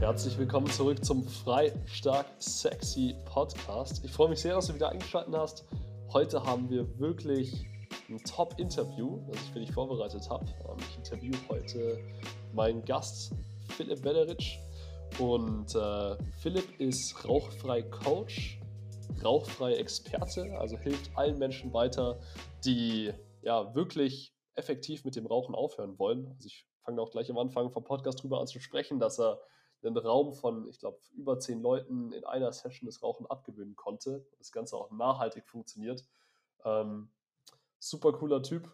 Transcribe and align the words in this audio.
Herzlich 0.00 0.38
willkommen 0.38 0.68
zurück 0.68 1.04
zum 1.04 1.24
Frei 1.24 1.72
Stark 1.86 2.26
Sexy 2.38 3.16
Podcast. 3.24 4.04
Ich 4.04 4.12
freue 4.12 4.28
mich 4.28 4.38
sehr, 4.38 4.54
dass 4.54 4.68
du 4.68 4.74
wieder 4.74 4.90
eingeschaltet 4.90 5.34
hast. 5.34 5.64
Heute 6.12 6.44
haben 6.44 6.70
wir 6.70 6.86
wirklich 7.00 7.66
ein 8.08 8.18
Top-Interview, 8.18 9.20
das 9.26 9.42
ich 9.42 9.50
für 9.50 9.58
dich 9.58 9.72
vorbereitet 9.72 10.30
habe. 10.30 10.46
Ähm, 10.46 10.76
ich 10.88 10.96
interview 10.98 11.32
heute 11.48 11.98
meinen 12.54 12.84
Gast 12.84 13.34
Philipp 13.70 14.04
Wederitsch. 14.04 14.58
Und 15.18 15.74
äh, 15.74 16.16
Philipp 16.38 16.78
ist 16.78 17.28
rauchfrei 17.28 17.82
Coach, 17.82 18.60
rauchfrei 19.24 19.74
Experte, 19.74 20.56
also 20.60 20.78
hilft 20.78 21.10
allen 21.16 21.40
Menschen 21.40 21.72
weiter, 21.72 22.20
die 22.64 23.12
ja 23.42 23.74
wirklich 23.74 24.32
effektiv 24.54 25.04
mit 25.04 25.16
dem 25.16 25.26
Rauchen 25.26 25.56
aufhören 25.56 25.98
wollen. 25.98 26.28
Also 26.28 26.46
ich 26.46 26.68
fange 26.84 27.02
auch 27.02 27.10
gleich 27.10 27.28
am 27.30 27.38
Anfang 27.38 27.72
vom 27.72 27.82
Podcast 27.82 28.22
drüber 28.22 28.40
an 28.40 28.46
zu 28.46 28.60
sprechen, 28.60 29.00
dass 29.00 29.18
er 29.18 29.40
einen 29.82 29.96
Raum 29.96 30.34
von, 30.34 30.68
ich 30.68 30.78
glaube, 30.78 30.98
über 31.14 31.38
zehn 31.38 31.60
Leuten 31.60 32.12
in 32.12 32.24
einer 32.24 32.52
Session 32.52 32.86
das 32.86 33.02
Rauchen 33.02 33.26
abgewöhnen 33.26 33.76
konnte. 33.76 34.26
Das 34.38 34.52
Ganze 34.52 34.76
auch 34.76 34.90
nachhaltig 34.90 35.46
funktioniert. 35.48 36.04
Ähm, 36.64 37.10
super 37.78 38.12
cooler 38.12 38.42
Typ, 38.42 38.70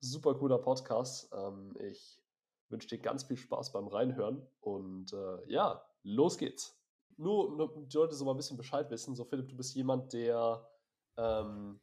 super 0.00 0.34
cooler 0.34 0.58
Podcast. 0.58 1.30
Ähm, 1.32 1.76
ich 1.80 2.20
wünsche 2.68 2.88
dir 2.88 2.98
ganz 2.98 3.24
viel 3.24 3.36
Spaß 3.36 3.72
beim 3.72 3.86
Reinhören 3.86 4.46
und 4.60 5.12
äh, 5.12 5.50
ja, 5.50 5.84
los 6.02 6.38
geht's. 6.38 6.78
Nur, 7.18 7.72
die 7.88 7.96
Leute 7.96 8.14
so 8.14 8.24
mal 8.24 8.32
ein 8.32 8.36
bisschen 8.36 8.58
Bescheid 8.58 8.90
wissen. 8.90 9.14
So, 9.14 9.24
Philipp, 9.24 9.48
du 9.48 9.56
bist 9.56 9.74
jemand, 9.74 10.12
der 10.12 10.68
ähm, 11.16 11.80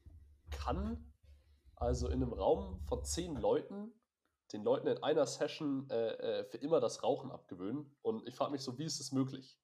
kann 0.52 1.12
also 1.76 2.08
in 2.08 2.22
einem 2.22 2.34
Raum 2.34 2.80
von 2.88 3.04
zehn 3.04 3.36
Leuten 3.36 3.92
den 4.54 4.64
Leuten 4.64 4.88
in 4.88 5.02
einer 5.04 5.26
Session 5.26 5.90
äh, 5.90 6.12
äh, 6.12 6.44
für 6.46 6.58
immer 6.58 6.80
das 6.80 7.04
Rauchen 7.04 7.32
abgewöhnen. 7.32 7.92
Und 8.02 8.28
ich 8.28 8.36
frage 8.36 8.52
mich 8.52 8.62
so, 8.62 8.78
wie 8.78 8.86
ist 8.86 9.00
das 9.00 9.12
möglich? 9.12 9.60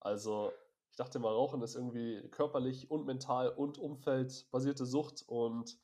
Also, 0.00 0.52
ich 0.90 0.96
dachte 0.96 1.18
mal, 1.18 1.32
Rauchen 1.32 1.62
ist 1.62 1.76
irgendwie 1.76 2.20
körperlich 2.30 2.90
und 2.90 3.06
mental 3.06 3.48
und 3.48 3.78
umfeldbasierte 3.78 4.84
Sucht 4.86 5.22
und 5.26 5.78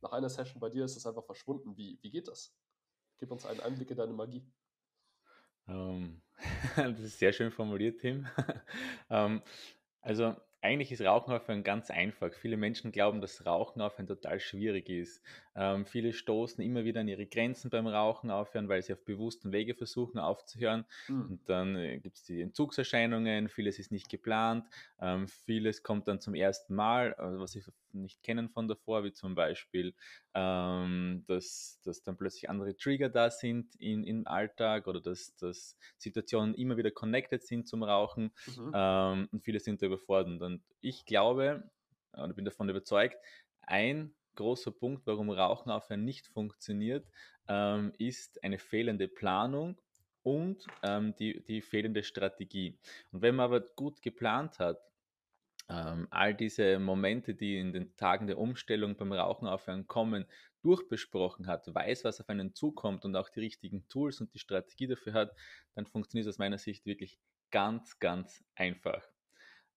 nach 0.00 0.12
einer 0.12 0.28
Session 0.28 0.60
bei 0.60 0.70
dir 0.70 0.84
ist 0.84 0.96
es 0.96 1.06
einfach 1.06 1.24
verschwunden. 1.24 1.76
Wie, 1.76 1.98
wie 2.00 2.10
geht 2.10 2.28
das? 2.28 2.56
Gib 3.18 3.30
uns 3.30 3.44
einen 3.44 3.60
Einblick 3.60 3.90
in 3.90 3.96
deine 3.96 4.12
Magie. 4.12 4.46
Um, 5.66 5.74
ähm, 5.74 6.22
das 6.76 7.00
ist 7.00 7.18
sehr 7.18 7.32
schön 7.32 7.50
formuliert, 7.50 8.00
Tim. 8.00 8.26
um, 8.38 8.54
ähm, 9.10 9.42
also 10.00 10.36
eigentlich 10.60 10.92
ist 10.92 11.02
Rauchen 11.02 11.32
aufhören 11.32 11.62
ganz 11.62 11.90
einfach. 11.90 12.32
Viele 12.32 12.56
Menschen 12.56 12.92
glauben, 12.92 13.20
dass 13.20 13.46
Rauchen 13.46 13.80
aufhören 13.80 14.06
total 14.06 14.40
schwierig 14.40 14.88
ist. 14.88 15.22
Ähm, 15.56 15.86
viele 15.86 16.12
stoßen 16.12 16.62
immer 16.62 16.84
wieder 16.84 17.00
an 17.00 17.08
ihre 17.08 17.26
Grenzen 17.26 17.70
beim 17.70 17.86
Rauchen 17.86 18.30
aufhören, 18.30 18.68
weil 18.68 18.82
sie 18.82 18.92
auf 18.92 19.04
bewussten 19.04 19.52
Wege 19.52 19.74
versuchen 19.74 20.18
aufzuhören. 20.18 20.84
Mhm. 21.08 21.26
Und 21.30 21.48
dann 21.48 21.76
äh, 21.76 21.98
gibt 21.98 22.16
es 22.16 22.22
die 22.24 22.42
Entzugserscheinungen, 22.42 23.48
vieles 23.48 23.78
ist 23.78 23.90
nicht 23.90 24.08
geplant, 24.08 24.66
ähm, 25.00 25.26
vieles 25.28 25.82
kommt 25.82 26.08
dann 26.08 26.20
zum 26.20 26.34
ersten 26.34 26.74
Mal, 26.74 27.14
also 27.14 27.40
was 27.40 27.52
sie 27.52 27.62
nicht 27.92 28.22
kennen 28.22 28.50
von 28.50 28.68
davor, 28.68 29.04
wie 29.04 29.12
zum 29.12 29.34
Beispiel, 29.34 29.94
ähm, 30.34 31.24
dass, 31.26 31.80
dass 31.82 32.02
dann 32.02 32.18
plötzlich 32.18 32.50
andere 32.50 32.76
Trigger 32.76 33.08
da 33.08 33.30
sind 33.30 33.74
in, 33.76 34.04
im 34.04 34.26
Alltag 34.26 34.86
oder 34.86 35.00
dass, 35.00 35.34
dass 35.36 35.78
Situationen 35.96 36.54
immer 36.54 36.76
wieder 36.76 36.90
connected 36.90 37.42
sind 37.42 37.66
zum 37.66 37.82
Rauchen 37.82 38.32
mhm. 38.46 38.72
Ähm, 38.74 39.28
und 39.32 39.42
viele 39.42 39.60
sind 39.60 39.80
da 39.80 39.86
überfordert. 39.86 40.42
Und 40.42 40.62
ich 40.80 41.06
glaube, 41.06 41.70
und 42.12 42.34
bin 42.36 42.44
davon 42.44 42.68
überzeugt, 42.68 43.16
ein 43.62 44.14
großer 44.36 44.70
Punkt, 44.70 45.06
warum 45.06 45.30
Rauchen 45.30 45.70
aufhören 45.70 46.04
nicht 46.04 46.28
funktioniert, 46.28 47.06
ähm, 47.48 47.92
ist 47.98 48.42
eine 48.44 48.58
fehlende 48.58 49.08
Planung 49.08 49.80
und 50.22 50.66
ähm, 50.82 51.14
die, 51.16 51.42
die 51.44 51.62
fehlende 51.62 52.02
Strategie. 52.02 52.78
Und 53.12 53.22
wenn 53.22 53.36
man 53.36 53.44
aber 53.44 53.60
gut 53.60 54.02
geplant 54.02 54.58
hat, 54.58 54.78
ähm, 55.68 56.06
all 56.10 56.34
diese 56.34 56.78
Momente, 56.78 57.34
die 57.34 57.58
in 57.58 57.72
den 57.72 57.96
Tagen 57.96 58.26
der 58.26 58.38
Umstellung 58.38 58.96
beim 58.96 59.12
Rauchen 59.12 59.48
aufhören 59.48 59.86
kommen, 59.86 60.26
durchbesprochen 60.62 61.46
hat, 61.46 61.72
weiß, 61.72 62.04
was 62.04 62.20
auf 62.20 62.28
einen 62.28 62.54
zukommt 62.54 63.04
und 63.04 63.16
auch 63.16 63.28
die 63.28 63.40
richtigen 63.40 63.86
Tools 63.88 64.20
und 64.20 64.32
die 64.34 64.38
Strategie 64.38 64.86
dafür 64.86 65.12
hat, 65.12 65.32
dann 65.74 65.86
funktioniert 65.86 66.26
es 66.26 66.34
aus 66.34 66.38
meiner 66.38 66.58
Sicht 66.58 66.86
wirklich 66.86 67.18
ganz, 67.50 67.98
ganz 67.98 68.44
einfach. 68.54 69.02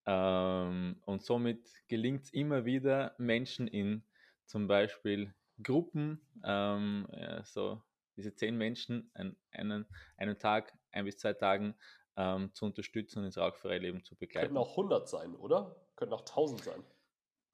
Ähm, 0.06 1.02
und 1.06 1.24
somit 1.24 1.70
gelingt 1.88 2.24
es 2.24 2.34
immer 2.34 2.66
wieder, 2.66 3.16
Menschen 3.18 3.68
in 3.68 4.04
zum 4.50 4.68
Beispiel 4.68 5.34
Gruppen, 5.62 6.20
ähm, 6.44 7.08
ja, 7.12 7.44
so 7.44 7.82
diese 8.18 8.34
zehn 8.36 8.58
Menschen 8.58 9.12
an 9.14 9.38
einen, 9.52 9.86
einen 10.18 10.40
Tag, 10.40 10.74
ein 10.92 11.06
bis 11.06 11.18
zwei 11.18 11.34
Tagen 11.34 11.76
ähm, 12.18 12.54
zu 12.54 12.66
unterstützen 12.66 13.20
und 13.20 13.26
ins 13.26 13.38
rauchfreie 13.38 13.78
Leben 13.78 14.04
zu 14.04 14.16
begleiten. 14.16 14.48
Könnten 14.48 14.58
auch 14.58 14.72
100 14.72 15.08
sein, 15.08 15.36
oder? 15.36 15.76
Könnten 15.96 16.16
auch 16.16 16.22
1000 16.22 16.64
sein. 16.64 16.84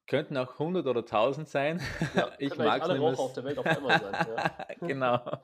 Könnten 0.08 0.38
auch 0.38 0.54
100 0.54 0.88
oder 0.88 1.02
1000 1.02 1.50
sein. 1.50 1.82
Ja, 2.16 2.32
ich 2.40 2.56
mag 2.58 2.82
alle 2.82 2.98
Raucher 2.98 3.20
auf 3.20 3.34
der 3.34 3.44
Welt 3.44 3.58
auf 3.58 3.66
einmal 3.66 4.00
sein. 4.00 4.14
Ja. 4.14 4.66
genau. 4.88 5.42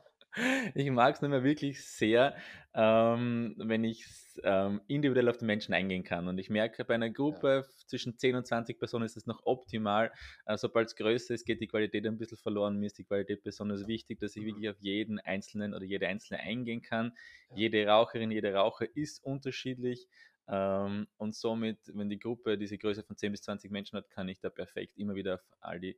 Ich 0.76 0.90
mag 0.92 1.16
es 1.16 1.22
nicht 1.22 1.30
mehr 1.30 1.44
wirklich 1.44 1.86
sehr, 1.86 2.36
ähm, 2.74 3.54
wenn 3.58 3.84
ich 3.84 4.06
ähm, 4.44 4.82
individuell 4.88 5.28
auf 5.30 5.38
den 5.38 5.48
Menschen 5.48 5.74
eingehen 5.74 6.04
kann. 6.04 6.28
Und 6.28 6.38
ich 6.38 6.50
merke, 6.50 6.86
bei 6.86 6.96
einer 6.96 7.10
Gruppe 7.10 7.66
ja. 7.66 7.86
zwischen 7.88 8.18
10 8.18 8.36
und 8.36 8.48
20 8.48 8.80
Personen 8.80 9.06
ist 9.06 9.18
es 9.18 9.26
noch 9.26 9.46
optimal. 9.46 10.12
Äh, 10.46 10.58
Sobald 10.58 10.88
es 10.88 10.96
größer 10.96 11.34
ist, 11.34 11.46
geht 11.46 11.60
die 11.60 11.68
Qualität 11.68 12.08
ein 12.08 12.18
bisschen 12.18 12.38
verloren. 12.38 12.78
Mir 12.78 12.86
ist 12.86 12.98
die 12.98 13.04
Qualität 13.04 13.44
besonders 13.44 13.88
wichtig, 13.88 14.20
dass 14.20 14.36
ich 14.36 14.44
mhm. 14.44 14.48
wirklich 14.48 14.70
auf 14.70 14.78
jeden 14.80 15.20
Einzelnen 15.20 15.74
oder 15.74 15.84
jede 15.84 16.08
Einzelne 16.08 16.40
eingehen 16.40 16.82
kann. 16.82 17.14
Ja. 17.50 17.58
Jede 17.58 17.86
Raucherin, 17.88 18.32
jeder 18.32 18.56
Raucher 18.56 18.88
ist 18.96 19.24
unterschiedlich. 19.24 20.08
Ähm, 20.48 21.08
und 21.18 21.36
somit, 21.36 21.80
wenn 21.94 22.10
die 22.10 22.20
Gruppe 22.20 22.58
diese 22.58 22.78
Größe 22.78 23.04
von 23.04 23.18
10 23.18 23.34
bis 23.34 23.42
20 23.44 23.70
Menschen 23.70 23.98
hat, 23.98 24.10
kann 24.10 24.30
ich 24.30 24.40
da 24.40 24.50
perfekt 24.50 24.98
immer 24.98 25.16
wieder 25.16 25.36
auf 25.36 25.46
all 25.60 25.80
die 25.82 25.98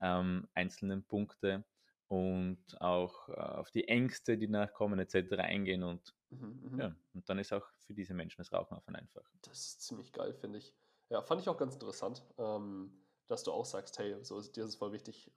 ähm, 0.00 0.48
einzelnen 0.54 1.04
Punkte 1.04 1.64
und 2.08 2.80
auch 2.80 3.28
äh, 3.28 3.32
auf 3.32 3.70
die 3.70 3.88
Ängste, 3.88 4.38
die 4.38 4.48
nachkommen, 4.48 4.98
etc. 4.98 5.32
eingehen 5.38 5.82
und 5.82 6.14
mhm, 6.30 6.70
mhm, 6.70 6.80
ja, 6.80 6.96
und 7.14 7.28
dann 7.28 7.38
ist 7.38 7.52
auch 7.52 7.66
für 7.80 7.94
diese 7.94 8.14
Menschen 8.14 8.38
das 8.38 8.52
Rauchen 8.52 8.76
auf 8.76 8.86
einfach. 8.88 9.28
Das 9.42 9.58
ist 9.58 9.82
ziemlich 9.82 10.12
geil, 10.12 10.34
finde 10.34 10.58
ich. 10.58 10.74
Ja, 11.10 11.22
fand 11.22 11.40
ich 11.40 11.48
auch 11.48 11.56
ganz 11.56 11.74
interessant, 11.74 12.24
ähm, 12.38 12.92
dass 13.26 13.42
du 13.42 13.52
auch 13.52 13.64
sagst, 13.64 13.98
hey, 13.98 14.16
so 14.22 14.38
ist 14.38 14.56
dir 14.56 14.64
ist 14.64 14.70
es 14.70 14.76
voll 14.76 14.92
wichtig, 14.92 15.32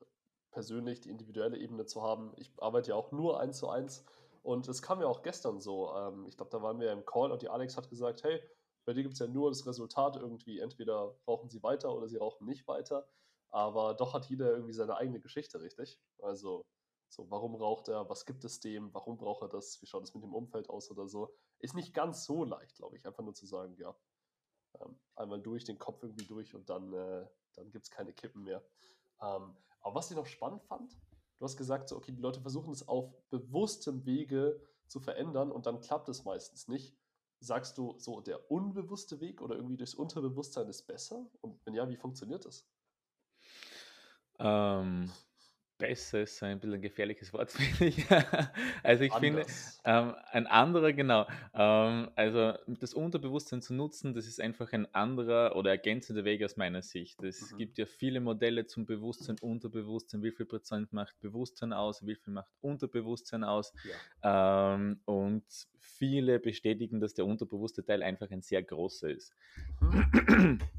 persönlich 0.51 1.01
die 1.01 1.09
individuelle 1.09 1.57
Ebene 1.57 1.85
zu 1.85 2.01
haben. 2.01 2.33
Ich 2.37 2.51
arbeite 2.57 2.89
ja 2.89 2.95
auch 2.95 3.11
nur 3.11 3.39
eins 3.39 3.57
zu 3.57 3.69
eins 3.69 4.05
und 4.43 4.67
es 4.67 4.81
kam 4.81 5.01
ja 5.01 5.07
auch 5.07 5.21
gestern 5.21 5.61
so. 5.61 5.93
Ähm, 5.95 6.25
ich 6.27 6.37
glaube, 6.37 6.51
da 6.51 6.61
waren 6.61 6.79
wir 6.79 6.91
im 6.91 7.05
Call 7.05 7.31
und 7.31 7.41
die 7.41 7.49
Alex 7.49 7.77
hat 7.77 7.89
gesagt, 7.89 8.23
hey, 8.23 8.41
bei 8.85 8.93
dir 8.93 9.03
gibt 9.03 9.13
es 9.13 9.19
ja 9.19 9.27
nur 9.27 9.49
das 9.49 9.65
Resultat 9.67 10.15
irgendwie, 10.15 10.59
entweder 10.59 11.15
rauchen 11.27 11.49
sie 11.49 11.61
weiter 11.61 11.93
oder 11.95 12.07
sie 12.07 12.17
rauchen 12.17 12.47
nicht 12.47 12.67
weiter. 12.67 13.07
Aber 13.51 13.95
doch 13.95 14.13
hat 14.13 14.29
jeder 14.29 14.51
irgendwie 14.51 14.73
seine 14.73 14.97
eigene 14.97 15.19
Geschichte, 15.19 15.61
richtig? 15.61 15.99
Also, 16.21 16.65
so, 17.09 17.29
warum 17.31 17.55
raucht 17.55 17.87
er? 17.87 18.07
Was 18.09 18.25
gibt 18.25 18.43
es 18.45 18.59
dem? 18.59 18.93
Warum 18.93 19.17
braucht 19.17 19.41
er 19.41 19.49
das? 19.49 19.81
Wie 19.81 19.87
schaut 19.87 20.03
es 20.03 20.13
mit 20.13 20.23
dem 20.23 20.33
Umfeld 20.33 20.69
aus 20.69 20.91
oder 20.91 21.07
so? 21.07 21.33
Ist 21.57 21.73
nicht 21.73 21.93
ganz 21.93 22.25
so 22.25 22.43
leicht, 22.43 22.75
glaube 22.75 22.95
ich. 22.97 23.05
Einfach 23.05 23.23
nur 23.23 23.33
zu 23.33 23.47
sagen, 23.47 23.75
ja, 23.77 23.95
ähm, 24.79 24.99
einmal 25.15 25.41
durch, 25.41 25.63
den 25.63 25.79
Kopf 25.79 26.03
irgendwie 26.03 26.25
durch 26.25 26.53
und 26.53 26.69
dann, 26.69 26.93
äh, 26.93 27.27
dann 27.55 27.71
gibt 27.71 27.85
es 27.85 27.91
keine 27.91 28.13
Kippen 28.13 28.43
mehr. 28.43 28.63
Ähm, 29.21 29.57
aber 29.81 29.95
was 29.95 30.11
ich 30.11 30.17
noch 30.17 30.27
spannend 30.27 30.63
fand, 30.63 30.93
du 31.39 31.45
hast 31.45 31.57
gesagt, 31.57 31.89
so, 31.89 31.97
okay, 31.97 32.11
die 32.11 32.21
Leute 32.21 32.41
versuchen 32.41 32.71
es 32.71 32.87
auf 32.87 33.11
bewusstem 33.29 34.05
Wege 34.05 34.61
zu 34.87 34.99
verändern 34.99 35.51
und 35.51 35.65
dann 35.65 35.79
klappt 35.79 36.09
es 36.09 36.23
meistens 36.23 36.67
nicht. 36.67 36.95
Sagst 37.41 37.77
du 37.77 37.97
so, 37.97 38.19
der 38.19 38.51
unbewusste 38.51 39.21
Weg 39.21 39.41
oder 39.41 39.55
irgendwie 39.55 39.77
durchs 39.77 39.95
Unterbewusstsein 39.95 40.67
ist 40.67 40.83
besser? 40.87 41.25
Und 41.41 41.65
wenn 41.65 41.73
ja, 41.73 41.87
wie 41.87 41.95
funktioniert 41.95 42.45
das? 42.45 42.67
Ähm, 44.39 45.09
besser 45.79 46.21
ist 46.21 46.43
ein 46.43 46.59
bisschen 46.59 46.75
ein 46.75 46.81
gefährliches 46.81 47.33
Wort, 47.33 47.51
finde 47.51 47.85
ich. 47.85 48.05
also 48.83 49.03
ich 49.03 49.13
finde, 49.13 49.45
ähm, 49.85 50.13
ein 50.31 50.45
anderer, 50.45 50.93
genau, 50.93 51.25
ähm, 51.55 52.11
also 52.15 52.53
das 52.67 52.93
Unterbewusstsein 52.93 53.61
zu 53.63 53.73
nutzen, 53.73 54.13
das 54.13 54.27
ist 54.27 54.39
einfach 54.39 54.71
ein 54.73 54.93
anderer 54.93 55.55
oder 55.55 55.71
ergänzender 55.71 56.25
Weg 56.25 56.43
aus 56.43 56.57
meiner 56.57 56.83
Sicht. 56.83 57.23
Es 57.23 57.51
mhm. 57.51 57.57
gibt 57.57 57.77
ja 57.79 57.85
viele 57.85 58.19
Modelle 58.19 58.67
zum 58.67 58.85
Bewusstsein, 58.85 59.37
Unterbewusstsein, 59.41 60.21
wie 60.21 60.31
viel 60.31 60.45
Prozent 60.45 60.93
macht 60.93 61.19
Bewusstsein 61.21 61.73
aus, 61.73 62.05
wie 62.05 62.15
viel 62.15 62.33
macht 62.33 62.51
Unterbewusstsein 62.61 63.43
aus. 63.43 63.73
Ja. 64.21 64.75
Ähm, 64.75 64.99
und 65.05 65.45
viele 65.79 66.39
bestätigen, 66.39 66.99
dass 66.99 67.13
der 67.13 67.25
unterbewusste 67.25 67.83
Teil 67.85 68.03
einfach 68.03 68.29
ein 68.29 68.41
sehr 68.41 68.61
großer 68.61 69.09
ist. 69.09 69.33
Mhm. 69.79 70.59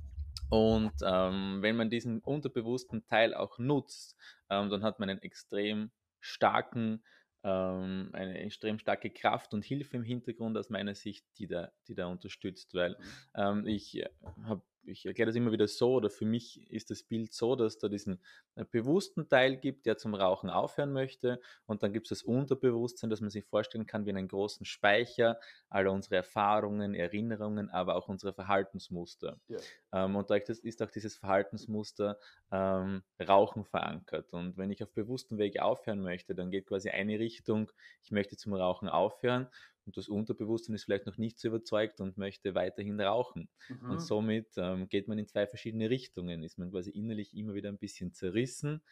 Und 0.50 0.92
ähm, 1.04 1.58
wenn 1.60 1.76
man 1.76 1.90
diesen 1.90 2.20
unterbewussten 2.20 3.04
Teil 3.04 3.34
auch 3.34 3.58
nutzt, 3.58 4.16
ähm, 4.50 4.68
dann 4.68 4.82
hat 4.82 4.98
man 4.98 5.08
einen 5.08 5.22
extrem 5.22 5.90
starken, 6.18 7.02
ähm, 7.44 8.10
eine 8.12 8.38
extrem 8.38 8.78
starke 8.78 9.10
Kraft 9.10 9.54
und 9.54 9.64
Hilfe 9.64 9.96
im 9.96 10.02
Hintergrund 10.02 10.58
aus 10.58 10.68
meiner 10.68 10.94
Sicht, 10.94 11.24
die 11.38 11.46
da, 11.46 11.70
die 11.88 11.94
da 11.94 12.06
unterstützt. 12.06 12.74
Weil 12.74 12.90
mhm. 12.90 13.04
ähm, 13.36 13.66
ich 13.66 14.04
habe 14.42 14.62
ich 14.90 15.06
erkläre 15.06 15.28
das 15.28 15.36
immer 15.36 15.52
wieder 15.52 15.68
so, 15.68 15.94
oder 15.94 16.10
für 16.10 16.24
mich 16.24 16.70
ist 16.70 16.90
das 16.90 17.02
Bild 17.02 17.32
so, 17.32 17.56
dass 17.56 17.78
da 17.78 17.88
diesen 17.88 18.20
äh, 18.56 18.64
bewussten 18.64 19.28
Teil 19.28 19.56
gibt, 19.56 19.86
der 19.86 19.96
zum 19.96 20.14
Rauchen 20.14 20.50
aufhören 20.50 20.92
möchte. 20.92 21.40
Und 21.66 21.82
dann 21.82 21.92
gibt 21.92 22.06
es 22.10 22.20
das 22.20 22.22
Unterbewusstsein, 22.22 23.10
dass 23.10 23.20
man 23.20 23.30
sich 23.30 23.44
vorstellen 23.44 23.86
kann 23.86 24.06
wie 24.06 24.10
einen 24.10 24.28
großen 24.28 24.66
Speicher 24.66 25.38
aller 25.68 25.92
unsere 25.92 26.16
Erfahrungen, 26.16 26.94
Erinnerungen, 26.94 27.70
aber 27.70 27.96
auch 27.96 28.08
unsere 28.08 28.32
Verhaltensmuster. 28.32 29.38
Ja. 29.48 29.58
Ähm, 29.92 30.16
und 30.16 30.30
da 30.30 30.36
ist 30.36 30.82
auch 30.82 30.90
dieses 30.90 31.16
Verhaltensmuster 31.16 32.18
ähm, 32.50 33.02
Rauchen 33.20 33.64
verankert. 33.64 34.32
Und 34.32 34.56
wenn 34.56 34.70
ich 34.70 34.82
auf 34.82 34.92
bewusstem 34.92 35.38
Weg 35.38 35.60
aufhören 35.60 36.00
möchte, 36.00 36.34
dann 36.34 36.50
geht 36.50 36.66
quasi 36.66 36.90
eine 36.90 37.18
Richtung, 37.18 37.70
ich 38.02 38.10
möchte 38.10 38.36
zum 38.36 38.54
Rauchen 38.54 38.88
aufhören 38.88 39.48
und 39.86 39.96
das 39.96 40.08
Unterbewusstsein 40.08 40.74
ist 40.74 40.84
vielleicht 40.84 41.06
noch 41.06 41.16
nicht 41.16 41.38
so 41.38 41.48
überzeugt 41.48 42.00
und 42.00 42.18
möchte 42.18 42.54
weiterhin 42.54 43.00
rauchen. 43.00 43.48
Mhm. 43.68 43.90
Und 43.90 44.00
somit 44.00 44.48
ähm, 44.56 44.88
geht 44.88 45.08
man 45.08 45.18
in 45.18 45.26
zwei 45.26 45.46
verschiedene 45.46 45.90
Richtungen, 45.90 46.42
ist 46.42 46.58
man 46.58 46.70
quasi 46.70 46.90
innerlich 46.90 47.36
immer 47.36 47.54
wieder 47.54 47.68
ein 47.68 47.78
bisschen 47.78 48.12
zerrissen. 48.12 48.82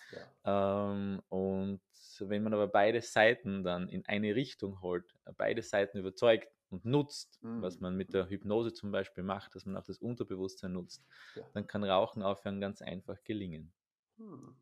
Ja. 0.44 0.92
Ähm, 0.92 1.22
und 1.28 1.80
wenn 2.20 2.42
man 2.42 2.54
aber 2.54 2.68
beide 2.68 3.02
Seiten 3.02 3.62
dann 3.62 3.88
in 3.88 4.04
eine 4.06 4.34
Richtung 4.34 4.80
holt, 4.80 5.14
beide 5.36 5.62
Seiten 5.62 5.98
überzeugt 5.98 6.48
und 6.70 6.84
nutzt, 6.84 7.42
mhm. 7.42 7.62
was 7.62 7.80
man 7.80 7.96
mit 7.96 8.12
der 8.14 8.28
Hypnose 8.28 8.72
zum 8.72 8.90
Beispiel 8.90 9.24
macht, 9.24 9.54
dass 9.54 9.66
man 9.66 9.76
auch 9.76 9.84
das 9.84 9.98
Unterbewusstsein 9.98 10.72
nutzt, 10.72 11.04
ja. 11.34 11.42
dann 11.52 11.66
kann 11.66 11.84
Rauchen 11.84 12.22
aufhören 12.22 12.60
ganz 12.60 12.82
einfach 12.82 13.22
gelingen. 13.24 13.72
Hm. 14.16 14.54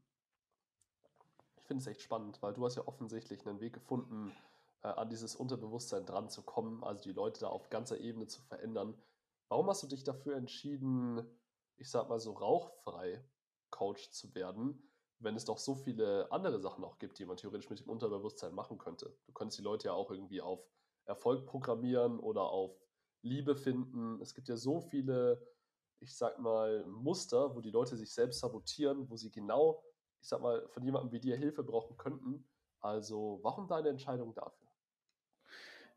Ich 1.56 1.64
finde 1.66 1.80
es 1.80 1.86
echt 1.88 2.02
spannend, 2.02 2.40
weil 2.42 2.52
du 2.52 2.64
hast 2.64 2.76
ja 2.76 2.86
offensichtlich 2.86 3.44
einen 3.46 3.60
Weg 3.60 3.72
gefunden, 3.72 4.32
äh, 4.86 4.90
an 4.90 5.08
dieses 5.08 5.34
Unterbewusstsein 5.34 6.06
dran 6.06 6.28
zu 6.28 6.42
kommen, 6.42 6.84
also 6.84 7.02
die 7.02 7.12
Leute 7.12 7.40
da 7.40 7.48
auf 7.48 7.70
ganzer 7.70 7.98
Ebene 7.98 8.26
zu 8.28 8.40
verändern. 8.42 8.94
Warum 9.48 9.68
hast 9.68 9.82
du 9.82 9.88
dich 9.88 10.04
dafür 10.04 10.36
entschieden, 10.36 11.26
ich 11.76 11.90
sag 11.90 12.08
mal 12.08 12.20
so 12.20 12.32
rauchfrei 12.32 13.24
Coach 13.70 14.10
zu 14.10 14.34
werden, 14.34 14.88
wenn 15.18 15.34
es 15.34 15.44
doch 15.44 15.58
so 15.58 15.74
viele 15.74 16.30
andere 16.30 16.60
Sachen 16.60 16.84
auch 16.84 16.98
gibt, 16.98 17.18
die 17.18 17.24
man 17.24 17.36
theoretisch 17.36 17.68
mit 17.68 17.80
dem 17.80 17.88
Unterbewusstsein 17.88 18.54
machen 18.54 18.78
könnte? 18.78 19.16
Du 19.26 19.32
könntest 19.32 19.58
die 19.58 19.64
Leute 19.64 19.88
ja 19.88 19.94
auch 19.94 20.10
irgendwie 20.10 20.40
auf 20.40 20.64
Erfolg 21.04 21.46
programmieren 21.46 22.20
oder 22.20 22.42
auf 22.42 22.80
Liebe 23.22 23.56
finden. 23.56 24.20
Es 24.20 24.34
gibt 24.34 24.48
ja 24.48 24.56
so 24.56 24.80
viele, 24.80 25.44
ich 26.00 26.16
sag 26.16 26.38
mal, 26.38 26.84
Muster, 26.86 27.56
wo 27.56 27.60
die 27.60 27.70
Leute 27.70 27.96
sich 27.96 28.12
selbst 28.12 28.40
sabotieren, 28.40 29.10
wo 29.10 29.16
sie 29.16 29.30
genau, 29.30 29.82
ich 30.20 30.28
sag 30.28 30.40
mal, 30.40 30.68
von 30.68 30.84
jemandem 30.84 31.12
wie 31.12 31.20
dir 31.20 31.36
Hilfe 31.36 31.64
brauchen 31.64 31.96
könnten. 31.96 32.48
Also, 32.80 33.40
warum 33.42 33.66
deine 33.66 33.88
Entscheidung 33.88 34.32
dafür? 34.34 34.65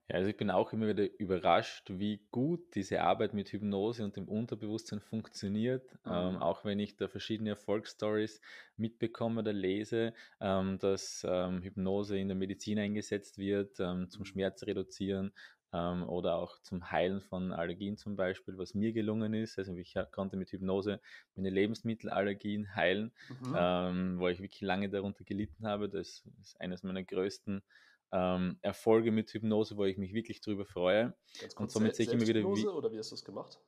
Ja, 0.10 0.16
also 0.16 0.30
ich 0.30 0.38
bin 0.38 0.50
auch 0.50 0.74
immer 0.74 0.88
wieder 0.88 1.08
überrascht, 1.20 1.88
wie 1.92 2.20
gut 2.32 2.74
diese 2.74 3.02
Arbeit 3.02 3.36
mit 3.36 3.52
Hypnose 3.52 4.04
und 4.04 4.16
dem 4.16 4.28
Unterbewusstsein 4.28 5.02
funktioniert. 5.02 5.92
Ähm, 6.06 6.12
mhm. 6.12 6.36
Ähm, 6.36 6.38
auch 6.42 6.66
wenn 6.66 6.80
ich 6.80 6.96
da 6.96 7.08
verschiedene 7.08 7.52
Erfolgsstories 7.52 8.42
mitbekomme 8.76 9.42
oder 9.42 9.54
lese, 9.54 10.14
ähm, 10.42 10.80
dass 10.80 11.26
ähm, 11.30 11.62
Hypnose 11.62 12.18
in 12.18 12.28
der 12.28 12.36
Medizin 12.36 12.80
eingesetzt 12.80 13.38
wird, 13.38 13.80
ähm, 13.80 14.10
zum 14.10 14.22
mhm. 14.22 14.26
Schmerz 14.26 14.64
reduzieren 14.64 15.32
ähm, 15.74 16.02
oder 16.10 16.38
auch 16.38 16.60
zum 16.64 16.90
Heilen 16.90 17.22
von 17.22 17.54
Allergien 17.54 17.96
zum 17.96 18.16
Beispiel, 18.16 18.58
was 18.58 18.74
mir 18.74 18.94
gelungen 18.94 19.36
ist. 19.36 19.60
Also 19.60 19.76
ich 19.76 19.96
konnte 20.12 20.38
mit 20.38 20.52
Hypnose 20.52 21.02
meine 21.36 21.52
Lebensmittelallergien 21.52 22.76
heilen, 22.76 23.12
mhm. 23.42 24.20
wo 24.20 24.28
ich 24.28 24.40
wirklich 24.40 24.62
lange 24.62 24.90
darunter 24.90 25.24
gelitten 25.24 25.68
habe. 25.68 25.88
Das 25.88 26.24
ist 26.42 26.60
eines 26.60 26.82
meiner 26.82 27.04
größten 27.04 27.62
ähm, 28.12 28.58
Erfolge 28.62 29.12
mit 29.12 29.30
Hypnose, 29.32 29.78
wo 29.78 29.86
ich 29.86 29.98
mich 29.98 30.14
wirklich 30.14 30.42
drüber 30.42 30.66
freue. 30.66 31.14
Kurz, 31.40 31.54
und 31.56 31.72
somit 31.72 31.96
sehe 31.96 32.06
ich 32.06 32.14
immer 32.14 32.28
wieder 32.28 32.42
wie. 32.42 32.68
Oder 32.68 32.92
wie 32.92 32.98
hast 32.98 33.12
du 33.12 33.16
es 33.16 33.24
gemacht? 33.24 33.60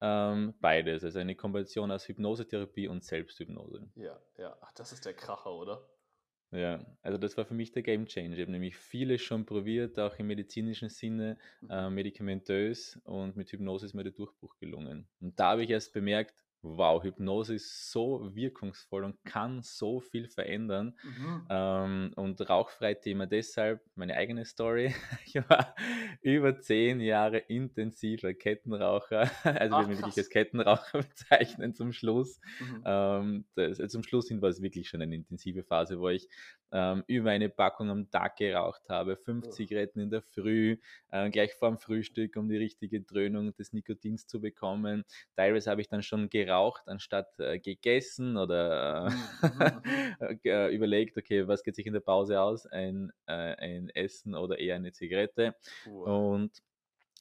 Ähm, 0.00 0.54
beides, 0.60 1.04
also 1.04 1.20
eine 1.20 1.36
Kombination 1.36 1.92
aus 1.92 2.08
Hypnosetherapie 2.08 2.88
und 2.88 3.04
Selbsthypnose. 3.04 3.88
Ja, 3.94 4.18
ja, 4.36 4.56
ach, 4.60 4.72
das 4.72 4.92
ist 4.92 5.04
der 5.04 5.14
Kracher, 5.14 5.52
oder? 5.54 5.88
Ja, 6.50 6.84
also 7.00 7.18
das 7.18 7.36
war 7.36 7.46
für 7.46 7.54
mich 7.54 7.72
der 7.72 7.82
Game 7.82 8.06
Changer. 8.06 8.34
Ich 8.34 8.40
habe 8.40 8.50
nämlich 8.50 8.76
vieles 8.76 9.22
schon 9.22 9.46
probiert, 9.46 9.98
auch 9.98 10.18
im 10.18 10.26
medizinischen 10.26 10.90
Sinne, 10.90 11.38
mhm. 11.60 11.70
äh, 11.70 11.90
medikamentös 11.90 13.00
und 13.04 13.36
mit 13.36 13.50
Hypnose 13.52 13.86
ist 13.86 13.94
mir 13.94 14.02
der 14.02 14.12
Durchbruch 14.12 14.58
gelungen. 14.58 15.08
Und 15.20 15.38
da 15.40 15.52
habe 15.52 15.62
ich 15.62 15.70
erst 15.70 15.94
bemerkt, 15.94 16.41
wow, 16.62 17.02
Hypnose 17.02 17.54
ist 17.56 17.90
so 17.90 18.30
wirkungsvoll 18.34 19.04
und 19.04 19.22
kann 19.24 19.62
so 19.62 20.00
viel 20.00 20.28
verändern. 20.28 20.96
Mhm. 21.02 21.46
Ähm, 21.50 22.12
und 22.16 22.48
Rauchfrei-Thema 22.48 23.26
deshalb, 23.26 23.82
meine 23.94 24.14
eigene 24.14 24.44
Story. 24.44 24.94
Ich 25.24 25.36
war 25.48 25.74
über 26.20 26.60
zehn 26.60 27.00
Jahre 27.00 27.38
intensiver 27.38 28.32
Kettenraucher. 28.34 29.30
Also 29.44 29.76
Ach, 29.76 29.88
wir 29.88 29.98
wirklich 29.98 30.16
als 30.16 30.30
Kettenraucher 30.30 31.02
bezeichnen 31.02 31.74
zum 31.74 31.92
Schluss. 31.92 32.40
Mhm. 32.60 32.82
Ähm, 32.84 33.44
das, 33.54 33.80
also 33.80 33.98
zum 33.98 34.02
Schluss 34.02 34.28
hin 34.28 34.40
war 34.40 34.48
es 34.48 34.62
wirklich 34.62 34.88
schon 34.88 35.02
eine 35.02 35.14
intensive 35.14 35.64
Phase, 35.64 35.98
wo 35.98 36.08
ich 36.08 36.28
ähm, 36.72 37.04
über 37.06 37.30
eine 37.30 37.48
Packung 37.48 37.90
am 37.90 38.10
Tag 38.10 38.36
geraucht 38.36 38.82
habe, 38.88 39.16
fünf 39.16 39.48
Zigaretten 39.50 40.00
in 40.00 40.10
der 40.10 40.22
Früh, 40.22 40.78
äh, 41.10 41.30
gleich 41.30 41.52
vor 41.54 41.68
dem 41.68 41.78
Frühstück, 41.78 42.36
um 42.36 42.48
die 42.48 42.56
richtige 42.56 43.02
Dröhnung 43.02 43.54
des 43.54 43.72
Nikotins 43.72 44.26
zu 44.26 44.40
bekommen. 44.40 45.04
Teilweise 45.36 45.70
habe 45.70 45.82
ich 45.82 45.88
dann 45.88 46.02
schon 46.02 46.30
geraucht, 46.30 46.51
anstatt 46.86 47.38
äh, 47.38 47.58
gegessen 47.58 48.36
oder 48.36 49.06
äh, 49.06 49.46
mhm. 49.46 50.40
äh, 50.44 50.74
überlegt, 50.74 51.16
okay, 51.16 51.46
was 51.48 51.62
geht 51.62 51.76
sich 51.76 51.86
in 51.86 51.92
der 51.92 52.00
Pause 52.00 52.40
aus, 52.40 52.66
ein, 52.66 53.12
äh, 53.26 53.32
ein 53.32 53.88
Essen 53.90 54.34
oder 54.34 54.58
eher 54.58 54.76
eine 54.76 54.92
Zigarette. 54.92 55.54
Wow. 55.86 56.34
Und, 56.34 56.62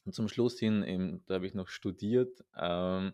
und, 0.06 0.14
zum 0.14 0.28
Schluss 0.28 0.60
hin, 0.60 0.84
im, 0.84 1.24
da 1.28 1.36
habe 1.36 1.48
ich 1.48 1.54
noch 1.54 1.68
studiert, 1.68 2.44
ähm, 2.58 3.14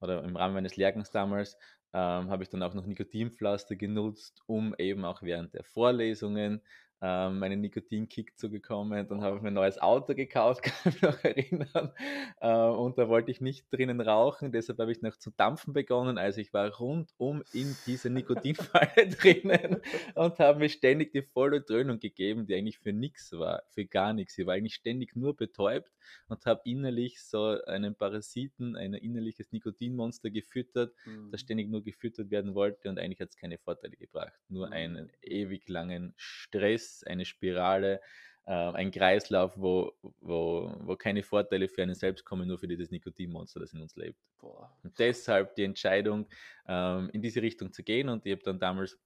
oder 0.00 0.22
im 0.24 0.36
Rahmen 0.36 0.54
meines 0.54 0.76
Lehrgangs 0.76 1.10
damals, 1.10 1.56
ähm, 1.92 2.28
habe 2.30 2.42
ich 2.42 2.50
dann 2.50 2.62
auch 2.62 2.74
noch 2.74 2.86
Nikotinpflaster 2.86 3.76
genutzt, 3.76 4.42
um 4.46 4.74
eben 4.78 5.04
auch 5.04 5.22
während 5.22 5.54
der 5.54 5.64
Vorlesungen 5.64 6.60
ähm, 7.02 7.38
meinen 7.38 7.60
Nikotinkick 7.60 8.38
zu 8.38 8.50
bekommen. 8.50 9.06
Dann 9.08 9.22
habe 9.22 9.36
ich 9.36 9.42
mir 9.42 9.48
ein 9.48 9.54
neues 9.54 9.78
Auto 9.78 10.14
gekauft, 10.14 10.62
kann 10.62 10.74
ich 10.84 10.94
mich 10.94 11.02
noch 11.02 11.24
erinnern. 11.24 11.92
Äh, 12.40 12.52
und 12.52 12.96
da 12.96 13.08
wollte 13.08 13.30
ich 13.30 13.40
nicht 13.40 13.66
drinnen 13.70 14.00
rauchen, 14.00 14.52
deshalb 14.52 14.78
habe 14.78 14.92
ich 14.92 15.02
noch 15.02 15.16
zu 15.16 15.30
dampfen 15.30 15.74
begonnen. 15.74 16.16
Also 16.16 16.40
ich 16.40 16.52
war 16.52 16.68
rundum 16.74 17.42
in 17.52 17.76
dieser 17.86 18.08
Nikotinfalle 18.08 19.08
drinnen 19.20 19.82
und 20.14 20.38
habe 20.38 20.58
mir 20.58 20.68
ständig 20.68 21.12
die 21.12 21.22
volle 21.22 21.60
Dröhnung 21.60 22.00
gegeben, 22.00 22.46
die 22.46 22.54
eigentlich 22.54 22.78
für 22.78 22.92
nichts 22.92 23.32
war, 23.32 23.62
für 23.70 23.84
gar 23.84 24.12
nichts. 24.12 24.38
Ich 24.38 24.46
war 24.46 24.54
eigentlich 24.54 24.74
ständig 24.74 25.16
nur 25.16 25.36
betäubt 25.36 25.90
und 26.28 26.46
habe 26.46 26.62
innerlich 26.64 27.20
so 27.20 27.60
einen 27.66 27.94
Parasiten, 27.94 28.76
ein 28.76 28.94
innerliches 28.94 29.52
Nikotinmonster 29.52 30.30
gefüttert, 30.30 30.94
mhm. 31.04 31.30
das 31.30 31.42
ständig 31.42 31.68
nur 31.68 31.82
gefüttert 31.82 32.30
werden 32.30 32.54
wollte 32.54 32.88
und 32.88 32.98
eigentlich 32.98 33.20
hat 33.20 33.30
es 33.30 33.36
keine 33.36 33.58
Vorteile 33.58 33.96
gebracht. 33.96 34.32
Nur 34.48 34.68
mhm. 34.68 34.72
einen 34.72 35.12
ewig 35.22 35.68
langen 35.68 36.14
Stress 36.16 36.85
ist 36.86 37.06
eine 37.06 37.24
Spirale, 37.24 38.00
äh, 38.46 38.52
ein 38.52 38.90
Kreislauf, 38.90 39.52
wo, 39.56 39.92
wo, 40.20 40.72
wo 40.80 40.96
keine 40.96 41.22
Vorteile 41.22 41.68
für 41.68 41.82
einen 41.82 41.94
selbst 41.94 42.24
kommen, 42.24 42.46
nur 42.46 42.58
für 42.58 42.68
dieses 42.68 42.90
Nikotinmonster, 42.90 43.60
das 43.60 43.72
in 43.72 43.80
uns 43.80 43.96
lebt. 43.96 44.18
Boah. 44.38 44.70
Und 44.82 44.98
deshalb 44.98 45.54
die 45.56 45.64
Entscheidung, 45.64 46.26
ähm, 46.68 47.10
in 47.12 47.22
diese 47.22 47.42
Richtung 47.42 47.72
zu 47.72 47.82
gehen. 47.82 48.08
Und 48.08 48.24
ich 48.24 48.32
habe 48.32 48.42
dann 48.42 48.60
damals 48.60 48.98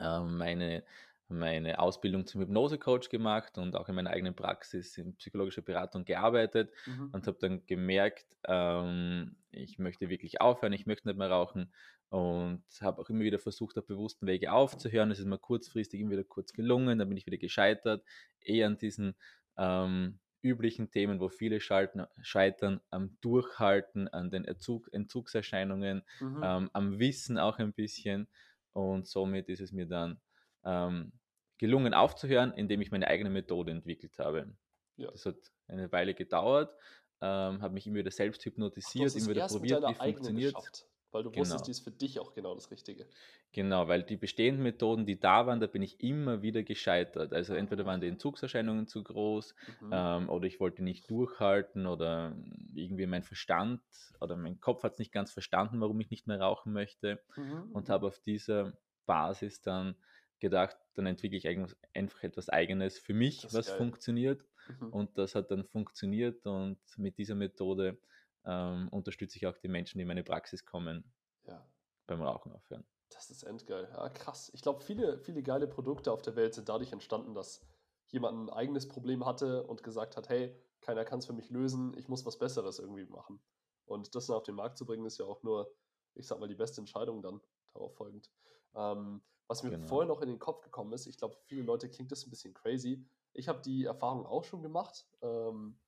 ähm, 0.00 0.38
meine, 0.38 0.82
meine 1.28 1.78
Ausbildung 1.78 2.26
zum 2.26 2.40
Hypnosecoach 2.40 3.08
gemacht 3.10 3.58
und 3.58 3.76
auch 3.76 3.88
in 3.88 3.94
meiner 3.94 4.10
eigenen 4.10 4.34
Praxis 4.34 4.98
in 4.98 5.14
psychologischer 5.16 5.62
Beratung 5.62 6.04
gearbeitet 6.04 6.72
mhm. 6.86 7.10
und 7.12 7.26
habe 7.26 7.38
dann 7.40 7.64
gemerkt, 7.66 8.26
ähm, 8.46 9.36
ich 9.52 9.78
möchte 9.78 10.08
wirklich 10.08 10.40
aufhören, 10.40 10.72
ich 10.72 10.86
möchte 10.86 11.08
nicht 11.08 11.16
mehr 11.16 11.30
rauchen 11.30 11.72
und 12.14 12.62
habe 12.80 13.02
auch 13.02 13.10
immer 13.10 13.24
wieder 13.24 13.40
versucht, 13.40 13.76
auf 13.76 13.88
bewussten 13.88 14.28
Wege 14.28 14.52
aufzuhören. 14.52 15.10
Es 15.10 15.18
ist 15.18 15.26
mir 15.26 15.36
kurzfristig 15.36 15.98
immer 15.98 16.12
wieder 16.12 16.22
kurz 16.22 16.52
gelungen, 16.52 16.96
dann 17.00 17.08
bin 17.08 17.18
ich 17.18 17.26
wieder 17.26 17.38
gescheitert, 17.38 18.04
eher 18.40 18.68
an 18.68 18.78
diesen 18.78 19.16
ähm, 19.56 20.20
üblichen 20.40 20.92
Themen, 20.92 21.18
wo 21.18 21.28
viele 21.28 21.58
schalten, 21.58 22.06
scheitern, 22.22 22.80
am 22.90 23.18
Durchhalten, 23.20 24.06
an 24.06 24.30
den 24.30 24.44
Entzug, 24.44 24.88
Entzugserscheinungen, 24.92 26.04
mhm. 26.20 26.40
ähm, 26.44 26.70
am 26.72 27.00
Wissen 27.00 27.36
auch 27.36 27.58
ein 27.58 27.72
bisschen. 27.72 28.28
Und 28.72 29.08
somit 29.08 29.48
ist 29.48 29.60
es 29.60 29.72
mir 29.72 29.86
dann 29.86 30.20
ähm, 30.64 31.10
gelungen 31.58 31.94
aufzuhören, 31.94 32.52
indem 32.52 32.80
ich 32.80 32.92
meine 32.92 33.08
eigene 33.08 33.30
Methode 33.30 33.72
entwickelt 33.72 34.20
habe. 34.20 34.54
Ja. 34.98 35.10
Das 35.10 35.26
hat 35.26 35.50
eine 35.66 35.90
Weile 35.90 36.14
gedauert, 36.14 36.76
ähm, 37.20 37.60
habe 37.60 37.74
mich 37.74 37.88
immer 37.88 37.96
wieder 37.96 38.12
selbst 38.12 38.44
hypnotisiert, 38.44 39.16
immer 39.16 39.30
wieder 39.30 39.48
probiert, 39.48 39.82
wie 39.82 39.94
funktioniert. 39.94 40.54
Geschafft. 40.54 40.86
Weil 41.14 41.22
du 41.22 41.30
genau. 41.30 41.42
wusstest, 41.42 41.68
die 41.68 41.70
ist 41.70 41.84
für 41.84 41.92
dich 41.92 42.18
auch 42.18 42.34
genau 42.34 42.56
das 42.56 42.72
Richtige. 42.72 43.06
Genau, 43.52 43.86
weil 43.86 44.02
die 44.02 44.16
bestehenden 44.16 44.64
Methoden, 44.64 45.06
die 45.06 45.20
da 45.20 45.46
waren, 45.46 45.60
da 45.60 45.68
bin 45.68 45.80
ich 45.80 46.02
immer 46.02 46.42
wieder 46.42 46.64
gescheitert. 46.64 47.32
Also 47.32 47.54
entweder 47.54 47.86
waren 47.86 48.00
die 48.00 48.08
Entzugserscheinungen 48.08 48.88
zu 48.88 49.04
groß 49.04 49.54
mhm. 49.80 49.90
ähm, 49.92 50.28
oder 50.28 50.46
ich 50.48 50.58
wollte 50.58 50.82
nicht 50.82 51.08
durchhalten 51.08 51.86
oder 51.86 52.36
irgendwie 52.74 53.06
mein 53.06 53.22
Verstand 53.22 53.80
oder 54.20 54.34
mein 54.36 54.58
Kopf 54.58 54.82
hat 54.82 54.94
es 54.94 54.98
nicht 54.98 55.12
ganz 55.12 55.32
verstanden, 55.32 55.80
warum 55.80 56.00
ich 56.00 56.10
nicht 56.10 56.26
mehr 56.26 56.40
rauchen 56.40 56.72
möchte 56.72 57.22
mhm. 57.36 57.70
und 57.72 57.88
habe 57.90 58.08
auf 58.08 58.18
dieser 58.18 58.72
Basis 59.06 59.62
dann 59.62 59.94
gedacht, 60.40 60.76
dann 60.94 61.06
entwickle 61.06 61.38
ich 61.38 61.46
einfach 61.46 62.24
etwas 62.24 62.48
Eigenes 62.48 62.98
für 62.98 63.14
mich, 63.14 63.46
was 63.52 63.68
geil. 63.68 63.76
funktioniert. 63.76 64.44
Mhm. 64.80 64.88
Und 64.88 65.16
das 65.16 65.36
hat 65.36 65.52
dann 65.52 65.64
funktioniert 65.64 66.44
und 66.44 66.78
mit 66.96 67.18
dieser 67.18 67.36
Methode 67.36 67.98
ähm, 68.44 68.88
unterstütze 68.90 69.36
ich 69.38 69.46
auch 69.46 69.56
die 69.58 69.68
Menschen, 69.68 69.98
die 69.98 70.02
in 70.02 70.08
meine 70.08 70.24
Praxis 70.24 70.64
kommen, 70.64 71.04
Ja, 71.46 71.66
beim 72.06 72.22
Rauchen 72.22 72.52
aufhören. 72.52 72.84
das 73.10 73.30
ist 73.30 73.42
endgeil. 73.44 73.88
Ja, 73.92 74.08
krass. 74.08 74.50
Ich 74.54 74.62
glaube, 74.62 74.80
viele, 74.82 75.18
viele 75.18 75.42
geile 75.42 75.66
Produkte 75.68 76.12
auf 76.12 76.22
der 76.22 76.36
Welt 76.36 76.54
sind 76.54 76.68
dadurch 76.68 76.92
entstanden, 76.92 77.34
dass 77.34 77.62
jemand 78.08 78.38
ein 78.38 78.50
eigenes 78.50 78.86
Problem 78.88 79.24
hatte 79.24 79.64
und 79.66 79.82
gesagt 79.82 80.16
hat, 80.16 80.28
hey, 80.28 80.54
keiner 80.80 81.04
kann 81.04 81.20
es 81.20 81.26
für 81.26 81.32
mich 81.32 81.48
lösen, 81.50 81.96
ich 81.96 82.08
muss 82.08 82.26
was 82.26 82.38
Besseres 82.38 82.78
irgendwie 82.78 83.06
machen. 83.06 83.40
Und 83.86 84.14
das 84.14 84.26
dann 84.26 84.36
auf 84.36 84.42
den 84.42 84.54
Markt 84.54 84.76
zu 84.78 84.84
bringen, 84.86 85.06
ist 85.06 85.18
ja 85.18 85.24
auch 85.26 85.42
nur, 85.42 85.72
ich 86.14 86.26
sag 86.26 86.38
mal, 86.40 86.48
die 86.48 86.54
beste 86.54 86.80
Entscheidung 86.80 87.22
dann 87.22 87.40
darauf 87.72 87.94
folgend. 87.94 88.30
Ähm, 88.74 89.22
was 89.46 89.62
mir 89.62 89.70
Genau. 89.70 89.86
vorher 89.86 90.08
noch 90.08 90.20
in 90.22 90.28
den 90.28 90.38
Kopf 90.38 90.60
gekommen 90.62 90.92
ist, 90.92 91.06
ich 91.06 91.16
glaube, 91.18 91.34
für 91.34 91.44
viele 91.44 91.62
Leute 91.62 91.88
klingt 91.90 92.10
das 92.12 92.26
ein 92.26 92.30
bisschen 92.30 92.54
crazy. 92.54 93.04
Ich 93.32 93.48
habe 93.48 93.60
die 93.62 93.84
Erfahrung 93.84 94.26
auch 94.26 94.44
schon 94.44 94.62
gemacht. 94.62 95.06
Ähm, 95.22 95.78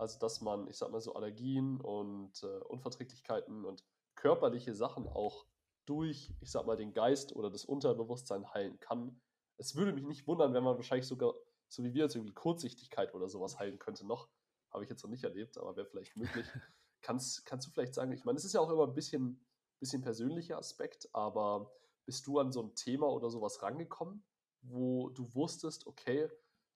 also, 0.00 0.18
dass 0.18 0.40
man, 0.40 0.66
ich 0.68 0.78
sag 0.78 0.90
mal, 0.90 1.00
so 1.00 1.14
Allergien 1.14 1.78
und 1.78 2.42
äh, 2.42 2.46
Unverträglichkeiten 2.46 3.66
und 3.66 3.84
körperliche 4.14 4.74
Sachen 4.74 5.06
auch 5.06 5.44
durch, 5.84 6.32
ich 6.40 6.50
sag 6.50 6.66
mal, 6.66 6.76
den 6.76 6.94
Geist 6.94 7.36
oder 7.36 7.50
das 7.50 7.66
Unterbewusstsein 7.66 8.50
heilen 8.54 8.80
kann. 8.80 9.20
Es 9.58 9.76
würde 9.76 9.92
mich 9.92 10.06
nicht 10.06 10.26
wundern, 10.26 10.54
wenn 10.54 10.64
man 10.64 10.76
wahrscheinlich 10.76 11.06
sogar, 11.06 11.34
so 11.68 11.84
wie 11.84 11.92
wir 11.92 12.04
jetzt 12.04 12.16
irgendwie 12.16 12.32
Kurzsichtigkeit 12.32 13.14
oder 13.14 13.28
sowas 13.28 13.58
heilen 13.58 13.78
könnte 13.78 14.06
noch. 14.06 14.30
Habe 14.70 14.84
ich 14.84 14.90
jetzt 14.90 15.02
noch 15.02 15.10
nicht 15.10 15.24
erlebt, 15.24 15.58
aber 15.58 15.76
wäre 15.76 15.86
vielleicht 15.86 16.16
möglich. 16.16 16.46
kannst, 17.02 17.44
kannst 17.44 17.66
du 17.66 17.70
vielleicht 17.70 17.94
sagen, 17.94 18.12
ich 18.12 18.24
meine, 18.24 18.38
es 18.38 18.44
ist 18.46 18.54
ja 18.54 18.60
auch 18.60 18.70
immer 18.70 18.86
ein 18.86 18.94
bisschen, 18.94 19.44
bisschen 19.80 20.00
persönlicher 20.00 20.56
Aspekt, 20.56 21.10
aber 21.12 21.70
bist 22.06 22.26
du 22.26 22.38
an 22.38 22.52
so 22.52 22.62
ein 22.62 22.74
Thema 22.74 23.08
oder 23.08 23.28
sowas 23.28 23.60
rangekommen, 23.60 24.24
wo 24.62 25.10
du 25.10 25.34
wusstest, 25.34 25.86
okay, 25.86 26.30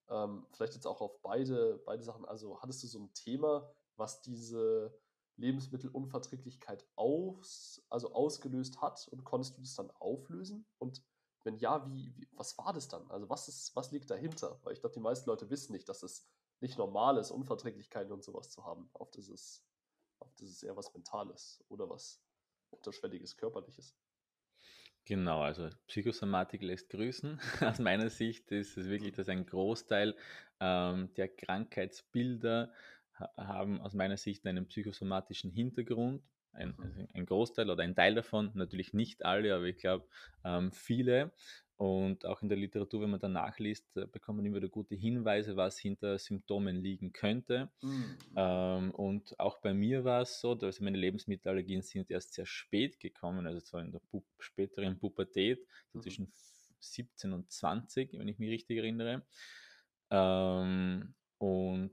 ähm, 0.08 0.46
vielleicht 0.52 0.74
jetzt 0.74 0.86
auch 0.86 1.00
auf 1.00 1.20
beide, 1.22 1.78
beide 1.84 2.02
Sachen, 2.02 2.24
also 2.24 2.60
hattest 2.60 2.82
du 2.82 2.86
so 2.86 2.98
ein 2.98 3.12
Thema, 3.14 3.70
was 3.96 4.20
diese 4.22 4.96
Lebensmittelunverträglichkeit 5.36 6.86
aus, 6.96 7.84
also 7.88 8.12
ausgelöst 8.12 8.80
hat 8.80 9.08
und 9.08 9.24
konntest 9.24 9.56
du 9.56 9.62
das 9.62 9.74
dann 9.74 9.90
auflösen? 9.92 10.66
Und 10.78 11.02
wenn 11.44 11.56
ja, 11.56 11.86
wie, 11.86 12.14
wie 12.16 12.28
was 12.32 12.56
war 12.58 12.72
das 12.72 12.88
dann? 12.88 13.10
Also 13.10 13.28
was 13.28 13.48
ist, 13.48 13.74
was 13.76 13.90
liegt 13.90 14.10
dahinter? 14.10 14.58
Weil 14.62 14.72
ich 14.72 14.80
glaube, 14.80 14.94
die 14.94 15.00
meisten 15.00 15.28
Leute 15.28 15.50
wissen 15.50 15.72
nicht, 15.72 15.88
dass 15.88 16.02
es 16.02 16.26
nicht 16.60 16.78
normal 16.78 17.18
ist, 17.18 17.30
Unverträglichkeiten 17.30 18.12
und 18.12 18.24
sowas 18.24 18.50
zu 18.50 18.64
haben. 18.64 18.90
Das 19.12 19.28
ist, 19.28 19.62
auf 20.20 20.32
das 20.34 20.48
ist 20.48 20.62
eher 20.62 20.76
was 20.76 20.92
Mentales 20.94 21.62
oder 21.68 21.88
was 21.90 22.22
Unterschwelliges, 22.70 23.36
Körperliches. 23.36 23.94
Genau, 25.06 25.42
also 25.42 25.68
Psychosomatik 25.86 26.62
lässt 26.62 26.88
grüßen. 26.88 27.38
Aus 27.60 27.78
meiner 27.78 28.08
Sicht 28.08 28.50
ist 28.52 28.76
es 28.78 28.88
wirklich, 28.88 29.12
dass 29.12 29.28
ein 29.28 29.44
Großteil 29.44 30.16
ähm, 30.60 31.12
der 31.14 31.28
Krankheitsbilder 31.28 32.72
ha 33.18 33.30
haben 33.36 33.80
aus 33.80 33.94
meiner 33.94 34.16
Sicht 34.16 34.46
einen 34.46 34.66
psychosomatischen 34.66 35.50
Hintergrund. 35.50 36.22
Ein, 36.52 36.74
also 36.80 37.06
ein 37.12 37.26
Großteil 37.26 37.68
oder 37.68 37.82
ein 37.82 37.94
Teil 37.94 38.14
davon, 38.14 38.52
natürlich 38.54 38.92
nicht 38.94 39.24
alle, 39.24 39.54
aber 39.54 39.64
ich 39.64 39.76
glaube 39.76 40.08
ähm, 40.44 40.72
viele. 40.72 41.32
Und 41.76 42.24
auch 42.24 42.40
in 42.42 42.48
der 42.48 42.56
Literatur, 42.58 43.02
wenn 43.02 43.10
man 43.10 43.20
da 43.20 43.28
nachliest, 43.28 43.96
äh, 43.96 44.06
bekommt 44.06 44.36
man 44.36 44.46
immer 44.46 44.56
wieder 44.58 44.68
gute 44.68 44.94
Hinweise, 44.94 45.56
was 45.56 45.78
hinter 45.78 46.18
Symptomen 46.18 46.76
liegen 46.76 47.12
könnte. 47.12 47.70
Mhm. 47.82 48.16
Ähm, 48.36 48.90
und 48.92 49.38
auch 49.40 49.58
bei 49.58 49.74
mir 49.74 50.04
war 50.04 50.22
es 50.22 50.40
so, 50.40 50.54
dass 50.54 50.80
meine 50.80 50.98
Lebensmittelallergien 50.98 51.82
sind 51.82 52.10
erst 52.10 52.34
sehr 52.34 52.46
spät 52.46 53.00
gekommen, 53.00 53.46
also 53.46 53.60
zwar 53.60 53.82
in 53.82 53.90
der 53.92 53.98
Pu 54.00 54.22
späteren 54.38 54.98
Pubertät, 54.98 55.66
so 55.92 55.98
Mhm. 55.98 56.02
zwischen 56.02 56.32
17 56.80 57.32
und 57.32 57.50
20, 57.50 58.12
wenn 58.18 58.28
ich 58.28 58.38
mich 58.38 58.50
richtig 58.50 58.78
erinnere. 58.78 59.26
Ähm, 60.10 61.14
und 61.38 61.92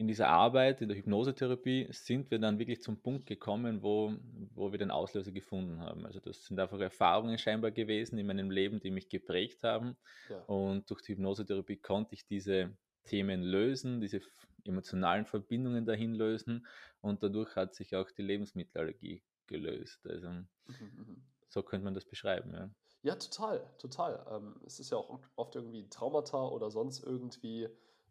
in 0.00 0.08
dieser 0.08 0.28
Arbeit, 0.28 0.80
in 0.80 0.88
der 0.88 0.96
Hypnosetherapie, 0.96 1.88
sind 1.90 2.30
wir 2.30 2.38
dann 2.38 2.58
wirklich 2.58 2.80
zum 2.80 3.02
Punkt 3.02 3.26
gekommen, 3.26 3.82
wo, 3.82 4.14
wo 4.54 4.72
wir 4.72 4.78
den 4.78 4.90
Auslöser 4.90 5.30
gefunden 5.30 5.78
haben. 5.80 6.06
Also 6.06 6.20
das 6.20 6.46
sind 6.46 6.58
einfach 6.58 6.80
Erfahrungen 6.80 7.36
scheinbar 7.36 7.70
gewesen 7.70 8.16
in 8.16 8.26
meinem 8.26 8.50
Leben, 8.50 8.80
die 8.80 8.90
mich 8.90 9.10
geprägt 9.10 9.62
haben. 9.62 9.98
Ja. 10.30 10.38
Und 10.46 10.88
durch 10.88 11.02
die 11.02 11.12
Hypnosetherapie 11.12 11.76
konnte 11.76 12.14
ich 12.14 12.26
diese 12.26 12.78
Themen 13.04 13.42
lösen, 13.42 14.00
diese 14.00 14.22
emotionalen 14.64 15.26
Verbindungen 15.26 15.84
dahin 15.84 16.14
lösen. 16.14 16.66
Und 17.02 17.22
dadurch 17.22 17.54
hat 17.54 17.74
sich 17.74 17.94
auch 17.94 18.10
die 18.10 18.22
Lebensmittelallergie 18.22 19.22
gelöst. 19.46 20.06
Also 20.06 20.28
Mhm, 20.66 20.92
mhm. 20.96 21.22
so 21.48 21.62
könnte 21.62 21.84
man 21.84 21.92
das 21.94 22.06
beschreiben. 22.06 22.54
Ja. 22.54 22.70
Ja, 23.02 23.16
total, 23.16 23.66
total. 23.78 24.26
Ähm, 24.30 24.60
es 24.64 24.80
ist 24.80 24.90
ja 24.90 24.98
auch 24.98 25.20
oft 25.36 25.54
irgendwie 25.56 25.88
Traumata 25.90 26.48
oder 26.48 26.70
sonst 26.70 27.02
irgendwie 27.02 27.68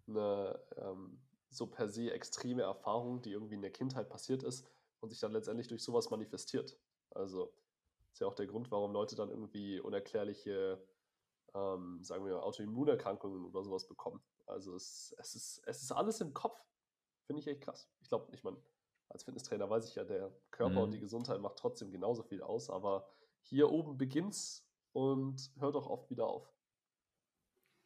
eine 0.07 0.59
ähm, 0.77 1.19
so 1.49 1.67
per 1.67 1.89
se 1.89 2.11
extreme 2.11 2.63
Erfahrung, 2.63 3.21
die 3.21 3.31
irgendwie 3.31 3.55
in 3.55 3.61
der 3.61 3.71
Kindheit 3.71 4.09
passiert 4.09 4.43
ist 4.43 4.67
und 4.99 5.09
sich 5.09 5.19
dann 5.19 5.31
letztendlich 5.31 5.67
durch 5.67 5.83
sowas 5.83 6.09
manifestiert. 6.09 6.77
Also 7.11 7.53
ist 8.11 8.19
ja 8.19 8.27
auch 8.27 8.35
der 8.35 8.47
Grund, 8.47 8.71
warum 8.71 8.91
Leute 8.93 9.15
dann 9.15 9.29
irgendwie 9.29 9.79
unerklärliche, 9.79 10.83
ähm, 11.53 12.03
sagen 12.03 12.25
wir, 12.25 12.43
Autoimmunerkrankungen 12.43 13.45
oder 13.45 13.63
sowas 13.63 13.87
bekommen. 13.87 14.21
Also 14.45 14.75
es, 14.75 15.13
es, 15.17 15.35
ist, 15.35 15.61
es 15.65 15.81
ist 15.83 15.91
alles 15.91 16.21
im 16.21 16.33
Kopf. 16.33 16.59
Finde 17.25 17.41
ich 17.41 17.47
echt 17.47 17.61
krass. 17.61 17.89
Ich 18.01 18.09
glaube, 18.09 18.33
ich 18.33 18.43
meine, 18.43 18.57
als 19.09 19.23
Fitnesstrainer 19.23 19.69
weiß 19.69 19.87
ich 19.89 19.95
ja, 19.95 20.03
der 20.03 20.31
Körper 20.51 20.81
und 20.81 20.91
die 20.91 20.97
Mhm. 20.97 21.01
Gesundheit 21.01 21.41
macht 21.41 21.57
trotzdem 21.57 21.91
genauso 21.91 22.23
viel 22.23 22.41
aus, 22.41 22.69
aber 22.69 23.07
hier 23.41 23.71
oben 23.71 23.97
beginnt's 23.97 24.67
und 24.93 25.51
hört 25.59 25.75
auch 25.75 25.87
oft 25.87 26.09
wieder 26.09 26.27
auf. 26.27 26.51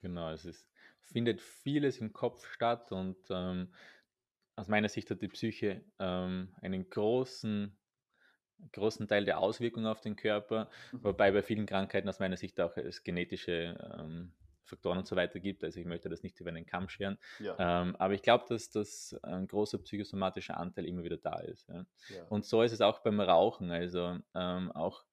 Genau, 0.03 0.29
es 0.31 0.43
ist, 0.43 0.69
findet 0.99 1.41
vieles 1.41 1.99
im 1.99 2.11
Kopf 2.11 2.45
statt 2.51 2.91
und 2.91 3.17
ähm, 3.29 3.73
aus 4.57 4.67
meiner 4.67 4.89
Sicht 4.89 5.09
hat 5.09 5.21
die 5.21 5.29
Psyche 5.29 5.81
ähm, 5.97 6.49
einen 6.61 6.89
großen, 6.89 7.75
großen 8.73 9.07
Teil 9.07 9.23
der 9.23 9.39
Auswirkungen 9.39 9.85
auf 9.87 10.01
den 10.01 10.17
Körper, 10.17 10.69
Mhm. 10.91 11.03
wobei 11.05 11.31
bei 11.31 11.41
vielen 11.41 11.65
Krankheiten 11.65 12.09
aus 12.09 12.19
meiner 12.19 12.35
Sicht 12.35 12.59
auch 12.59 12.75
es 12.75 13.03
genetische 13.03 13.77
ähm, 13.97 14.33
Faktoren 14.65 14.97
und 14.97 15.07
so 15.07 15.15
weiter 15.15 15.39
gibt. 15.39 15.63
Also 15.63 15.79
ich 15.79 15.85
möchte 15.85 16.09
das 16.09 16.21
nicht 16.21 16.37
über 16.41 16.49
einen 16.49 16.65
Kamm 16.65 16.89
scheren. 16.89 17.17
Ja, 17.39 17.55
Ähm, 17.57 17.95
aber 17.95 18.13
ich 18.13 18.21
glaube, 18.21 18.43
dass 18.49 18.69
das 18.69 19.17
ein 19.23 19.47
großer 19.47 19.77
psychosomatischer 19.79 20.57
Anteil 20.57 20.85
immer 20.85 21.03
wieder 21.03 21.17
da 21.17 21.39
ist. 21.39 21.69
Ja. 21.69 21.85
ja. 22.09 22.23
Und 22.29 22.45
so 22.45 22.61
ist 22.61 22.73
es 22.73 22.81
auch 22.81 22.99
beim 22.99 23.21
Rauchen. 23.21 23.71
Also 23.71 24.19
ähm, 24.35 24.71
auch 24.73 25.05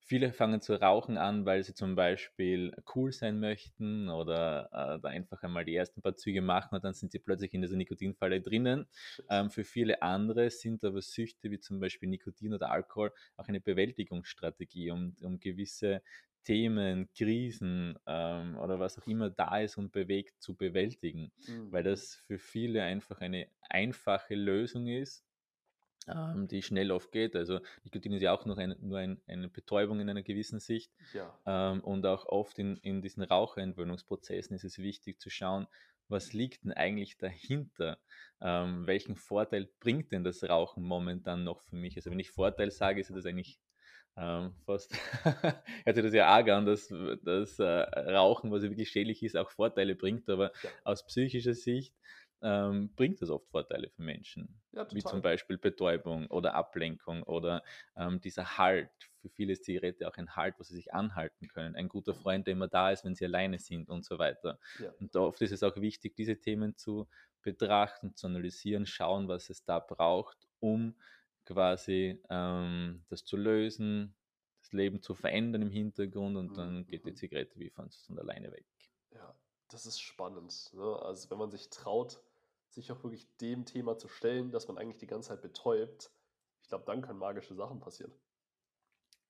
viele 0.00 0.32
fangen 0.32 0.60
zu 0.60 0.74
rauchen 0.80 1.18
an, 1.18 1.44
weil 1.44 1.62
sie 1.62 1.74
zum 1.74 1.94
Beispiel 1.94 2.74
cool 2.94 3.12
sein 3.12 3.40
möchten 3.40 4.08
oder 4.08 4.68
äh, 4.72 5.00
da 5.00 5.08
einfach 5.08 5.42
einmal 5.42 5.64
die 5.64 5.74
ersten 5.76 6.02
paar 6.02 6.16
Züge 6.16 6.40
machen 6.42 6.74
und 6.76 6.84
dann 6.84 6.94
sind 6.94 7.12
sie 7.12 7.18
plötzlich 7.18 7.52
in 7.54 7.62
dieser 7.62 7.76
Nikotinfalle 7.76 8.40
drinnen. 8.40 8.86
Ähm, 9.28 9.50
für 9.50 9.64
viele 9.64 10.02
andere 10.02 10.50
sind 10.50 10.84
aber 10.84 11.02
Süchte 11.02 11.50
wie 11.50 11.58
zum 11.60 11.80
Beispiel 11.80 12.08
Nikotin 12.08 12.54
oder 12.54 12.70
Alkohol 12.70 13.12
auch 13.36 13.48
eine 13.48 13.60
Bewältigungsstrategie, 13.60 14.90
um, 14.90 15.14
um 15.22 15.38
gewisse 15.40 16.02
Themen, 16.44 17.10
Krisen 17.12 17.98
ähm, 18.06 18.56
oder 18.58 18.80
was 18.80 18.98
auch 18.98 19.06
immer 19.06 19.28
da 19.30 19.58
ist 19.60 19.76
und 19.76 19.92
bewegt 19.92 20.40
zu 20.40 20.56
bewältigen, 20.56 21.32
weil 21.70 21.82
Mhm. 21.82 21.82
das 21.82 22.14
für 22.14 22.38
viele 22.38 22.82
einfach 22.82 23.20
eine 23.20 23.48
einfache 23.60 24.34
Lösung 24.34 24.86
ist, 24.86 25.26
ähm, 26.08 26.48
die 26.48 26.62
schnell 26.62 26.90
aufgeht. 26.90 27.36
Also 27.36 27.60
Nikotin 27.84 28.12
ist 28.12 28.22
ja 28.22 28.32
auch 28.32 28.44
noch 28.46 28.58
ein, 28.58 28.74
nur 28.80 28.98
ein, 28.98 29.20
eine 29.26 29.48
Betäubung 29.48 30.00
in 30.00 30.08
einer 30.10 30.22
gewissen 30.22 30.60
Sicht. 30.60 30.92
Ja, 31.12 31.38
Ähm, 31.46 31.80
und 31.82 32.04
auch 32.06 32.26
oft 32.26 32.58
in, 32.58 32.76
in 32.78 33.02
diesen 33.02 33.22
Raucherentwöhnungsprozessen 33.22 34.54
ist 34.56 34.64
es 34.64 34.78
wichtig 34.78 35.20
zu 35.20 35.30
schauen, 35.30 35.66
was 36.08 36.32
liegt 36.32 36.64
denn 36.64 36.72
eigentlich 36.72 37.18
dahinter? 37.18 37.98
Ähm, 38.40 38.86
welchen 38.86 39.16
Vorteil 39.16 39.68
bringt 39.80 40.12
denn 40.12 40.24
das 40.24 40.42
Rauchen 40.44 40.82
momentan 40.82 41.44
noch 41.44 41.60
für 41.62 41.76
mich? 41.76 41.96
Also 41.96 42.10
wenn 42.10 42.18
ich 42.18 42.30
Vorteil 42.30 42.70
sage, 42.70 43.00
ist 43.00 43.10
das 43.10 43.26
eigentlich 43.26 43.60
ähm, 44.16 44.54
fast, 44.66 44.92
sich 45.86 46.02
das 46.02 46.12
ja 46.14 46.26
arg 46.26 46.48
an, 46.50 46.66
dass 46.66 46.88
das 47.22 47.58
äh, 47.58 47.64
Rauchen, 47.64 48.50
was 48.50 48.62
ja 48.64 48.70
wirklich 48.70 48.90
schädlich 48.90 49.22
ist, 49.22 49.36
auch 49.36 49.50
Vorteile 49.50 49.94
bringt, 49.94 50.28
aber 50.28 50.52
Ja. 50.62 50.70
aus 50.84 51.06
psychischer 51.06 51.54
Sicht 51.54 51.94
ähm, 52.42 52.94
bringt 52.94 53.20
das 53.22 53.30
oft 53.30 53.48
Vorteile 53.48 53.90
für 53.90 54.02
Menschen 54.02 54.60
ja, 54.72 54.84
wie 54.90 55.02
zum. 55.04 55.20
Beispiel 55.20 55.58
Betäubung 55.58 56.28
oder 56.28 56.54
Ablenkung 56.54 57.22
oder 57.24 57.62
ähm, 57.94 58.20
dieser 58.20 58.56
Halt. 58.56 58.90
Für 59.20 59.28
viele 59.28 59.52
ist 59.52 59.64
Zigarette 59.64 60.08
auch 60.08 60.16
ein 60.16 60.34
Halt, 60.34 60.54
wo 60.58 60.62
sie 60.62 60.74
sich 60.76 60.94
anhalten 60.94 61.46
können. 61.48 61.76
Ein 61.76 61.88
guter 61.88 62.14
Freund, 62.14 62.46
der 62.46 62.52
immer 62.52 62.68
da 62.68 62.90
ist, 62.90 63.04
wenn 63.04 63.14
sie 63.14 63.26
alleine 63.26 63.58
sind 63.58 63.90
und 63.90 64.04
so 64.06 64.18
weiter. 64.18 64.58
Ja. 64.78 64.94
Und 64.98 65.14
oft 65.16 65.42
ist 65.42 65.52
es 65.52 65.62
auch 65.62 65.76
wichtig, 65.76 66.16
diese 66.16 66.40
Themen 66.40 66.76
zu 66.76 67.06
betrachten, 67.42 68.14
zu 68.16 68.26
analysieren, 68.26 68.86
schauen, 68.86 69.28
was 69.28 69.50
es 69.50 69.64
da 69.64 69.78
braucht, 69.78 70.48
um 70.58 70.96
quasi 71.44 72.22
ähm, 72.30 73.04
das 73.08 73.24
zu 73.24 73.36
lösen, 73.36 74.16
das 74.62 74.72
Leben 74.72 75.02
zu 75.02 75.14
verändern 75.14 75.62
im 75.62 75.70
Hintergrund 75.70 76.36
und 76.36 76.56
dann 76.58 76.86
geht 76.86 77.06
die 77.06 77.12
Mhm. 77.12 77.14
Zigarette 77.14 77.58
wie 77.58 77.70
von, 77.70 77.90
von 77.90 78.18
alleine 78.18 78.52
weg. 78.52 78.66
Ja, 79.10 79.38
das 79.68 79.86
ist 79.86 80.00
spannend. 80.00 80.70
Ne? 80.74 80.96
Also 81.02 81.30
wenn 81.30 81.38
man 81.38 81.50
sich 81.50 81.70
traut, 81.70 82.22
sich 82.80 82.92
auch 82.92 83.02
wirklich 83.02 83.26
dem 83.38 83.64
Thema 83.64 83.96
zu 83.98 84.08
stellen, 84.08 84.50
dass 84.50 84.68
man 84.68 84.78
eigentlich 84.78 84.98
die 84.98 85.06
ganze 85.06 85.28
Zeit 85.30 85.42
betäubt, 85.42 86.10
ich 86.62 86.68
glaube, 86.68 86.84
dann 86.86 87.02
können 87.02 87.18
magische 87.18 87.54
Sachen 87.54 87.80
passieren. 87.80 88.12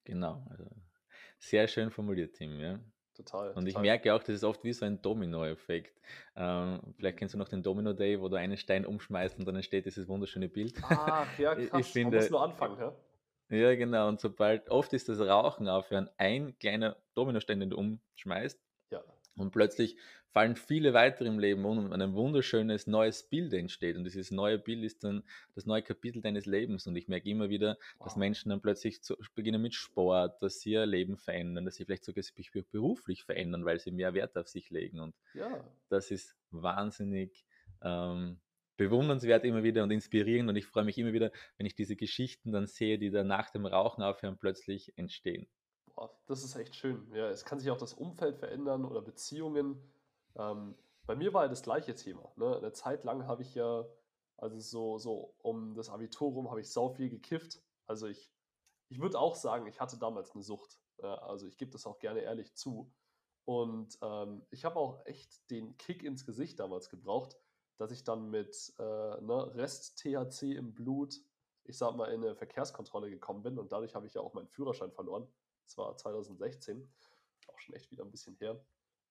Genau. 0.05 0.45
Also 0.51 0.65
sehr 1.39 1.69
schön 1.69 1.91
formuliert, 1.91 2.35
Tim. 2.35 2.59
Ja. 2.61 2.81
total. 3.15 3.53
Und 3.53 3.67
ich 3.67 3.75
total. 3.75 3.83
merke 3.83 4.15
auch, 4.15 4.23
das 4.23 4.37
ist 4.37 4.45
oft 4.45 4.65
wie 4.65 4.73
so 4.73 4.85
ein 4.85 5.01
Domino-Effekt. 5.03 6.01
Ähm, 6.37 6.81
vielleicht 6.97 7.19
kennst 7.19 7.35
du 7.35 7.39
noch 7.39 7.49
den 7.49 7.63
Domino 7.63 7.93
Day, 7.93 8.21
wo 8.21 8.29
du 8.29 8.37
einen 8.37 8.57
Stein 8.57 8.87
umschmeißt 8.87 9.39
und 9.39 9.45
dann 9.47 9.57
entsteht 9.57 9.87
dieses 9.87 10.09
wunderschöne 10.09 10.49
Bild. 10.49 10.75
Ach, 10.83 11.39
ja, 11.39 11.53
Ich- 11.59 11.71
krass. 11.71 11.81
Ich 11.87 11.93
finde, 11.93 12.17
Man 12.17 12.25
muss 12.25 12.31
nur 12.31 12.43
anfangen, 12.43 12.79
ja? 12.79 12.97
ja 13.57 13.75
genau, 13.75 14.09
und 14.09 14.21
sobald, 14.21 14.69
oft 14.71 14.93
ist 14.93 15.09
das 15.09 15.21
Rauchen 15.21 15.69
aufhören, 15.69 16.09
ein 16.17 16.59
kleiner 16.59 16.97
Dominostein, 17.15 17.61
den 17.61 17.71
du 17.71 17.77
umschmeißt, 17.77 18.61
Ja. 18.91 19.03
und 19.37 19.51
plötzlich 19.51 19.97
fallen 20.33 20.57
viele 20.57 20.93
weitere 20.95 21.29
im 21.29 21.39
Leben 21.39 21.65
um 21.65 21.79
und 21.91 22.01
ein 22.03 22.15
wunderschönes 22.15 22.87
neues 22.87 23.29
Bild 23.29 23.53
entsteht. 23.53 23.97
Und 23.97 24.05
dieses 24.05 24.31
neue 24.31 24.59
Bild 24.59 24.85
ist 24.85 25.05
dann 25.05 25.25
das 25.55 25.67
neue 25.67 25.83
Kapitel 25.83 26.23
deines 26.23 26.47
Lebens. 26.47 26.87
Und 26.87 26.97
ich 26.97 27.09
merke 27.09 27.29
immer 27.29 27.49
wieder, 27.49 27.79
dass 28.03 28.15
Wow. 28.15 28.17
Menschen 28.17 28.51
dann 28.51 28.61
plötzlich 28.61 29.03
zu, 29.03 29.17
beginnen 29.35 29.63
mit 29.63 29.75
Sport, 29.75 30.43
dass 30.43 30.61
sie 30.61 30.73
ihr 30.73 30.87
Leben 30.87 31.17
verändern, 31.17 31.65
dass 31.65 31.77
sie 31.77 31.85
vielleicht 31.85 32.05
sogar 32.05 32.23
sich 32.23 32.53
be- 32.53 32.63
beruflich 32.63 33.25
verändern, 33.25 33.65
weil 33.65 33.79
sie 33.81 33.91
mehr 33.91 34.15
Wert 34.15 34.37
auf 34.37 34.49
sich 34.49 34.71
legen. 34.71 35.01
Und 35.01 35.15
Ja, 35.35 35.65
das 35.89 36.11
ist 36.11 36.37
wahnsinnig 36.51 37.47
ähm, 37.83 38.41
bewundernswert 38.77 39.45
immer 39.45 39.63
wieder 39.63 39.83
und 39.83 39.91
inspirierend. 39.91 40.49
Und 40.51 40.57
ich 40.57 40.67
freue 40.67 40.85
mich 40.85 40.99
immer 40.99 41.13
wieder, 41.13 41.33
wenn 41.57 41.67
ich 41.67 41.75
diese 41.75 41.97
Geschichten 41.97 42.53
dann 42.53 42.67
sehe, 42.67 42.99
die 42.99 43.11
dann 43.11 43.27
nach 43.27 43.51
dem 43.51 43.67
Rauchen 43.67 44.03
aufhören, 44.03 44.39
plötzlich 44.39 44.97
entstehen. 44.97 45.49
boah, 45.95 46.11
das 46.27 46.45
ist 46.45 46.57
echt 46.57 46.75
schön. 46.77 47.11
Ja, 47.15 47.29
es 47.31 47.45
kann 47.45 47.59
sich 47.59 47.71
auch 47.71 47.77
das 47.79 47.93
Umfeld 47.95 48.37
verändern 48.39 48.85
oder 48.85 49.03
Beziehungen. 49.03 49.83
Ähm, 50.39 50.75
bei 51.07 51.17
mir 51.17 51.33
war 51.35 51.45
ja 51.45 51.49
das 51.49 51.63
gleiche 51.63 51.95
Thema. 51.95 52.33
Ne? 52.37 52.57
Eine 52.57 52.73
Zeit 52.73 53.05
lang 53.05 53.27
habe 53.27 53.43
ich 53.43 53.55
ja, 53.55 53.85
also 54.37 54.59
so, 54.59 54.99
so 54.99 55.35
um 55.39 55.75
das 55.75 55.91
Abitur 55.91 56.33
rum, 56.33 56.51
habe 56.51 56.61
ich 56.61 56.71
sau 56.71 56.91
viel 56.91 57.11
gekifft. 57.11 57.61
Also 57.87 58.07
ich, 58.07 58.31
ich 58.89 59.01
würde 59.01 59.19
auch 59.19 59.35
sagen, 59.35 59.67
ich 59.67 59.81
hatte 59.81 59.99
damals 59.99 60.33
eine 60.33 60.43
Sucht. 60.43 60.79
Ja, 61.03 61.15
also 61.23 61.47
ich 61.47 61.57
gebe 61.57 61.71
das 61.71 61.87
auch 61.87 61.99
gerne 61.99 62.21
ehrlich 62.21 62.55
zu. 62.55 62.93
Und 63.45 63.99
ähm, 64.03 64.47
ich 64.51 64.65
habe 64.65 64.77
auch 64.77 65.05
echt 65.07 65.51
den 65.51 65.77
Kick 65.79 66.03
ins 66.03 66.27
Gesicht 66.27 66.61
damals 66.61 66.91
gebraucht, 66.91 67.37
dass 67.79 67.91
ich 67.91 68.05
dann 68.05 68.29
mit 68.29 68.75
äh, 68.79 68.83
ne, 68.83 69.55
Rest-THC 69.55 70.55
im 70.55 70.75
Blut, 70.75 71.15
ich 71.65 71.79
sag 71.79 71.97
mal, 71.97 72.13
in 72.13 72.23
eine 72.23 72.35
Verkehrskontrolle 72.35 73.09
gekommen 73.09 73.43
bin. 73.43 73.59
Und 73.59 73.73
dadurch 73.73 73.95
habe 73.95 74.07
ich 74.07 74.15
ja 74.15 74.21
auch 74.21 74.35
meinen 74.35 74.49
Führerschein 74.49 74.93
verloren. 74.93 75.27
Das 75.65 75.79
war 75.79 75.97
2016, 75.97 76.93
auch 77.47 77.59
schon 77.59 77.75
echt 77.75 77.91
wieder 77.91 78.05
ein 78.05 78.11
bisschen 78.11 78.37
her. 78.37 78.63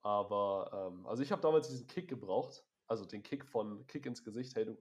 Aber 0.08 0.72
ähm, 0.74 1.06
also 1.06 1.22
ich 1.22 1.34
habe 1.34 1.42
damals 1.42 1.68
diesen 1.68 1.86
Kick 1.86 2.08
gebraucht, 2.08 2.66
also 2.88 3.04
den 3.04 3.24
Kick 3.24 3.46
von 3.46 3.86
Kick 3.88 4.06
ins 4.06 4.24
Gesicht, 4.24 4.56
hey, 4.56 4.64
du 4.64 4.78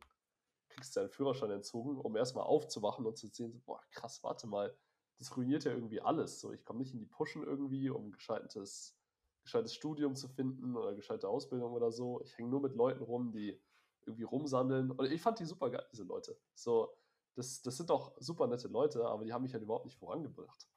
kriegst 0.69 0.97
deinen 0.97 1.11
Führerschein 1.11 1.51
entzogen, 1.51 1.99
um 1.99 2.15
erstmal 2.15 2.45
aufzuwachen 2.45 3.05
und 3.05 3.19
zu 3.19 3.27
sehen, 3.27 3.61
boah, 3.67 3.81
krass, 3.91 4.23
warte 4.23 4.47
mal, 4.47 4.73
das 5.19 5.37
ruiniert 5.37 5.65
ja 5.65 5.73
irgendwie 5.73 6.01
alles. 6.01 6.39
So, 6.39 6.53
ich 6.53 6.65
komme 6.65 6.79
nicht 6.79 6.95
in 6.95 7.01
die 7.01 7.07
Pushen 7.07 7.43
irgendwie, 7.43 7.91
um 7.91 8.07
ein 8.07 8.13
gescheites, 8.13 8.97
gescheites 9.43 9.75
Studium 9.75 10.15
zu 10.15 10.29
finden 10.29 10.77
oder 10.77 10.95
gescheite 10.95 11.29
Ausbildung 11.29 11.73
oder 11.73 11.91
so. 11.91 12.21
Ich 12.23 12.39
hänge 12.39 12.51
nur 12.51 12.61
mit 12.61 12.77
Leuten 12.77 13.03
rum, 13.03 13.33
die 13.33 13.61
irgendwie 14.03 14.23
rumsandeln. 14.23 14.93
Und 14.93 15.11
ich 15.11 15.21
fand 15.21 15.41
die 15.41 15.45
super 15.45 15.71
geil, 15.71 15.87
diese 15.91 16.05
Leute. 16.05 16.39
So, 16.55 16.97
das, 17.35 17.63
das 17.63 17.77
sind 17.77 17.91
doch 17.91 18.15
super 18.21 18.47
nette 18.47 18.69
Leute, 18.69 19.05
aber 19.05 19.25
die 19.25 19.33
haben 19.33 19.43
mich 19.43 19.55
halt 19.55 19.65
überhaupt 19.65 19.87
nicht 19.87 19.99
vorangebracht. 19.99 20.69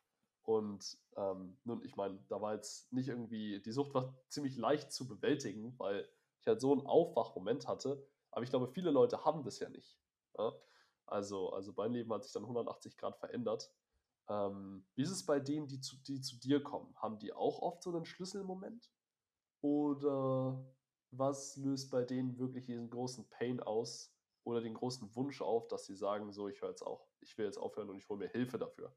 Und 0.43 0.97
ähm, 1.15 1.57
nun, 1.63 1.83
ich 1.83 1.95
meine, 1.95 2.19
da 2.27 2.41
war 2.41 2.55
jetzt 2.55 2.91
nicht 2.91 3.09
irgendwie, 3.09 3.61
die 3.61 3.71
Sucht 3.71 3.93
war 3.93 4.15
ziemlich 4.29 4.57
leicht 4.57 4.91
zu 4.91 5.07
bewältigen, 5.07 5.77
weil 5.77 6.09
ich 6.39 6.47
halt 6.47 6.61
so 6.61 6.71
einen 6.71 6.85
Aufwachmoment 6.85 7.67
hatte. 7.67 8.03
Aber 8.31 8.43
ich 8.43 8.49
glaube, 8.49 8.67
viele 8.67 8.91
Leute 8.91 9.25
haben 9.25 9.43
das 9.43 9.59
ja 9.59 9.69
nicht. 9.69 9.99
Ja? 10.37 10.53
Also, 11.05 11.51
also 11.51 11.73
mein 11.75 11.93
Leben 11.93 12.11
hat 12.13 12.23
sich 12.23 12.33
dann 12.33 12.43
180 12.43 12.97
Grad 12.97 13.17
verändert. 13.17 13.71
Ähm, 14.29 14.85
wie 14.95 15.01
ist 15.01 15.11
es 15.11 15.25
bei 15.25 15.39
denen, 15.39 15.67
die 15.67 15.81
zu, 15.81 15.97
die 16.03 16.21
zu 16.21 16.39
dir 16.39 16.61
kommen? 16.63 16.95
Haben 16.95 17.19
die 17.19 17.33
auch 17.33 17.59
oft 17.59 17.83
so 17.83 17.95
einen 17.95 18.05
Schlüsselmoment? 18.05 18.91
Oder 19.61 20.63
was 21.11 21.57
löst 21.57 21.89
bei 21.91 22.03
denen 22.03 22.37
wirklich 22.37 22.65
diesen 22.65 22.89
großen 22.89 23.27
Pain 23.29 23.59
aus 23.59 24.15
oder 24.43 24.61
den 24.61 24.75
großen 24.75 25.15
Wunsch 25.15 25.41
auf, 25.41 25.67
dass 25.67 25.85
sie 25.85 25.95
sagen, 25.95 26.31
so, 26.31 26.47
ich 26.47 26.61
höre 26.61 26.69
jetzt 26.69 26.83
auch, 26.83 27.07
ich 27.19 27.37
will 27.37 27.45
jetzt 27.45 27.57
aufhören 27.57 27.89
und 27.89 27.97
ich 27.97 28.07
hole 28.07 28.19
mir 28.19 28.29
Hilfe 28.29 28.57
dafür? 28.57 28.95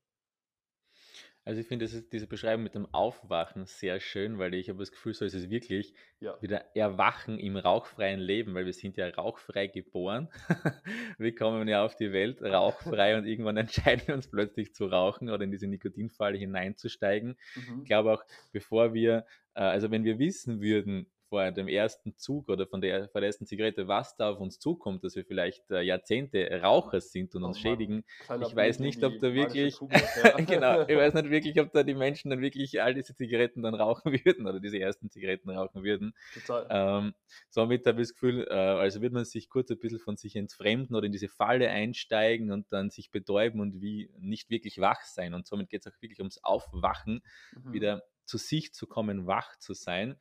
Also 1.44 1.60
ich 1.60 1.66
finde 1.66 1.86
diese 1.86 2.26
Beschreibung 2.28 2.62
mit 2.62 2.76
dem 2.76 2.86
Aufwachen 2.94 3.66
sehr 3.66 3.98
schön, 3.98 4.38
weil 4.38 4.54
ich 4.54 4.68
habe 4.68 4.78
das 4.78 4.92
Gefühl, 4.92 5.12
so 5.12 5.24
ist 5.24 5.34
es 5.34 5.50
wirklich 5.50 5.92
Ja, 6.20 6.40
wieder 6.40 6.76
Erwachen 6.76 7.38
im 7.38 7.56
rauchfreien 7.56 8.20
Leben, 8.20 8.54
weil 8.54 8.64
wir 8.64 8.72
sind 8.72 8.96
ja 8.96 9.08
rauchfrei 9.08 9.66
geboren. 9.66 10.28
Wir 11.18 11.34
kommen 11.34 11.66
ja 11.68 11.84
auf 11.84 11.96
die 11.96 12.12
Welt 12.12 12.42
rauchfrei 12.42 13.16
und 13.16 13.26
irgendwann 13.26 13.56
entscheiden 13.58 14.06
wir 14.06 14.14
uns 14.14 14.28
plötzlich 14.28 14.72
zu 14.74 14.86
rauchen 14.86 15.30
oder 15.30 15.44
in 15.44 15.50
diese 15.50 15.66
Nikotinfalle 15.66 16.38
hineinzusteigen. 16.38 17.36
Ich 17.56 17.68
mhm. 17.68 17.84
glaube 17.84 18.12
auch, 18.12 18.24
bevor 18.52 18.94
wir, 18.94 19.26
äh, 19.54 19.60
also 19.60 19.90
wenn 19.90 20.04
wir 20.04 20.18
wissen 20.18 20.60
würden 20.60 21.10
vor 21.32 21.50
dem 21.50 21.66
ersten 21.66 22.14
Zug 22.18 22.50
oder 22.50 22.66
von 22.66 22.82
der, 22.82 23.08
vor 23.08 23.22
der 23.22 23.28
ersten 23.28 23.46
Zigarette, 23.46 23.88
was 23.88 24.16
da 24.16 24.28
auf 24.28 24.38
uns 24.38 24.58
zukommt, 24.58 25.02
dass 25.02 25.16
wir 25.16 25.24
vielleicht 25.24 25.70
äh, 25.70 25.80
Jahrzehnte 25.80 26.60
Raucher 26.62 27.00
sind 27.00 27.34
und 27.34 27.42
Oh 27.42 27.46
uns 27.46 27.58
schädigen, 27.58 28.04
kleiner 28.26 28.46
ich 28.46 28.54
weiß 28.54 28.80
nicht, 28.80 29.02
ob 29.02 29.18
da 29.18 29.32
wirklich, 29.32 29.78
Kugel, 29.78 29.98
ja. 30.22 30.36
genau, 30.36 30.82
ich 30.82 30.94
weiß 30.94 31.14
nicht 31.14 31.30
wirklich, 31.30 31.58
ob 31.58 31.72
da 31.72 31.84
die 31.84 31.94
Menschen 31.94 32.28
dann 32.28 32.42
wirklich 32.42 32.82
all 32.82 32.92
diese 32.92 33.14
Zigaretten 33.14 33.62
dann 33.62 33.74
rauchen 33.74 34.12
würden 34.26 34.46
oder 34.46 34.60
diese 34.60 34.78
ersten 34.78 35.08
Zigaretten 35.08 35.48
rauchen 35.48 35.82
würden. 35.82 36.12
Total. 36.34 36.66
Ähm, 36.68 37.14
somit 37.48 37.86
habe 37.86 38.02
ich 38.02 38.08
das 38.08 38.12
Gefühl, 38.12 38.46
äh, 38.50 38.52
also 38.52 39.00
wird 39.00 39.14
man 39.14 39.24
sich 39.24 39.48
kurz 39.48 39.70
ein 39.70 39.78
bisschen 39.78 40.00
von 40.00 40.18
sich 40.18 40.36
entfremden 40.36 40.94
oder 40.94 41.06
in 41.06 41.12
diese 41.12 41.28
Falle 41.28 41.70
einsteigen 41.70 42.52
und 42.52 42.70
dann 42.74 42.90
sich 42.90 43.10
betäuben 43.10 43.62
und 43.62 43.80
wie 43.80 44.10
nicht 44.18 44.50
wirklich 44.50 44.82
wach 44.82 45.00
sein. 45.04 45.32
Und 45.32 45.46
somit 45.46 45.70
geht 45.70 45.86
es 45.86 45.90
auch 45.90 46.02
wirklich 46.02 46.18
ums 46.18 46.44
Aufwachen, 46.44 47.22
Mhm. 47.54 47.72
wieder 47.72 48.02
zu 48.24 48.38
sich 48.38 48.72
zu 48.72 48.86
kommen, 48.86 49.26
wach 49.26 49.56
zu 49.58 49.74
sein, 49.74 50.16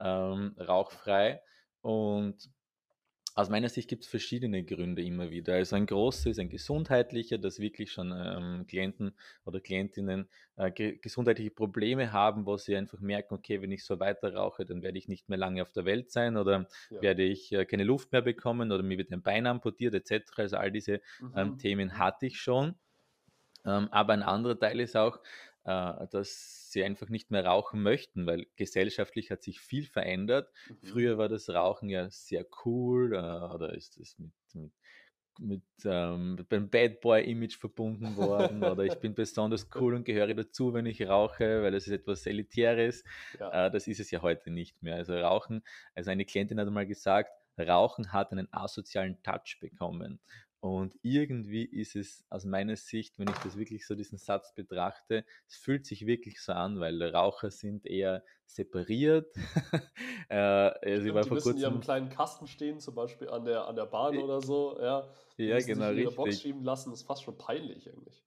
ähm, 0.00 0.54
rauchfrei. 0.58 1.42
Und 1.80 2.50
aus 3.36 3.48
meiner 3.50 3.68
Sicht 3.68 3.88
gibt 3.88 4.04
es 4.04 4.10
verschiedene 4.10 4.64
Gründe 4.64 5.02
immer 5.02 5.30
wieder. 5.30 5.54
Also 5.54 5.74
ein 5.74 5.86
großer 5.86 6.30
ist 6.30 6.38
ein 6.38 6.50
gesundheitlicher, 6.50 7.36
dass 7.36 7.58
wirklich 7.58 7.90
schon 7.90 8.12
ähm, 8.16 8.64
Klienten 8.68 9.16
oder 9.44 9.60
Klientinnen 9.60 10.28
äh, 10.56 10.70
ge 10.70 10.98
gesundheitliche 10.98 11.50
Probleme 11.50 12.12
haben, 12.12 12.46
wo 12.46 12.56
sie 12.56 12.76
einfach 12.76 13.00
merken, 13.00 13.34
okay, 13.34 13.60
wenn 13.60 13.72
ich 13.72 13.84
so 13.84 13.98
weiter 13.98 14.34
rauche, 14.34 14.64
dann 14.64 14.82
werde 14.82 14.98
ich 14.98 15.08
nicht 15.08 15.28
mehr 15.28 15.38
lange 15.38 15.62
auf 15.62 15.72
der 15.72 15.84
Welt 15.84 16.12
sein 16.12 16.36
oder 16.36 16.68
Ja. 16.90 17.00
werde 17.00 17.24
ich 17.24 17.50
äh, 17.52 17.64
keine 17.64 17.82
Luft 17.84 18.12
mehr 18.12 18.22
bekommen 18.22 18.70
oder 18.70 18.84
mir 18.84 18.98
wird 18.98 19.10
ein 19.10 19.22
Bein 19.22 19.46
amputiert 19.48 19.94
etc. 19.94 20.42
Also 20.42 20.56
all 20.56 20.70
diese 20.70 21.00
ähm, 21.34 21.54
Mhm. 21.54 21.58
Themen 21.58 21.98
hatte 21.98 22.26
ich 22.26 22.38
schon. 22.40 22.76
Ähm, 23.64 23.88
aber 23.92 24.12
ein 24.12 24.22
anderer 24.22 24.58
Teil 24.58 24.80
ist 24.80 24.96
auch, 24.96 25.20
dass 25.64 26.70
sie 26.70 26.84
einfach 26.84 27.08
nicht 27.08 27.30
mehr 27.30 27.46
rauchen 27.46 27.82
möchten, 27.82 28.26
weil 28.26 28.46
gesellschaftlich 28.56 29.30
hat 29.30 29.42
sich 29.42 29.60
viel 29.60 29.86
verändert. 29.86 30.50
Mhm. 30.68 30.86
Früher 30.86 31.18
war 31.18 31.28
das 31.28 31.48
Rauchen 31.48 31.88
ja 31.88 32.10
sehr 32.10 32.46
cool 32.64 33.14
äh, 33.14 33.54
oder 33.54 33.74
ist 33.74 33.96
es 33.98 34.18
mit, 34.18 34.32
mit, 34.52 34.72
mit 35.38 35.62
ähm, 35.84 36.44
beim 36.48 36.68
Bad 36.68 37.00
Boy-Image 37.00 37.56
verbunden 37.56 38.16
worden 38.16 38.62
oder 38.62 38.84
ich 38.84 38.96
bin 38.96 39.14
besonders 39.14 39.68
cool 39.76 39.94
und 39.94 40.04
gehöre 40.04 40.34
dazu, 40.34 40.74
wenn 40.74 40.86
ich 40.86 41.06
rauche, 41.08 41.62
weil 41.62 41.74
es 41.74 41.86
ist 41.86 41.92
etwas 41.92 42.26
Elitäres. 42.26 43.02
Ja. 43.40 43.66
Äh, 43.66 43.70
das 43.70 43.86
ist 43.86 44.00
es 44.00 44.10
ja 44.10 44.20
heute 44.20 44.50
nicht 44.50 44.82
mehr. 44.82 44.96
Also 44.96 45.16
Rauchen, 45.16 45.62
also 45.94 46.10
eine 46.10 46.24
Klientin 46.24 46.60
hat 46.60 46.68
mal 46.68 46.86
gesagt, 46.86 47.30
Rauchen 47.58 48.12
hat 48.12 48.32
einen 48.32 48.52
asozialen 48.52 49.22
Touch 49.22 49.58
bekommen. 49.60 50.20
Und 50.64 50.98
irgendwie 51.02 51.66
ist 51.66 51.94
es 51.94 52.24
aus 52.30 52.46
meiner 52.46 52.76
Sicht, 52.76 53.18
wenn 53.18 53.28
ich 53.28 53.36
das 53.36 53.58
wirklich 53.58 53.86
so 53.86 53.94
diesen 53.94 54.16
Satz 54.16 54.54
betrachte, 54.54 55.26
es 55.46 55.56
fühlt 55.56 55.84
sich 55.84 56.06
wirklich 56.06 56.40
so 56.40 56.54
an, 56.54 56.80
weil 56.80 57.02
Raucher 57.02 57.50
sind 57.50 57.84
eher 57.84 58.24
separiert. 58.46 59.34
äh, 60.30 60.94
ich 60.96 61.00
Stimmt, 61.00 61.14
war 61.14 61.22
die 61.22 61.28
vor 61.28 61.34
müssen 61.36 61.52
in 61.52 61.58
ihrem 61.58 61.72
kurzem, 61.74 61.80
kleinen 61.80 62.08
Kasten 62.08 62.46
stehen, 62.46 62.80
zum 62.80 62.94
Beispiel 62.94 63.28
an 63.28 63.44
der, 63.44 63.66
an 63.66 63.76
der 63.76 63.86
Bahn 63.86 64.16
oder 64.18 64.40
so. 64.40 64.78
Ja, 64.80 65.08
die 65.38 65.44
ja 65.46 65.58
genau 65.60 65.88
sich 65.88 65.98
in 65.98 66.02
ihre 66.04 66.12
Box 66.12 66.28
richtig. 66.28 66.42
schieben 66.42 66.62
lassen. 66.62 66.90
Das 66.90 67.00
ist 67.00 67.06
fast 67.06 67.22
schon 67.24 67.36
peinlich 67.36 67.88
eigentlich. 67.90 68.22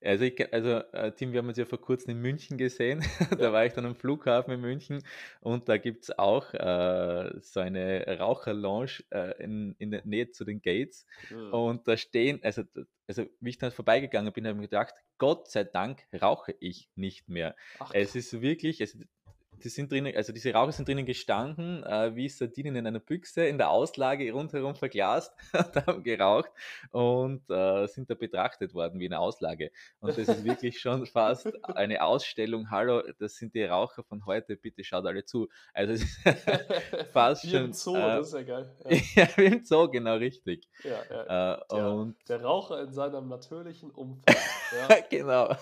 Also, 0.00 0.24
ich, 0.24 0.52
also 0.52 0.68
äh, 0.92 1.12
Tim, 1.12 1.32
wir 1.32 1.38
haben 1.38 1.48
uns 1.48 1.58
ja 1.58 1.64
vor 1.64 1.80
kurzem 1.80 2.10
in 2.12 2.18
München 2.20 2.58
gesehen. 2.58 3.00
da 3.38 3.44
Ja. 3.44 3.52
war 3.52 3.64
ich 3.66 3.72
dann 3.72 3.86
am 3.86 3.94
Flughafen 3.94 4.52
in 4.54 4.60
München 4.60 5.02
und 5.40 5.68
da 5.68 5.76
gibt 5.76 6.04
es 6.04 6.18
auch 6.18 6.52
äh, 6.54 7.30
so 7.40 7.60
eine 7.60 8.04
Raucherlounge 8.18 9.02
äh, 9.10 9.42
in, 9.42 9.74
in 9.78 9.90
der 9.90 10.04
Nähe 10.04 10.30
zu 10.30 10.44
den 10.44 10.60
Gates. 10.60 11.06
Mhm. 11.30 11.52
Und 11.52 11.88
da 11.88 11.96
stehen, 11.96 12.40
also, 12.42 12.62
also 13.06 13.24
wie 13.40 13.50
ich 13.50 13.58
dann 13.58 13.70
vorbeigegangen 13.70 14.32
bin, 14.32 14.44
habe 14.46 14.54
ich 14.56 14.60
mir 14.60 14.68
gedacht, 14.68 14.94
Gott 15.18 15.48
sei 15.48 15.64
Dank 15.64 16.02
rauche 16.20 16.54
ich 16.58 16.88
nicht 16.96 17.28
mehr. 17.28 17.54
Ach, 17.78 17.90
Es 17.94 18.16
ist 18.16 18.40
wirklich, 18.40 18.80
es, 18.80 18.98
die 19.62 19.68
sind 19.68 19.90
drinnen, 19.92 20.14
also 20.16 20.32
diese 20.32 20.52
Raucher 20.52 20.72
sind 20.72 20.88
drinnen 20.88 21.06
gestanden, 21.06 21.82
äh, 21.84 22.14
wie 22.14 22.28
Sardinen 22.28 22.76
in 22.76 22.86
einer 22.86 22.98
Büchse, 23.00 23.44
in 23.46 23.58
der 23.58 23.70
Auslage 23.70 24.30
rundherum 24.32 24.74
verglast 24.74 25.32
und 25.52 25.86
haben 25.86 26.02
geraucht 26.02 26.50
und 26.90 27.48
äh, 27.50 27.86
sind 27.86 28.10
da 28.10 28.14
betrachtet 28.14 28.74
worden 28.74 28.98
wie 29.00 29.06
eine 29.06 29.20
Auslage. 29.20 29.70
Und 30.00 30.10
das 30.10 30.28
ist 30.28 30.44
wirklich 30.44 30.80
schon 30.80 31.06
fast 31.06 31.52
eine 31.76 32.02
Ausstellung. 32.02 32.70
Hallo, 32.70 33.02
das 33.18 33.36
sind 33.36 33.54
die 33.54 33.64
Raucher 33.64 34.02
von 34.04 34.26
heute, 34.26 34.56
bitte 34.56 34.84
schaut 34.84 35.06
alle 35.06 35.24
zu. 35.24 35.48
Also 35.72 35.92
es 35.94 36.02
ist 36.02 36.20
fast 37.12 37.44
Wie 37.44 37.54
im 37.56 37.62
schon. 37.64 37.72
Zoo, 37.72 37.96
äh, 37.96 38.00
das 38.16 38.28
ist 38.28 38.34
ja 38.34 38.42
geil. 38.42 38.70
Ja, 39.14 39.28
ja, 39.36 39.42
im 39.44 39.64
Zoo, 39.64 39.88
genau 39.88 40.16
richtig. 40.16 40.68
ja, 40.82 41.00
ja. 41.10 41.54
Äh, 41.54 41.60
Der, 41.70 41.92
und 41.92 42.16
der 42.28 42.42
Raucher 42.42 42.82
in 42.82 42.92
seinem 42.92 43.28
natürlichen 43.28 43.90
Umfeld. 43.90 44.38
Ja, 44.88 44.96
genau. 45.10 45.54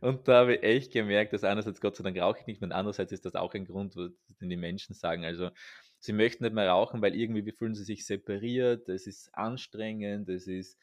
Und 0.00 0.26
da 0.26 0.40
habe 0.40 0.56
ich 0.56 0.62
echt 0.62 0.92
gemerkt, 0.92 1.32
dass 1.32 1.44
einerseits 1.44 1.80
Gott 1.80 1.96
sei 1.96 2.04
Dank 2.04 2.18
rauche 2.18 2.40
ich 2.40 2.46
nicht 2.46 2.60
mehr, 2.60 2.65
Und 2.66 2.72
andererseits 2.72 3.12
ist 3.12 3.24
das 3.24 3.34
auch 3.34 3.54
ein 3.54 3.64
Grund, 3.64 3.94
den 3.96 4.50
die 4.50 4.56
Menschen 4.56 4.94
sagen, 4.94 5.24
also 5.24 5.50
sie 5.98 6.12
möchten 6.12 6.44
nicht 6.44 6.54
mehr 6.54 6.68
rauchen, 6.68 7.00
weil 7.02 7.14
irgendwie 7.14 7.52
fühlen 7.52 7.74
sie 7.74 7.84
sich 7.84 8.04
separiert, 8.06 8.88
es 8.88 9.06
ist 9.06 9.34
anstrengend, 9.34 10.28
es 10.28 10.46
ist 10.46 10.78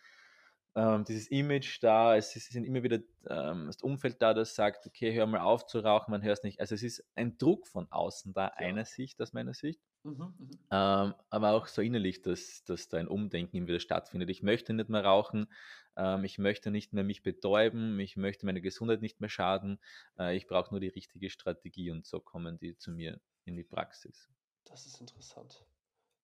ähm, 0.76 1.04
dieses 1.06 1.28
Image 1.28 1.82
da, 1.84 2.15
es 2.15 2.36
ist, 2.36 2.52
sind 2.52 2.63
immer 2.63 2.84
wieder 2.84 3.00
ähm, 3.30 3.67
das 3.67 3.82
Umfeld 3.82 4.22
da, 4.22 4.34
das 4.34 4.56
sagt, 4.56 4.88
okay, 4.88 5.13
hör 5.13 5.28
mal 5.28 5.41
auf 5.41 5.67
zu 5.67 5.80
rauchen, 5.80 6.12
man 6.12 6.24
hört 6.24 6.39
es 6.39 6.43
nicht. 6.43 6.60
Also 6.60 6.74
es 6.76 6.84
ist 6.84 7.06
ein 7.15 7.38
Druck 7.38 7.67
von 7.67 7.91
außen 7.91 8.34
da, 8.34 8.46
ja. 8.46 8.54
einer 8.54 8.86
Sicht, 8.86 9.22
aus 9.22 9.34
meiner 9.34 9.54
Sicht. 9.54 9.80
Mhm, 10.03 10.33
mhm, 10.37 10.49
ähm, 10.69 11.13
aber 11.29 11.51
auch 11.51 11.67
so 11.67 11.81
innerlich, 11.81 12.21
dass, 12.21 12.63
dass 12.65 12.89
da 12.89 12.97
ein 12.97 13.07
Umdenken 13.07 13.55
immer 13.55 13.67
wieder 13.67 13.79
stattfindet. 13.79 14.29
Ich 14.29 14.43
möchte 14.43 14.73
nicht 14.73 14.89
mehr 14.89 15.05
rauchen, 15.05 15.47
ähm, 15.95 16.25
ich 16.25 16.37
möchte 16.37 16.71
nicht 16.71 16.91
mehr 16.93 17.05
mich 17.05 17.23
betäuben, 17.23 17.99
ich 17.99 18.17
möchte 18.17 18.45
meine 18.45 18.61
Gesundheit 18.61 19.01
nicht 19.01 19.21
mehr 19.21 19.29
schaden, 19.29 19.79
äh, 20.19 20.35
ich 20.35 20.47
brauche 20.47 20.71
nur 20.71 20.81
die 20.81 20.89
richtige 20.89 21.29
Strategie 21.29 21.91
und 21.91 22.05
so 22.05 22.19
kommen 22.19 22.57
die 22.57 22.77
zu 22.77 22.91
mir 22.91 23.21
in 23.45 23.55
die 23.55 23.63
Praxis. 23.63 24.29
Das 24.65 24.85
ist 24.85 24.99
interessant. 24.99 25.65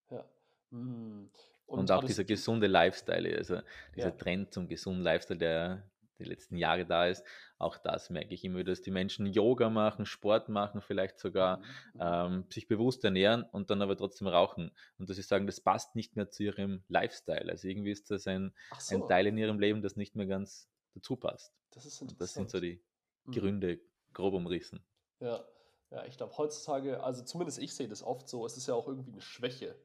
Ja. 0.09 0.25
Hm. 0.71 1.29
Und, 1.65 1.79
und 1.79 1.91
auch 1.91 2.03
dieser 2.03 2.23
gesunde 2.23 2.67
Lifestyle, 2.67 3.37
also 3.37 3.61
dieser 3.95 4.09
ja. 4.09 4.15
Trend 4.15 4.53
zum 4.53 4.67
gesunden 4.67 5.03
Lifestyle, 5.03 5.37
der 5.37 5.89
die 6.19 6.25
letzten 6.25 6.57
Jahre 6.57 6.85
da 6.85 7.07
ist, 7.07 7.25
auch 7.57 7.77
das 7.77 8.09
merke 8.09 8.33
ich 8.33 8.43
immer, 8.43 8.63
dass 8.63 8.81
die 8.81 8.91
Menschen 8.91 9.25
Yoga 9.25 9.69
machen, 9.69 10.05
Sport 10.05 10.49
machen, 10.49 10.81
vielleicht 10.81 11.19
sogar 11.19 11.57
mhm. 11.57 11.63
mhm. 11.93 11.99
ähm, 12.01 12.45
sich 12.49 12.67
bewusst 12.67 13.03
ernähren 13.03 13.43
und 13.43 13.69
dann 13.69 13.81
aber 13.81 13.97
trotzdem 13.97 14.27
rauchen. 14.27 14.71
Und 14.97 15.09
dass 15.09 15.17
sie 15.17 15.23
sagen, 15.23 15.47
das 15.47 15.61
passt 15.61 15.95
nicht 15.95 16.15
mehr 16.15 16.29
zu 16.29 16.43
ihrem 16.43 16.83
Lifestyle. 16.87 17.49
Also 17.49 17.67
irgendwie 17.67 17.91
ist 17.91 18.11
das 18.11 18.27
ein, 18.27 18.53
so. 18.77 18.95
ein 18.95 19.07
Teil 19.07 19.27
in 19.27 19.37
ihrem 19.37 19.59
Leben, 19.59 19.81
das 19.81 19.95
nicht 19.95 20.15
mehr 20.15 20.27
ganz 20.27 20.69
dazu 20.93 21.15
passt. 21.15 21.53
Das 21.71 21.85
ist 21.85 22.01
interessant. 22.01 22.11
Und 22.11 22.21
das 22.21 22.33
sind 22.33 22.49
so 22.49 22.59
die 22.59 22.81
mhm. 23.25 23.31
Gründe, 23.31 23.79
grob 24.13 24.33
umrissen. 24.33 24.83
Ja, 25.19 25.43
ja 25.91 26.05
ich 26.05 26.17
glaube 26.17 26.37
heutzutage, 26.37 27.03
also 27.03 27.23
zumindest 27.23 27.59
ich 27.59 27.73
sehe 27.73 27.87
das 27.87 28.03
oft 28.03 28.27
so, 28.27 28.45
es 28.45 28.57
ist 28.57 28.67
ja 28.67 28.73
auch 28.73 28.87
irgendwie 28.87 29.11
eine 29.11 29.21
Schwäche 29.21 29.75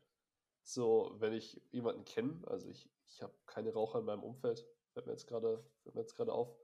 so, 0.65 1.15
wenn 1.19 1.33
ich 1.33 1.61
jemanden 1.71 2.05
kenne, 2.05 2.41
also 2.47 2.69
ich, 2.69 2.89
ich 3.07 3.23
habe 3.23 3.35
keine 3.47 3.73
Raucher 3.73 4.01
in 4.01 4.07
meinem 4.07 4.23
Umfeld, 4.23 4.67
fällt 4.95 5.07
mir 5.07 5.13
jetzt 5.13 5.27
gerade 6.17 6.33
auf. 6.33 6.57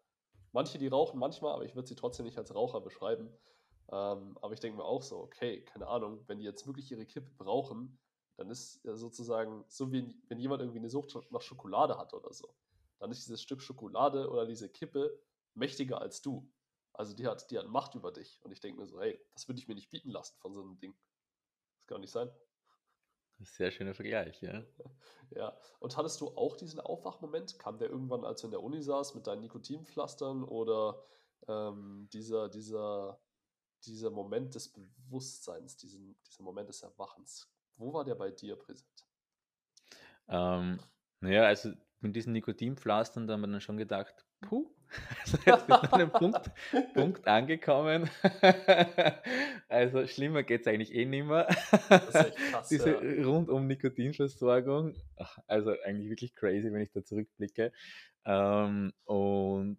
Manche, 0.52 0.78
die 0.78 0.88
rauchen 0.88 1.18
manchmal, 1.18 1.52
aber 1.52 1.64
ich 1.64 1.74
würde 1.74 1.88
sie 1.88 1.94
trotzdem 1.94 2.26
nicht 2.26 2.38
als 2.38 2.54
Raucher 2.54 2.80
beschreiben. 2.80 3.28
Ähm, 3.92 4.38
aber 4.40 4.52
ich 4.52 4.60
denke 4.60 4.78
mir 4.78 4.84
auch 4.84 5.02
so, 5.02 5.18
okay, 5.18 5.64
keine 5.64 5.88
Ahnung, 5.88 6.22
wenn 6.26 6.38
die 6.38 6.44
jetzt 6.44 6.66
wirklich 6.66 6.90
ihre 6.90 7.06
Kippe 7.06 7.30
brauchen, 7.36 7.98
dann 8.36 8.50
ist 8.50 8.82
ja 8.84 8.96
sozusagen 8.96 9.64
so 9.68 9.92
wie 9.92 10.16
wenn 10.28 10.38
jemand 10.38 10.62
irgendwie 10.62 10.78
eine 10.78 10.88
Sucht 10.88 11.14
nach 11.30 11.42
Schokolade 11.42 11.98
hat 11.98 12.14
oder 12.14 12.32
so, 12.32 12.54
dann 12.98 13.10
ist 13.10 13.26
dieses 13.26 13.42
Stück 13.42 13.60
Schokolade 13.60 14.30
oder 14.30 14.46
diese 14.46 14.68
Kippe 14.68 15.20
mächtiger 15.54 16.00
als 16.00 16.22
du. 16.22 16.48
Also 16.92 17.14
die 17.14 17.26
hat, 17.26 17.50
die 17.50 17.58
hat 17.58 17.68
Macht 17.68 17.94
über 17.94 18.12
dich. 18.12 18.40
Und 18.42 18.52
ich 18.52 18.60
denke 18.60 18.80
mir 18.80 18.86
so, 18.86 19.00
hey, 19.00 19.20
das 19.34 19.48
würde 19.48 19.60
ich 19.60 19.68
mir 19.68 19.74
nicht 19.74 19.90
bieten 19.90 20.10
lassen 20.10 20.36
von 20.38 20.54
so 20.54 20.62
einem 20.62 20.78
Ding. 20.78 20.94
Das 21.78 21.86
kann 21.86 21.96
doch 21.96 22.00
nicht 22.00 22.12
sein. 22.12 22.30
Sehr 23.42 23.70
schöner 23.70 23.94
Vergleich, 23.94 24.40
ja. 24.42 24.62
Ja, 25.31 25.57
und 25.79 25.96
hattest 25.96 26.20
du 26.20 26.29
auch 26.37 26.57
diesen 26.57 26.81
Aufwachmoment? 26.81 27.59
Kam 27.59 27.79
der 27.79 27.88
irgendwann, 27.88 28.24
als 28.24 28.40
du 28.40 28.48
in 28.48 28.50
der 28.50 28.62
Uni 28.62 28.83
saß, 28.83 29.14
mit 29.14 29.26
deinen 29.26 29.40
Nikotinpflastern 29.40 30.44
oder 30.44 31.03
ähm, 31.48 32.09
dieser, 32.12 32.48
dieser, 32.48 33.20
dieser 33.85 34.11
Moment 34.11 34.55
des 34.55 34.72
Bewusstseins, 34.72 35.76
diesen, 35.76 36.20
dieser 36.26 36.42
Moment 36.42 36.68
des 36.68 36.83
Erwachens? 36.83 37.50
Wo 37.76 37.92
war 37.92 38.05
der 38.05 38.14
bei 38.14 38.31
dir 38.31 38.57
präsent? 38.57 39.07
Ähm, 40.29 40.79
naja, 41.20 41.44
also 41.44 41.72
mit 42.00 42.16
diesen 42.16 42.32
Nikotinpflastern, 42.32 43.26
da 43.26 43.34
haben 43.34 43.42
wir 43.42 43.48
dann 43.48 43.60
schon 43.60 43.76
gedacht, 43.76 44.14
puh, 44.40 44.70
also 45.22 45.38
jetzt 45.46 45.66
bist 45.66 45.82
du 45.82 45.92
an 45.92 45.92
einem 45.92 46.10
Punkt, 46.10 46.50
Punkt 46.94 47.26
angekommen. 47.26 48.10
also 49.68 50.06
schlimmer 50.06 50.42
geht 50.42 50.62
es 50.62 50.66
eigentlich 50.66 50.94
eh 50.94 51.04
nicht 51.04 51.26
mehr. 51.26 51.46
Krass, 51.46 52.68
Diese 52.68 52.92
ja. 52.92 53.24
rundum 53.24 53.66
Nikotinversorgung, 53.66 54.94
also 55.46 55.74
eigentlich 55.84 56.10
wirklich 56.10 56.34
crazy, 56.34 56.72
wenn 56.72 56.82
ich 56.82 56.92
da 56.92 57.04
zurückblicke. 57.04 57.72
Ähm, 58.24 58.92
und 59.04 59.78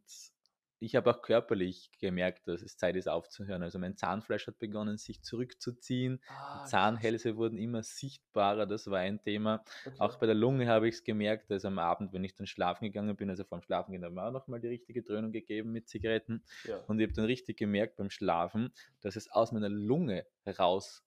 ich 0.82 0.96
habe 0.96 1.12
auch 1.12 1.22
körperlich 1.22 1.92
gemerkt, 2.00 2.48
dass 2.48 2.64
es 2.64 2.76
Zeit 2.76 2.96
ist 2.96 3.08
aufzuhören. 3.08 3.62
Also 3.62 3.78
mein 3.78 3.96
Zahnfleisch 3.96 4.48
hat 4.48 4.58
begonnen, 4.58 4.98
sich 4.98 5.22
zurückzuziehen. 5.22 6.20
Ah, 6.28 6.66
Zahnhälse 6.66 7.30
krass. 7.30 7.38
wurden 7.38 7.60
immer 7.60 7.84
sichtbarer, 7.84 8.66
das 8.66 8.90
war 8.90 8.98
ein 8.98 9.22
Thema. 9.22 9.64
Okay. 9.86 9.96
Auch 10.00 10.18
bei 10.18 10.26
der 10.26 10.34
Lunge 10.34 10.68
habe 10.68 10.88
ich 10.88 10.96
es 10.96 11.04
gemerkt, 11.04 11.52
dass 11.52 11.66
am 11.66 11.78
Abend, 11.78 12.14
wenn 12.14 12.24
ich 12.24 12.34
dann 12.34 12.48
schlafen 12.48 12.86
gegangen 12.86 13.16
bin, 13.16 13.30
also 13.30 13.44
vorm 13.44 13.62
Schlafen 13.62 13.92
gehen, 13.92 14.02
da 14.02 14.14
war 14.16 14.32
nochmal 14.32 14.60
die 14.60 14.70
richtige 14.70 15.04
Dröhnung 15.04 15.32
gegeben 15.32 15.72
mit 15.72 15.88
Zigaretten. 15.88 16.44
Ja. 16.64 16.78
Und 16.88 17.00
ich 17.00 17.06
habe 17.06 17.14
dann 17.14 17.26
richtig 17.26 17.58
gemerkt 17.58 17.98
beim 17.98 18.10
Schlafen, 18.10 18.74
dass 19.02 19.16
es 19.16 19.32
aus 19.32 19.52
meiner 19.52 19.70
Lunge 19.70 20.26
raus 20.58 21.06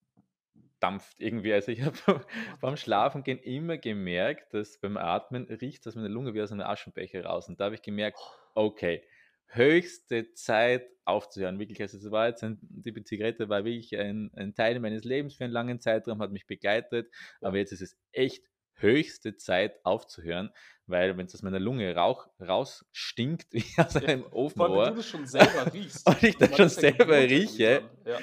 dampft 0.79 1.19
irgendwie. 1.19 1.53
Also 1.53 1.73
ich 1.73 1.83
habe 1.83 2.25
beim 2.61 2.77
Schlafengehen 2.77 3.41
immer 3.41 3.77
gemerkt, 3.77 4.55
dass 4.55 4.79
beim 4.79 4.97
Atmen 4.97 5.47
riecht 5.47 5.85
aus 5.89 5.97
meiner 5.97 6.09
Lunge 6.09 6.33
wie 6.33 6.43
aus 6.43 6.53
einem 6.53 6.61
Aschenbecher 6.61 7.25
raus. 7.25 7.49
Und 7.49 7.59
da 7.59 7.65
habe 7.65 7.75
ich 7.75 7.83
gemerkt, 7.83 8.19
oh. 8.55 8.67
okay, 8.67 9.03
höchste 9.49 10.33
Zeit 10.33 10.89
aufzuhören. 11.05 11.59
Wirklich, 11.59 11.81
also 11.81 11.99
es 11.99 12.11
war 12.11 12.29
jetzt 12.29 12.43
ein, 12.43 12.59
die 12.61 13.05
Zigarette 13.05 13.49
war 13.49 13.65
wirklich 13.65 13.97
ein, 13.97 14.31
ein, 14.35 14.55
Teil 14.55 14.81
meines 14.81 15.05
Lebens 15.05 15.35
für 15.35 15.45
einen 15.45 15.53
langen 15.53 15.81
Zeitraum, 15.81 16.21
hat 16.21 16.33
mich 16.33 16.47
begleitet, 16.47 17.09
ja. 17.41 17.49
aber 17.49 17.59
jetzt 17.59 17.73
ist 17.73 17.83
es 17.83 17.97
echt 18.13 18.45
höchste 18.77 19.37
Zeit 19.37 19.85
aufzuhören, 19.85 20.51
weil 20.87 21.17
wenn 21.17 21.27
es 21.27 21.35
aus 21.35 21.43
meiner 21.43 21.61
Lunge 21.61 21.95
Rauch 21.95 22.29
rausstinkt 22.41 23.53
wie 23.53 23.65
aus 23.77 23.97
einem 23.97 24.25
Ofenrohr 24.25 24.91
du 24.91 24.97
das 24.97 25.09
schon 25.09 25.27
selber 25.27 25.73
riechst 25.73 26.07
und 26.09 26.23
ich 26.23 26.37
das 26.37 26.57
schon 26.57 26.69
selber 26.69 27.19
rieche, 27.19 27.89
ja. 28.05 28.19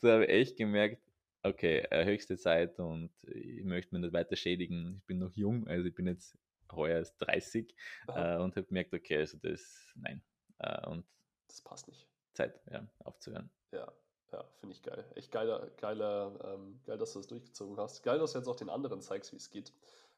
da 0.00 0.12
habe 0.14 0.24
ich 0.24 0.30
echt 0.30 0.56
gemerkt, 0.56 1.00
okay, 1.42 1.86
äh, 1.90 2.04
höchste 2.04 2.36
Zeit 2.36 2.78
und 2.78 3.10
ich 3.22 3.64
möchte 3.64 3.94
mich 3.94 4.02
nicht 4.02 4.14
weiter 4.14 4.34
schädigen. 4.34 4.96
Ich 4.98 5.06
bin 5.06 5.18
noch 5.18 5.32
jung, 5.34 5.68
also 5.68 5.86
ich 5.86 5.94
bin 5.94 6.06
jetzt 6.06 6.36
heuer 6.72 6.98
erst 6.98 7.20
30 7.20 7.74
äh, 8.08 8.36
und 8.38 8.56
habe 8.56 8.66
gemerkt, 8.66 8.92
okay, 8.94 9.18
also 9.18 9.38
das, 9.38 9.92
nein, 9.94 10.22
äh, 10.64 10.88
und 10.88 11.04
das 11.48 11.62
passt 11.62 11.88
nicht. 11.88 12.08
Zeit, 12.32 12.60
ja, 12.70 12.86
aufzuhören. 13.04 13.50
Ja, 13.70 13.92
ja, 14.32 14.44
finde 14.56 14.74
ich 14.74 14.82
geil. 14.82 15.04
Echt 15.14 15.30
geiler, 15.30 15.70
geiler, 15.76 16.38
ähm, 16.44 16.80
geil, 16.84 16.98
dass 16.98 17.12
du 17.12 17.20
das 17.20 17.28
durchgezogen 17.28 17.76
hast. 17.78 18.02
Geil, 18.02 18.18
dass 18.18 18.32
du 18.32 18.38
jetzt 18.38 18.48
auch 18.48 18.56
den 18.56 18.70
anderen 18.70 19.00
zeigst, 19.00 19.32
wie 19.32 19.36
es 19.36 19.50
geht. 19.50 19.72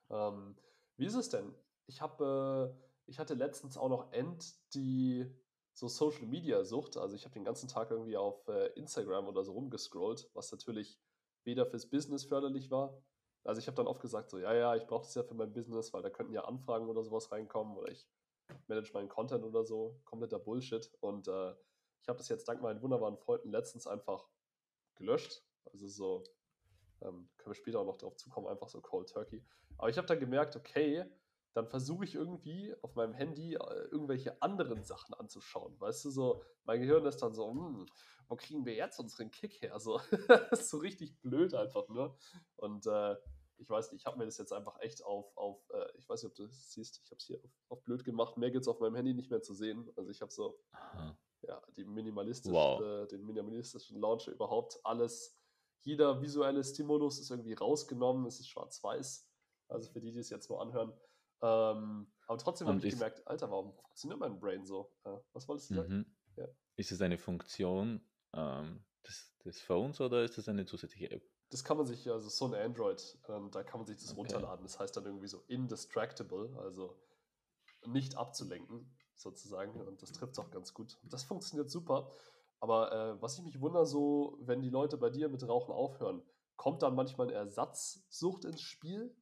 Ähm, 0.09 0.57
wie 0.97 1.07
ist 1.07 1.15
es 1.15 1.29
denn? 1.29 1.55
Ich 1.87 2.01
habe, 2.01 2.75
äh, 2.75 3.11
ich 3.11 3.19
hatte 3.19 3.35
letztens 3.35 3.77
auch 3.77 3.89
noch 3.89 4.13
End 4.13 4.55
die 4.75 5.31
so 5.73 5.89
Social 5.89 6.27
Media 6.27 6.65
Sucht. 6.65 6.97
Also 6.97 7.15
ich 7.15 7.25
habe 7.25 7.35
den 7.35 7.45
ganzen 7.45 7.69
Tag 7.69 7.91
irgendwie 7.91 8.17
auf 8.17 8.49
äh, 8.49 8.69
Instagram 8.75 9.29
oder 9.29 9.45
so 9.45 9.53
rumgescrollt, 9.53 10.31
was 10.33 10.51
natürlich 10.51 10.99
weder 11.45 11.67
fürs 11.67 11.87
Business 11.87 12.25
förderlich 12.25 12.71
war. 12.71 13.03
Also 13.45 13.61
ich 13.61 13.67
habe 13.67 13.77
dann 13.77 13.87
oft 13.87 14.01
gesagt, 14.01 14.31
so, 14.31 14.39
ja, 14.39 14.55
ja, 14.55 14.75
ich 14.75 14.87
brauche 14.87 15.05
das 15.05 15.15
ja 15.15 15.23
für 15.23 15.35
mein 15.35 15.53
Business, 15.53 15.93
weil 15.93 16.03
da 16.03 16.11
könnten 16.11 16.33
ja 16.33 16.45
Anfragen 16.45 16.89
oder 16.89 17.05
sowas 17.05 17.31
reinkommen 17.31 17.77
oder 17.77 17.93
ich 17.93 18.09
manage 18.69 18.93
meinen 18.93 19.09
Content 19.09 19.45
oder 19.45 19.65
so. 19.65 20.01
Kompletter 20.05 20.39
Bullshit. 20.39 20.91
Und 21.01 21.29
äh, 21.29 21.53
ich 22.03 22.09
habe 22.09 22.19
das 22.19 22.29
jetzt 22.29 22.49
dank 22.49 22.63
meinen 22.63 22.83
wunderbaren 22.83 23.17
Freunden 23.17 23.51
letztens 23.51 23.87
einfach 23.87 24.29
gelöscht. 24.97 25.43
Also 25.65 25.89
so, 25.89 26.25
ähm, 27.03 27.29
können 27.37 27.51
wir 27.51 27.55
später 27.55 27.81
auch 27.81 27.87
noch 27.87 27.99
drauf 27.99 28.17
zukommen, 28.17 28.47
einfach 28.47 28.69
so 28.69 28.81
Cold 28.81 29.09
Turkey. 29.09 29.45
Aber 29.79 29.89
ich 29.89 29.99
habe 29.99 30.07
dann 30.07 30.21
gemerkt, 30.21 30.57
okay, 30.57 31.05
dann 31.53 31.69
versuche 31.69 32.05
ich 32.05 32.15
irgendwie 32.15 32.75
auf 32.83 32.95
meinem 32.97 33.15
Handy 33.15 33.55
äh, 33.55 33.89
irgendwelche 33.91 34.41
anderen 34.43 34.85
Sachen 34.85 35.15
anzuschauen. 35.15 35.79
Weißt 35.81 36.05
du, 36.05 36.11
so, 36.11 36.43
mein 36.65 36.81
Gehirn 36.81 37.07
ist 37.07 37.23
dann 37.23 37.35
so, 37.35 37.51
hm, 37.51 37.87
wo 38.29 38.37
kriegen 38.37 38.67
wir 38.67 38.75
jetzt 38.75 38.99
unseren 38.99 39.31
Kick 39.31 39.63
her? 39.63 39.81
So, 39.81 40.01
das 40.29 40.61
ist 40.61 40.71
so 40.71 40.79
richtig 40.79 41.19
blöd 41.23 41.55
einfach, 41.55 41.89
ne? 41.89 42.15
Und 42.57 42.87
äh, 42.87 43.17
ich 43.59 43.69
weiß 43.69 43.93
nicht, 43.93 44.03
ich 44.03 44.07
habe 44.07 44.19
mir 44.19 44.25
das 44.25 44.39
jetzt 44.39 44.53
einfach 44.53 44.79
echt 44.81 45.05
auf, 45.05 45.37
auf 45.37 45.69
äh, 45.71 45.87
ich 45.97 46.09
weiß 46.09 46.23
nicht, 46.23 46.31
ob 46.31 46.37
du 46.37 46.47
das 46.47 46.73
siehst, 46.73 47.01
ich 47.03 47.11
habe 47.11 47.19
es 47.19 47.25
hier 47.25 47.39
auf, 47.43 47.51
auf, 47.69 47.83
blöd 47.85 48.05
gemacht. 48.05 48.37
Mehr 48.37 48.51
gibt 48.51 48.63
es 48.63 48.69
auf 48.69 48.81
meinem 48.81 48.95
Handy 48.95 49.15
nicht 49.15 49.31
mehr 49.31 49.43
zu 49.43 49.55
sehen. 49.55 49.91
Also 49.97 50.11
ich 50.11 50.21
habe 50.21 50.33
so, 50.33 50.59
Aha. 50.73 51.19
ja, 51.43 51.63
die 51.77 51.85
minimalistische, 51.85 52.55
wow. 52.55 52.81
äh, 52.81 53.07
den 53.07 53.25
minimalistischen 53.25 54.01
Launcher 54.01 54.33
überhaupt. 54.33 54.79
Alles, 54.85 55.39
jeder 55.81 56.21
visuelle 56.21 56.63
Stimulus 56.63 57.19
ist 57.19 57.31
irgendwie 57.31 57.55
rausgenommen. 57.55 58.27
Es 58.27 58.41
ist 58.41 58.49
schwarz-weiß. 58.49 59.29
Also 59.69 59.91
für 59.91 60.01
die, 60.01 60.13
die 60.13 60.19
es 60.19 60.31
jetzt 60.31 60.51
nur 60.51 60.61
anhören. 60.61 60.93
Ähm, 61.43 62.13
aber 62.27 62.39
trotzdem 62.39 62.69
habe 62.69 62.79
ich 62.87 62.95
gemerkt, 62.95 63.27
Alter, 63.27 63.51
warum 63.51 63.75
funktioniert 63.75 64.21
mein 64.21 64.41
Brain 64.41 64.65
so? 64.65 64.93
Äh, 65.05 65.17
was 65.33 65.49
wolltest 65.49 65.71
du 65.71 65.75
sagen? 65.75 65.95
Mhm. 65.95 66.17
Ja. 66.37 66.49
Ist 66.77 66.93
es 66.93 67.01
eine 67.01 67.19
Funktion 67.19 68.01
ähm, 68.33 68.85
des, 69.07 69.37
des 69.45 69.61
Phones 69.61 70.01
oder 70.01 70.25
ist 70.25 70.39
es 70.39 70.49
eine 70.49 70.67
zusätzliche 70.67 71.11
App? 71.11 71.23
Das 71.51 71.65
kann 71.65 71.77
man 71.77 71.87
sich, 71.87 72.11
also 72.11 72.29
so 72.29 72.47
ein 72.47 72.55
Android, 72.55 73.19
ähm, 73.29 73.51
da 73.51 73.63
kann 73.63 73.81
man 73.81 73.87
sich 73.87 73.97
das 73.97 74.11
okay. 74.11 74.21
runterladen. 74.21 74.65
Das 74.65 74.79
heißt 74.79 74.97
dann 74.97 75.05
irgendwie 75.05 75.29
so 75.29 75.43
indistractable, 75.47 76.57
also 76.59 76.97
nicht 77.87 78.17
abzulenken, 78.17 78.91
sozusagen. 79.15 79.81
Und 79.81 80.03
das 80.03 80.13
trifft 80.13 80.33
es 80.33 80.39
auch 80.39 80.51
ganz 80.51 80.75
gut. 80.75 80.99
Das 81.05 81.23
funktioniert 81.23 81.71
super. 81.71 82.11
Aber 82.59 82.93
äh, 82.93 83.23
was 83.23 83.39
ich 83.39 83.45
mich 83.45 83.61
wundere, 83.61 83.87
so, 83.87 84.39
wenn 84.41 84.61
die 84.61 84.71
Leute 84.71 84.97
bei 84.97 85.11
dir 85.11 85.29
mit 85.29 85.47
Rauchen 85.47 85.73
aufhören, 85.73 86.23
kommt 86.57 86.83
dann 86.83 86.95
manchmal 86.95 87.29
eine 87.29 87.37
Ersatzsucht 87.37 88.45
ins 88.45 88.63
Spiel? 88.63 89.15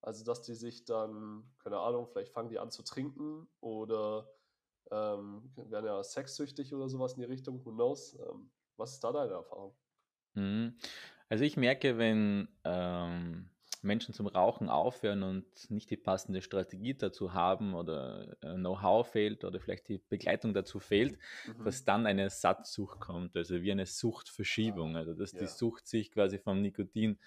Also, 0.00 0.24
dass 0.24 0.42
die 0.42 0.54
sich 0.54 0.84
dann, 0.84 1.48
keine 1.62 1.78
Ahnung, 1.78 2.08
vielleicht 2.08 2.32
fangen 2.32 2.48
die 2.48 2.58
an 2.58 2.72
zu 2.72 2.82
trinken 2.82 3.48
oder 3.60 4.28
ähm, 4.90 5.52
werden 5.54 5.86
ja 5.86 6.02
sexsüchtig 6.02 6.74
oder 6.74 6.88
sowas 6.88 7.14
in 7.14 7.20
die 7.20 7.26
Richtung, 7.26 7.64
who 7.64 7.70
knows? 7.70 8.14
Ähm, 8.14 8.50
Was 8.76 8.94
ist 8.94 9.04
da 9.04 9.12
deine 9.12 9.34
Erfahrung? 9.34 9.76
Also 11.32 11.44
ich 11.44 11.56
merke, 11.56 11.96
wenn 11.96 12.46
ähm, 12.62 13.48
Menschen 13.80 14.12
zum 14.12 14.26
Rauchen 14.26 14.68
aufhören 14.68 15.22
und 15.22 15.46
nicht 15.70 15.88
die 15.88 15.96
passende 15.96 16.42
Strategie 16.42 16.92
dazu 16.92 17.32
haben 17.32 17.72
oder 17.72 18.36
äh, 18.42 18.52
Know-how 18.56 19.10
fehlt 19.10 19.42
oder 19.42 19.58
vielleicht 19.58 19.88
die 19.88 19.96
Begleitung 20.10 20.52
dazu 20.52 20.78
fehlt, 20.78 21.16
mhm. 21.46 21.64
dass 21.64 21.86
dann 21.86 22.04
eine 22.04 22.28
Satzsucht 22.28 23.00
kommt, 23.00 23.34
also 23.34 23.62
wie 23.62 23.72
eine 23.72 23.86
Suchtverschiebung, 23.86 24.94
also 24.94 25.14
dass 25.14 25.32
ja. 25.32 25.38
die 25.38 25.46
Sucht 25.46 25.86
sich 25.86 26.12
quasi 26.12 26.38
vom 26.38 26.60
Nikotin 26.60 27.18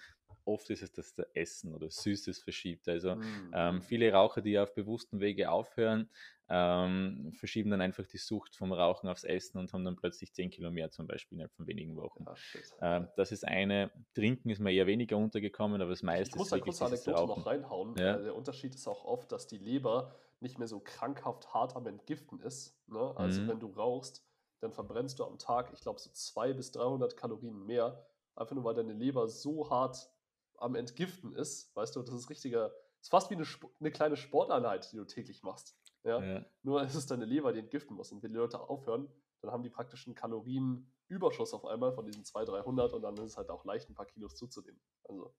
oft 0.46 0.70
ist 0.70 0.82
es, 0.82 0.92
dass 0.92 1.14
der 1.14 1.28
Essen 1.34 1.74
oder 1.74 1.90
Süßes 1.90 2.38
verschiebt. 2.38 2.88
Also 2.88 3.16
mhm. 3.16 3.52
ähm, 3.52 3.82
viele 3.82 4.12
Raucher, 4.12 4.40
die 4.40 4.58
auf 4.58 4.74
bewussten 4.74 5.20
Wege 5.20 5.50
aufhören, 5.50 6.08
ähm, 6.48 7.32
verschieben 7.34 7.70
dann 7.70 7.80
einfach 7.80 8.06
die 8.06 8.18
Sucht 8.18 8.54
vom 8.54 8.72
Rauchen 8.72 9.08
aufs 9.08 9.24
Essen 9.24 9.58
und 9.58 9.72
haben 9.72 9.84
dann 9.84 9.96
plötzlich 9.96 10.32
10 10.32 10.50
Kilo 10.50 10.70
mehr 10.70 10.90
zum 10.90 11.06
Beispiel 11.06 11.36
innerhalb 11.36 11.52
von 11.54 11.66
wenigen 11.66 11.96
Wochen. 11.96 12.24
Ach, 12.26 12.38
ähm, 12.80 13.08
das 13.16 13.32
ist 13.32 13.46
eine. 13.46 13.90
Trinken 14.14 14.50
ist 14.50 14.60
mir 14.60 14.72
eher 14.72 14.86
weniger 14.86 15.16
untergekommen, 15.16 15.80
aber 15.80 15.90
das 15.90 16.02
meiste 16.02 16.30
ich 16.30 16.36
muss 16.36 16.52
ist 16.52 16.60
kurz 16.62 16.80
eine 16.80 16.90
Anekdote 16.92 17.26
noch 17.26 17.46
reinhauen. 17.46 17.96
Ja. 17.98 18.16
Der 18.18 18.34
Unterschied 18.34 18.74
ist 18.74 18.86
auch 18.86 19.04
oft, 19.04 19.32
dass 19.32 19.48
die 19.48 19.58
Leber 19.58 20.14
nicht 20.40 20.58
mehr 20.58 20.68
so 20.68 20.80
krankhaft 20.80 21.52
hart 21.52 21.74
am 21.74 21.86
Entgiften 21.86 22.40
ist. 22.40 22.78
Ne? 22.86 23.12
Also 23.16 23.42
mhm. 23.42 23.48
wenn 23.48 23.60
du 23.60 23.66
rauchst, 23.68 24.24
dann 24.60 24.72
verbrennst 24.72 25.18
du 25.18 25.24
am 25.24 25.38
Tag, 25.38 25.72
ich 25.72 25.80
glaube, 25.80 25.98
so 25.98 26.10
200 26.10 26.56
bis 26.56 26.70
300 26.72 27.16
Kalorien 27.16 27.66
mehr, 27.66 28.06
einfach 28.36 28.54
nur 28.54 28.64
weil 28.64 28.74
deine 28.74 28.92
Leber 28.92 29.28
so 29.28 29.68
hart 29.68 30.10
am 30.58 30.74
Entgiften 30.74 31.34
ist. 31.34 31.74
Weißt 31.74 31.96
du, 31.96 32.02
das 32.02 32.14
ist 32.14 32.30
richtiger, 32.30 32.72
ist 33.00 33.10
fast 33.10 33.30
wie 33.30 33.34
eine, 33.34 33.46
eine 33.80 33.90
kleine 33.90 34.16
Sporteinheit, 34.16 34.90
die 34.92 34.96
du 34.96 35.04
täglich 35.04 35.42
machst. 35.42 35.76
Ja? 36.04 36.22
ja? 36.22 36.44
Nur 36.62 36.82
ist 36.82 36.94
es 36.94 37.06
deine 37.06 37.24
Leber, 37.24 37.52
die 37.52 37.60
entgiften 37.60 37.96
muss. 37.96 38.12
Und 38.12 38.22
wenn 38.22 38.32
die 38.32 38.38
Leute 38.38 38.60
aufhören, 38.60 39.08
dann 39.42 39.50
haben 39.50 39.62
die 39.62 39.70
praktisch 39.70 40.06
einen 40.06 40.14
Kalorienüberschuss 40.14 41.52
auf 41.52 41.64
einmal 41.64 41.92
von 41.92 42.06
diesen 42.06 42.24
200, 42.24 42.64
300 42.64 42.92
und 42.92 43.02
dann 43.02 43.14
ist 43.16 43.32
es 43.32 43.36
halt 43.36 43.50
auch 43.50 43.64
leicht, 43.64 43.88
ein 43.88 43.94
paar 43.94 44.06
Kilos 44.06 44.36
zuzunehmen. 44.36 44.80
Also, 45.04 45.34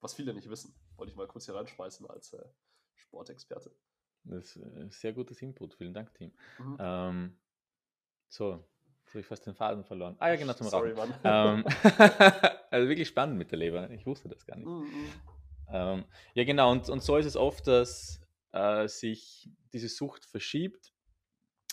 was 0.00 0.14
viele 0.14 0.34
nicht 0.34 0.48
wissen, 0.48 0.74
wollte 0.96 1.10
ich 1.10 1.16
mal 1.16 1.26
kurz 1.26 1.46
hier 1.46 1.54
reinschmeißen 1.54 2.08
als 2.08 2.32
äh, 2.32 2.44
Sportexperte. 2.94 3.74
Das 4.24 4.56
ist 4.56 4.56
äh, 4.56 4.88
sehr 4.90 5.12
gutes 5.12 5.40
Input. 5.42 5.74
Vielen 5.74 5.94
Dank, 5.94 6.12
Team. 6.14 6.32
Mhm. 6.58 6.76
Ähm, 6.78 7.38
so, 8.28 8.64
jetzt 9.00 9.10
habe 9.10 9.20
ich 9.20 9.26
fast 9.26 9.46
den 9.46 9.54
Faden 9.54 9.84
verloren. 9.84 10.16
Ah 10.18 10.28
ja, 10.28 10.36
genau, 10.36 10.52
zum 10.52 10.68
Sorry, 10.68 10.92
Rauchen. 10.92 11.14
Mann. 11.22 11.64
Ähm, 11.64 11.64
also 12.70 12.88
wirklich 12.88 13.08
spannend 13.08 13.38
mit 13.38 13.50
der 13.50 13.58
Leber. 13.58 13.90
Ich 13.90 14.06
wusste 14.06 14.28
das 14.28 14.46
gar 14.46 14.56
nicht. 14.56 14.66
Mhm. 14.66 14.82
mhm. 14.82 15.12
Ähm, 15.70 16.04
ja, 16.34 16.44
genau. 16.44 16.72
Und, 16.72 16.88
und 16.88 17.02
so 17.02 17.16
ist 17.16 17.26
es 17.26 17.36
oft, 17.36 17.66
dass 17.66 18.20
äh, 18.52 18.88
sich 18.88 19.50
diese 19.72 19.88
Sucht 19.88 20.24
verschiebt, 20.24 20.92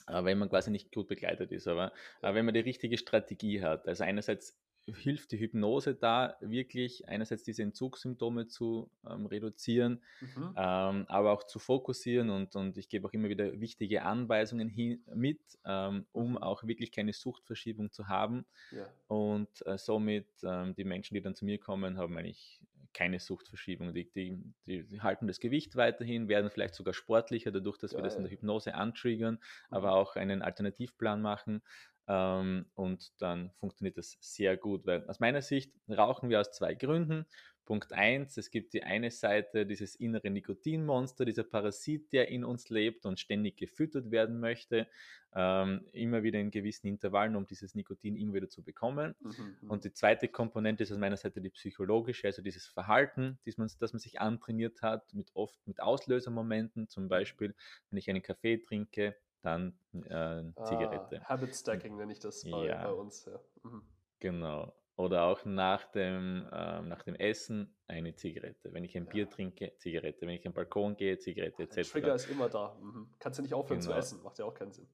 äh, 0.08 0.24
wenn 0.24 0.38
man 0.38 0.50
quasi 0.50 0.72
nicht 0.72 0.94
gut 0.94 1.08
begleitet 1.08 1.52
ist. 1.52 1.68
Aber 1.68 1.94
äh, 2.22 2.34
wenn 2.34 2.46
man 2.46 2.54
die 2.54 2.60
richtige 2.60 2.98
Strategie 2.98 3.62
hat, 3.62 3.88
also 3.88 4.04
einerseits 4.04 4.60
hilft 4.88 5.32
die 5.32 5.40
Hypnose 5.40 5.96
da 5.96 6.38
wirklich 6.42 7.08
einerseits 7.08 7.44
diese 7.44 7.64
Entzugssymptome 7.64 8.48
zu 8.48 8.92
ähm, 9.10 9.26
reduzieren, 9.26 10.04
mhm. 10.22 10.54
ähm, 10.56 11.06
aber 11.08 11.32
auch 11.32 11.44
zu 11.44 11.60
fokussieren 11.60 12.30
und, 12.30 12.56
und 12.56 12.78
ich 12.78 12.90
gebe 12.90 13.08
auch 13.08 13.14
immer 13.14 13.30
wieder 13.30 13.60
wichtige 13.60 14.04
Anweisungen 14.04 14.70
hin, 14.70 15.04
mit, 15.14 15.42
ähm, 15.66 16.06
um 16.12 16.32
mhm. 16.32 16.38
auch 16.38 16.64
wirklich 16.64 16.92
keine 16.92 17.14
Suchtverschiebung 17.14 17.92
zu 17.92 18.08
haben. 18.08 18.46
Ja. 18.72 18.88
Und 19.08 19.50
äh, 19.66 19.78
somit 19.78 20.28
ähm, 20.44 20.76
die 20.76 20.84
Menschen, 20.84 21.16
die 21.16 21.22
dann 21.22 21.36
zu 21.36 21.46
mir 21.46 21.60
kommen, 21.60 21.98
haben 21.98 22.18
eigentlich 22.18 22.62
keine 22.96 23.20
Suchtverschiebung. 23.20 23.94
Die, 23.94 24.10
die, 24.10 24.42
die, 24.66 25.02
halten 25.02 25.28
das 25.28 25.40
Gewicht 25.40 25.76
weiterhin, 25.76 26.30
werden 26.30 26.50
vielleicht 26.50 26.76
sogar 26.76 26.94
sportlicher, 26.94 27.52
dadurch, 27.52 27.78
dass 27.78 27.92
Geil. 27.92 28.00
wir 28.00 28.04
das 28.04 28.16
in 28.16 28.24
der 28.24 28.32
Hypnose 28.32 28.74
antriggern, 28.74 29.36
mhm. 29.36 29.76
aber 29.76 29.94
auch 29.94 30.16
einen 30.16 30.42
Alternativplan 30.42 31.22
machen. 31.22 31.62
Ähm, 32.08 32.66
und 32.76 33.12
dann 33.20 33.52
funktioniert 33.60 33.98
das 33.98 34.18
sehr 34.20 34.58
gut, 34.58 34.86
weil 34.86 35.08
aus 35.08 35.20
meiner 35.20 35.42
Sicht 35.42 35.72
rauchen 35.90 36.30
wir 36.30 36.40
aus 36.40 36.52
zwei 36.52 36.76
Gründen. 36.76 37.26
Punkt 37.66 37.94
eins: 37.94 38.38
es 38.38 38.52
gibt 38.52 38.74
die 38.74 38.84
eine 38.84 39.10
Seite, 39.10 39.66
dieses 39.66 39.96
innere 39.96 40.30
Nikotinmonster, 40.30 41.26
dieser 41.26 41.44
Parasit, 41.44 42.14
der 42.14 42.30
in 42.30 42.46
uns 42.46 42.70
lebt 42.70 43.06
und 43.06 43.20
ständig 43.20 43.58
gefüttert 43.58 44.12
werden 44.12 44.40
möchte, 44.40 44.88
ähm, 45.34 45.84
immer 45.92 46.22
wieder 46.22 46.40
in 46.40 46.52
gewissen 46.52 46.88
Intervallen, 46.88 47.36
um 47.36 47.48
dieses 47.48 47.74
Nikotin 47.74 48.16
immer 48.16 48.36
wieder 48.36 48.50
zu 48.50 48.64
bekommen. 48.64 49.16
Mhm, 49.20 49.58
mhm. 49.62 49.70
und 49.70 49.84
die 49.84 49.92
zweite 49.92 50.28
Komponente 50.28 50.84
ist 50.84 50.92
aus 50.92 51.00
meiner 51.00 51.18
Seite 51.18 51.42
die 51.42 51.50
psychologische, 51.50 52.28
also 52.28 52.44
dieses 52.44 52.68
Verhalten, 52.68 53.40
das 53.46 53.58
man, 53.58 53.70
das 53.80 53.94
man 53.94 54.00
sich 54.00 54.22
antrainiert 54.22 54.84
hat, 54.84 55.12
mit 55.14 55.32
oft 55.34 55.60
mit 55.66 55.82
Auslösermomenten, 55.82 56.88
zum 56.88 57.08
Beispiel, 57.10 57.56
wenn 57.90 57.98
ich 57.98 58.10
einen 58.10 58.22
Kaffee 58.22 58.58
trinke, 58.60 59.16
dann 59.42 59.78
äh, 59.94 60.44
Zigarette. 60.66 61.22
Ah, 61.24 61.30
Habit 61.30 61.56
Stacking 61.56 61.96
nenne 61.98 62.14
ich 62.14 62.20
das 62.20 62.44
bei, 62.44 62.66
ja. 62.66 62.84
bei 62.84 62.92
uns. 62.92 63.26
Ja. 63.26 63.40
Mhm. 63.64 63.84
Genau. 64.20 64.74
Oder 64.98 65.24
auch 65.24 65.44
nach 65.44 65.86
dem, 65.92 66.48
äh, 66.52 66.82
nach 66.82 67.04
dem 67.04 67.16
Essen 67.16 67.76
eine 67.88 68.16
Zigarette. 68.16 68.74
Wenn 68.74 68.86
ich 68.86 68.96
ein 68.96 69.06
ja. 69.06 69.12
Bier 69.12 69.30
trinke, 69.30 69.74
Zigarette. 69.78 70.22
Wenn 70.22 70.36
ich 70.36 70.48
am 70.48 70.54
Balkon 70.54 70.96
gehe, 70.96 71.18
Zigarette 71.20 71.64
etc. 71.64 71.76
Der 71.76 71.84
Trigger 71.84 72.16
ist 72.16 72.30
immer 72.30 72.48
da. 72.48 72.78
Mhm. 72.82 73.14
Kannst 73.20 73.40
du 73.40 73.44
nicht 73.44 73.54
aufhören 73.54 73.82
genau. 73.82 73.92
zu 73.92 73.98
essen, 73.98 74.24
macht 74.24 74.40
ja 74.40 74.46
auch 74.46 74.54
keinen 74.54 74.72
Sinn. 74.72 74.88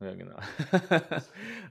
Ja, 0.00 0.14
genau. 0.14 0.38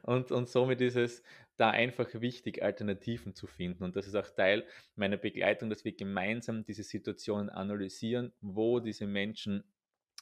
und, 0.03 0.31
und 0.31 0.49
somit 0.49 0.81
ist 0.81 0.95
es 0.95 1.23
da 1.57 1.69
einfach 1.69 2.09
wichtig, 2.13 2.63
Alternativen 2.63 3.35
zu 3.35 3.47
finden. 3.47 3.83
Und 3.83 3.95
das 3.95 4.07
ist 4.07 4.15
auch 4.15 4.29
Teil 4.29 4.65
meiner 4.95 5.17
Begleitung, 5.17 5.69
dass 5.69 5.85
wir 5.85 5.95
gemeinsam 5.95 6.63
diese 6.63 6.83
Situationen 6.83 7.49
analysieren, 7.49 8.33
wo 8.41 8.79
diese 8.79 9.07
Menschen 9.07 9.63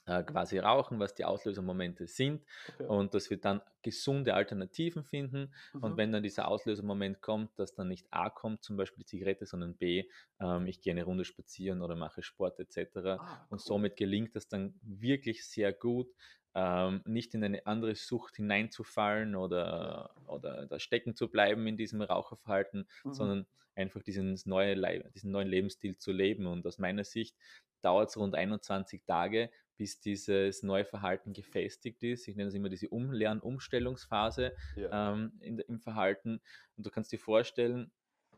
äh, 0.06 0.24
quasi 0.24 0.58
rauchen, 0.58 1.00
was 1.00 1.14
die 1.14 1.26
Auslösermomente 1.26 2.08
sind 2.08 2.44
okay. 2.70 2.86
und 2.86 3.14
dass 3.14 3.30
wir 3.30 3.38
dann 3.38 3.62
gesunde 3.84 4.34
Alternativen 4.34 5.04
finden. 5.04 5.54
Mhm. 5.74 5.84
Und 5.84 5.98
wenn 5.98 6.12
dann 6.12 6.24
dieser 6.24 6.48
Auslösermoment 6.48 7.22
kommt, 7.22 7.58
dass 7.58 7.74
dann 7.74 7.88
nicht 7.88 8.08
A 8.12 8.30
kommt, 8.30 8.64
zum 8.64 8.78
Beispiel 8.78 9.04
die 9.04 9.06
Zigarette, 9.06 9.46
sondern 9.46 9.76
B, 9.76 10.06
ähm, 10.40 10.68
ich 10.68 10.82
gehe 10.82 10.92
eine 10.92 11.04
Runde 11.04 11.26
spazieren 11.26 11.82
oder 11.82 11.96
mache 11.96 12.24
Sport 12.24 12.60
etc. 12.60 12.78
Ah, 12.96 13.16
cool. 13.16 13.48
Und 13.50 13.62
somit 13.62 13.96
gelingt 13.96 14.36
das 14.36 14.48
dann 14.48 14.74
wirklich 14.82 15.46
sehr 15.46 15.74
gut, 15.74 16.08
ähm, 16.56 17.02
nicht 17.06 17.34
in 17.34 17.44
eine 17.44 17.66
andere 17.66 17.96
Sucht 17.96 18.36
hineinzufallen 18.36 19.36
oder, 19.36 20.14
oder 20.28 20.68
da 20.68 20.80
stecken 20.80 21.16
zu 21.16 21.30
bleiben 21.30 21.66
in 21.68 21.78
diesem 21.78 22.02
Raucherverhalten, 22.02 22.88
mhm. 23.04 23.14
sondern 23.14 23.48
einfach 23.76 24.04
diesen, 24.04 24.40
neue, 24.46 24.76
diesen 25.14 25.32
neuen 25.32 25.48
Lebensstil 25.48 25.98
zu 25.98 26.12
leben. 26.12 26.46
Und 26.46 26.66
aus 26.68 26.78
meiner 26.78 27.04
Sicht 27.04 27.36
dauert 27.82 28.10
es 28.10 28.18
rund 28.18 28.36
21 28.36 29.04
Tage, 29.06 29.50
bis 29.78 30.00
dieses 30.00 30.62
neue 30.62 30.86
Verhalten 30.86 31.34
gefestigt 31.34 32.04
ist. 32.04 32.28
Ich 32.28 32.36
nenne 32.36 32.50
das 32.50 32.54
immer 32.56 32.70
diese 32.70 32.90
Umlern-Umstellungsphase 32.90 34.54
ja. 34.76 35.14
ähm, 35.14 35.32
im 35.42 35.80
Verhalten. 35.80 36.42
Und 36.78 36.86
du 36.86 36.92
kannst 36.92 37.12
dir 37.12 37.20
vorstellen, 37.20 37.92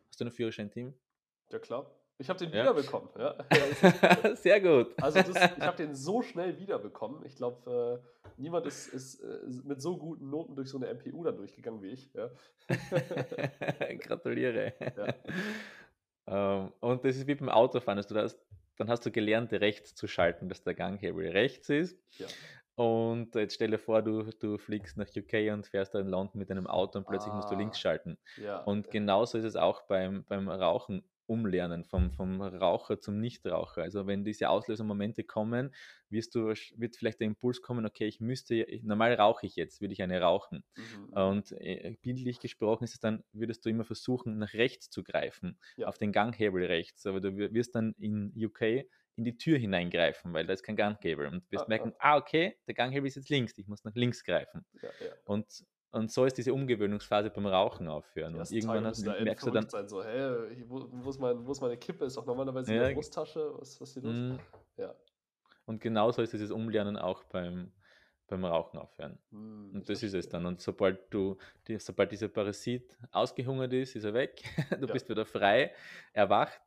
hast 0.07 0.21
du 0.21 0.25
ein 0.25 0.31
Führerschein-Team? 0.31 0.93
Ja, 1.49 1.59
klar. 1.59 1.91
Ich 2.23 2.29
habe 2.29 2.39
den 2.39 2.53
ja. 2.53 2.61
wiederbekommen. 2.61 3.09
Ja. 3.17 4.35
Sehr 4.35 4.61
gut. 4.61 4.93
Also 5.01 5.21
das, 5.21 5.35
ich 5.57 5.61
habe 5.61 5.75
den 5.77 5.93
so 5.93 6.21
schnell 6.21 6.57
wiederbekommen. 6.57 7.25
Ich 7.25 7.35
glaube, 7.35 8.01
äh, 8.01 8.31
niemand 8.37 8.65
ist, 8.65 8.87
ist 8.87 9.19
äh, 9.19 9.39
mit 9.65 9.81
so 9.81 9.97
guten 9.97 10.29
Noten 10.29 10.55
durch 10.55 10.69
so 10.69 10.77
eine 10.77 10.93
MPU 10.93 11.23
dann 11.25 11.35
durchgegangen 11.35 11.81
wie 11.81 11.89
ich. 11.89 12.13
Ja. 12.13 12.29
Gratuliere. 13.99 14.73
Ähm, 16.25 16.71
und 16.79 17.03
das 17.03 17.17
ist 17.17 17.27
wie 17.27 17.35
beim 17.35 17.49
Autofahren. 17.49 17.97
Also 17.97 18.15
du 18.15 18.21
hast 18.21 18.39
dann 18.77 18.89
hast 18.89 19.05
du 19.05 19.11
gelernt, 19.11 19.51
rechts 19.53 19.93
zu 19.93 20.07
schalten, 20.07 20.49
dass 20.49 20.63
der 20.63 20.73
Ganghebel 20.73 21.29
rechts 21.29 21.69
ist. 21.69 21.99
Ja. 22.17 22.27
Und 22.75 23.35
jetzt 23.35 23.53
stelle 23.53 23.77
vor, 23.77 24.01
du, 24.01 24.23
du 24.23 24.57
fliegst 24.57 24.97
nach 24.97 25.07
UK 25.15 25.53
und 25.53 25.67
fährst 25.67 25.93
da 25.93 25.99
in 25.99 26.07
London 26.07 26.39
mit 26.39 26.49
einem 26.49 26.65
Auto 26.65 26.97
und 26.97 27.05
plötzlich 27.05 27.31
ah, 27.31 27.35
musst 27.35 27.51
du 27.51 27.55
links 27.55 27.77
ah, 27.77 27.81
schalten. 27.81 28.17
Ja, 28.41 28.63
und 28.63 28.89
genauso 28.89 29.37
ist 29.37 29.43
es 29.43 29.55
auch 29.55 29.83
beim, 29.83 30.23
beim 30.23 30.49
Rauchen 30.49 31.03
umlernen, 31.25 31.83
vom, 31.85 32.11
vom 32.11 32.41
Raucher 32.41 32.99
zum 32.99 33.19
Nichtraucher. 33.19 33.81
Also 33.81 34.07
wenn 34.07 34.23
diese 34.23 34.49
Auslösermomente 34.49 35.23
kommen, 35.23 35.73
wirst 36.09 36.35
du, 36.35 36.53
wird 36.75 36.95
vielleicht 36.95 37.19
der 37.19 37.27
Impuls 37.27 37.61
kommen, 37.61 37.85
okay, 37.85 38.07
ich 38.07 38.19
müsste, 38.19 38.65
normal 38.83 39.13
rauche 39.15 39.45
ich 39.45 39.55
jetzt, 39.55 39.81
würde 39.81 39.93
ich 39.93 40.01
eine 40.01 40.21
rauchen. 40.21 40.63
Mhm. 40.75 41.13
Und 41.13 41.51
äh, 41.53 41.95
bildlich 42.01 42.39
gesprochen 42.39 42.83
ist 42.83 42.93
es 42.93 42.99
dann, 42.99 43.23
würdest 43.31 43.65
du 43.65 43.69
immer 43.69 43.85
versuchen, 43.85 44.37
nach 44.37 44.53
rechts 44.53 44.89
zu 44.89 45.03
greifen, 45.03 45.57
ja. 45.77 45.87
auf 45.87 45.97
den 45.97 46.11
Ganghebel 46.11 46.65
rechts. 46.65 47.05
Aber 47.05 47.21
du 47.21 47.35
wirst 47.35 47.75
dann 47.75 47.93
in 47.97 48.33
UK 48.35 48.85
in 49.15 49.25
die 49.25 49.37
Tür 49.37 49.57
hineingreifen, 49.57 50.33
weil 50.33 50.45
da 50.45 50.53
ist 50.53 50.63
kein 50.63 50.75
Ganghebel. 50.75 51.27
Und 51.27 51.49
wirst 51.51 51.65
ah, 51.65 51.69
merken, 51.69 51.93
ah. 51.99 52.13
ah, 52.13 52.17
okay, 52.17 52.57
der 52.67 52.73
Ganghebel 52.73 53.07
ist 53.07 53.15
jetzt 53.15 53.29
links, 53.29 53.57
ich 53.57 53.67
muss 53.67 53.83
nach 53.83 53.95
links 53.95 54.23
greifen. 54.23 54.65
Ja, 54.81 54.89
ja. 54.99 55.13
Und 55.25 55.63
und 55.93 56.11
so 56.11 56.25
ist 56.25 56.35
diese 56.39 56.51
Umgewöhnungsphase 56.51 57.29
beim 57.29 57.45
Rauchen 57.45 57.87
aufhören. 57.87 58.35
Und 58.35 58.51
irgendwann 58.51 58.83
hast, 58.87 59.05
da 59.05 59.13
merkst 59.21 59.45
du 59.45 59.51
dann. 59.51 59.69
Sein, 59.69 59.87
so, 59.87 60.03
hä, 60.03 60.65
wo, 60.65 60.87
wo, 60.89 61.09
ist 61.11 61.19
mein, 61.19 61.45
wo 61.45 61.51
ist 61.51 61.61
meine 61.61 61.77
Kippe? 61.77 62.05
Ist 62.05 62.17
doch 62.17 62.25
normalerweise 62.25 62.73
ja, 62.73 62.81
in 62.81 62.87
der 62.87 62.95
Brusttasche. 62.95 63.53
Was, 63.59 63.79
was 63.79 63.89
ist 63.89 64.01
hier 64.01 64.01
los? 64.01 64.15
Mm. 64.15 64.81
Ja. 64.81 64.95
Und 65.65 65.79
genauso 65.79 66.23
ist 66.23 66.33
dieses 66.33 66.49
Umlernen 66.49 66.97
auch 66.97 67.23
beim, 67.25 67.71
beim 68.25 68.43
Rauchen 68.43 68.79
aufhören. 68.79 69.19
Mm, 69.29 69.75
und 69.75 69.87
das 69.87 70.01
ist 70.01 70.15
es 70.15 70.27
dann. 70.27 70.47
Und 70.47 70.61
sobald 70.61 71.13
du, 71.13 71.37
die, 71.67 71.77
sobald 71.77 72.11
dieser 72.11 72.27
Parasit 72.27 72.97
ausgehungert 73.11 73.73
ist, 73.73 73.95
ist 73.95 74.05
er 74.05 74.15
weg. 74.15 74.41
du 74.71 74.87
ja. 74.87 74.93
bist 74.93 75.07
wieder 75.07 75.27
frei, 75.27 75.75
erwacht. 76.11 76.59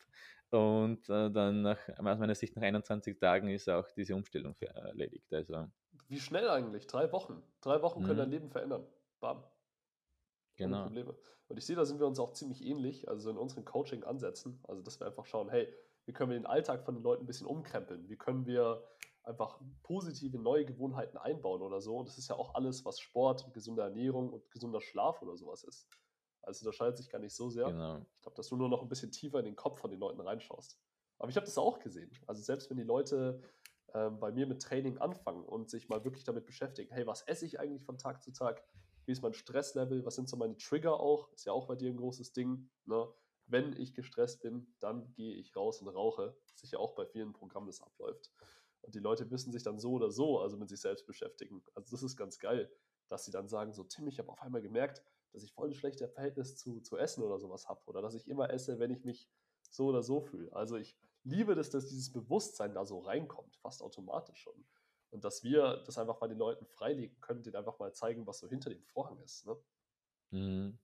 Und 0.51 1.09
äh, 1.09 1.33
dann 1.33 1.63
nach, 1.63 1.81
aus 1.89 2.19
meiner 2.19 2.37
Sicht 2.37 2.55
nach 2.55 2.63
21 2.63 3.19
Tagen 3.19 3.49
ist 3.49 3.69
auch 3.69 3.91
diese 3.91 4.15
Umstellung 4.15 4.55
erledigt. 4.61 5.33
Also, 5.33 5.67
Wie 6.07 6.21
schnell 6.21 6.49
eigentlich? 6.49 6.87
Drei 6.87 7.11
Wochen. 7.11 7.43
Drei 7.61 7.83
Wochen 7.83 8.05
können 8.05 8.19
mm. 8.19 8.23
dein 8.23 8.31
Leben 8.31 8.51
verändern. 8.51 8.87
Bam. 9.21 9.45
Genau. 10.57 10.85
Probleme. 10.85 11.17
Und 11.49 11.59
ich 11.59 11.67
sehe, 11.67 11.77
da 11.77 11.85
sind 11.85 12.01
wir 12.01 12.07
uns 12.07 12.19
auch 12.19 12.33
ziemlich 12.33 12.65
ähnlich, 12.65 13.09
also 13.09 13.31
in 13.31 13.37
unseren 13.37 13.65
Coaching-Ansätzen. 13.65 14.59
Also, 14.67 14.83
dass 14.83 14.99
wir 15.01 15.07
einfach 15.07 15.27
schauen, 15.27 15.49
hey, 15.49 15.73
wie 16.07 16.13
können 16.13 16.31
wir 16.31 16.39
den 16.39 16.47
Alltag 16.47 16.85
von 16.85 16.95
den 16.95 17.03
Leuten 17.03 17.25
ein 17.25 17.27
bisschen 17.27 17.47
umkrempeln? 17.47 18.09
Wie 18.09 18.17
können 18.17 18.47
wir 18.47 18.85
einfach 19.23 19.61
positive 19.83 20.39
neue 20.39 20.65
Gewohnheiten 20.65 21.19
einbauen 21.19 21.63
oder 21.63 21.81
so? 21.81 21.97
Und 21.97 22.09
das 22.09 22.19
ist 22.19 22.29
ja 22.29 22.37
auch 22.37 22.55
alles, 22.55 22.85
was 22.85 23.01
Sport 23.01 23.45
und 23.45 23.55
gesunde 23.55 23.83
Ernährung 23.83 24.33
und 24.33 24.51
gesunder 24.51 24.81
Schlaf 24.81 25.23
oder 25.23 25.37
sowas 25.37 25.65
ist. 25.65 25.89
Also, 26.43 26.65
das 26.65 26.75
scheint 26.75 26.97
sich 26.97 27.11
gar 27.11 27.19
nicht 27.19 27.35
so 27.35 27.51
sehr. 27.51 27.67
Genau. 27.67 27.99
Ich 27.99 28.23
glaube, 28.23 28.37
dass 28.37 28.49
du 28.49 28.57
nur 28.57 28.69
noch 28.69 28.83
ein 28.83 28.89
bisschen 28.89 29.13
tiefer 29.13 29.39
in 29.39 29.45
den 29.45 29.57
Kopf 29.57 29.81
von 29.81 29.91
den 29.91 30.01
Leuten 30.01 30.21
reinschaust. 30.21 30.81
Aber 31.19 31.29
ich 31.29 31.37
habe 31.37 31.47
das 31.47 31.59
auch 31.59 31.79
gesehen. 31.79 32.11
Also, 32.27 32.43
selbst 32.43 32.71
wenn 32.71 32.77
die 32.77 32.85
Leute 32.85 33.43
ähm, 33.95 34.19
bei 34.19 34.33
mir 34.33 34.47
mit 34.47 34.63
Training 34.63 34.99
anfangen 34.99 35.45
und 35.45 35.71
sich 35.71 35.89
mal 35.89 36.05
wirklich 36.05 36.25
damit 36.25 36.47
beschäftigen, 36.47 36.93
hey, 36.93 37.07
was 37.07 37.23
esse 37.23 37.47
ich 37.47 37.61
eigentlich 37.61 37.85
von 37.85 37.99
Tag 37.99 38.23
zu 38.23 38.33
Tag? 38.33 38.65
Wie 39.07 39.13
ist 39.13 39.23
mein 39.23 39.35
Stresslevel? 39.35 40.05
Was 40.05 40.17
sind 40.17 40.29
so 40.29 40.37
meine 40.37 40.57
Trigger 40.57 41.01
auch? 41.01 41.33
Ist 41.33 41.47
ja 41.47 41.53
auch 41.53 41.67
bei 41.67 41.77
dir 41.77 41.91
ein 41.91 41.97
großes 41.97 42.33
Ding. 42.33 42.69
Ne? 42.85 43.09
Wenn 43.47 43.77
ich 43.81 43.95
gestresst 43.95 44.43
bin, 44.43 44.75
dann 44.81 45.13
gehe 45.15 45.35
ich 45.35 45.55
raus 45.55 45.81
und 45.81 45.89
rauche. 45.89 46.37
Ja 46.73 46.81
auch 46.81 46.97
bei 46.97 47.07
vielen 47.07 47.33
Programmen 47.33 47.69
das 47.69 47.81
abläuft. 47.81 48.33
Und 48.83 48.95
die 48.95 48.99
Leute 48.99 49.25
müssen 49.25 49.53
sich 49.53 49.63
dann 49.63 49.79
so 49.79 49.93
oder 49.93 50.11
so, 50.11 50.41
also 50.41 50.57
mit 50.57 50.69
sich 50.69 50.81
selbst 50.81 51.07
beschäftigen. 51.07 51.63
Also 51.75 51.95
das 51.95 52.03
ist 52.03 52.17
ganz 52.17 52.41
geil, 52.41 52.71
dass 53.09 53.25
sie 53.25 53.31
dann 53.31 53.47
sagen, 53.49 53.73
so 53.73 53.85
Tim, 53.85 54.09
ich 54.09 54.19
habe 54.19 54.31
auf 54.31 54.43
einmal 54.43 54.63
gemerkt, 54.63 55.05
dass 55.33 55.45
ich 55.45 55.53
voll 55.53 55.69
ein 55.69 55.75
schlechtes 55.75 56.13
Verhältnis 56.13 56.57
zu, 56.57 56.81
zu 56.81 56.97
Essen 56.97 57.23
oder 57.23 57.39
sowas 57.39 57.69
habe. 57.69 57.81
Oder 57.87 58.03
dass 58.03 58.15
ich 58.15 58.27
immer 58.27 58.51
esse, 58.51 58.81
wenn 58.81 58.91
ich 58.91 59.05
mich 59.05 59.29
so 59.71 59.87
oder 59.87 60.03
so 60.03 60.21
fühle. 60.21 60.53
Also 60.53 60.77
ich 60.77 60.97
liebe 61.23 61.55
das, 61.55 61.71
dass 61.71 61.87
dieses 61.87 62.13
Bewusstsein 62.13 62.75
da 62.75 62.85
so 62.85 62.99
reinkommt, 62.99 63.57
fast 63.57 63.83
automatisch 63.83 64.41
schon. 64.41 64.67
Und 65.11 65.25
dass 65.25 65.45
wir 65.45 65.83
das 65.87 65.99
einfach 65.99 66.17
bei 66.17 66.29
den 66.29 66.39
Leuten 66.39 66.67
freilegen 66.67 67.21
können, 67.21 67.43
denen 67.43 67.57
einfach 67.57 67.79
mal 67.79 67.93
zeigen, 67.93 68.27
was 68.27 68.41
so 68.41 68.49
hinter 68.49 68.71
dem 68.71 68.83
Vorhang 68.83 69.19
ist. 69.23 69.47
Ne? 69.47 69.57
Mhm. 70.31 70.79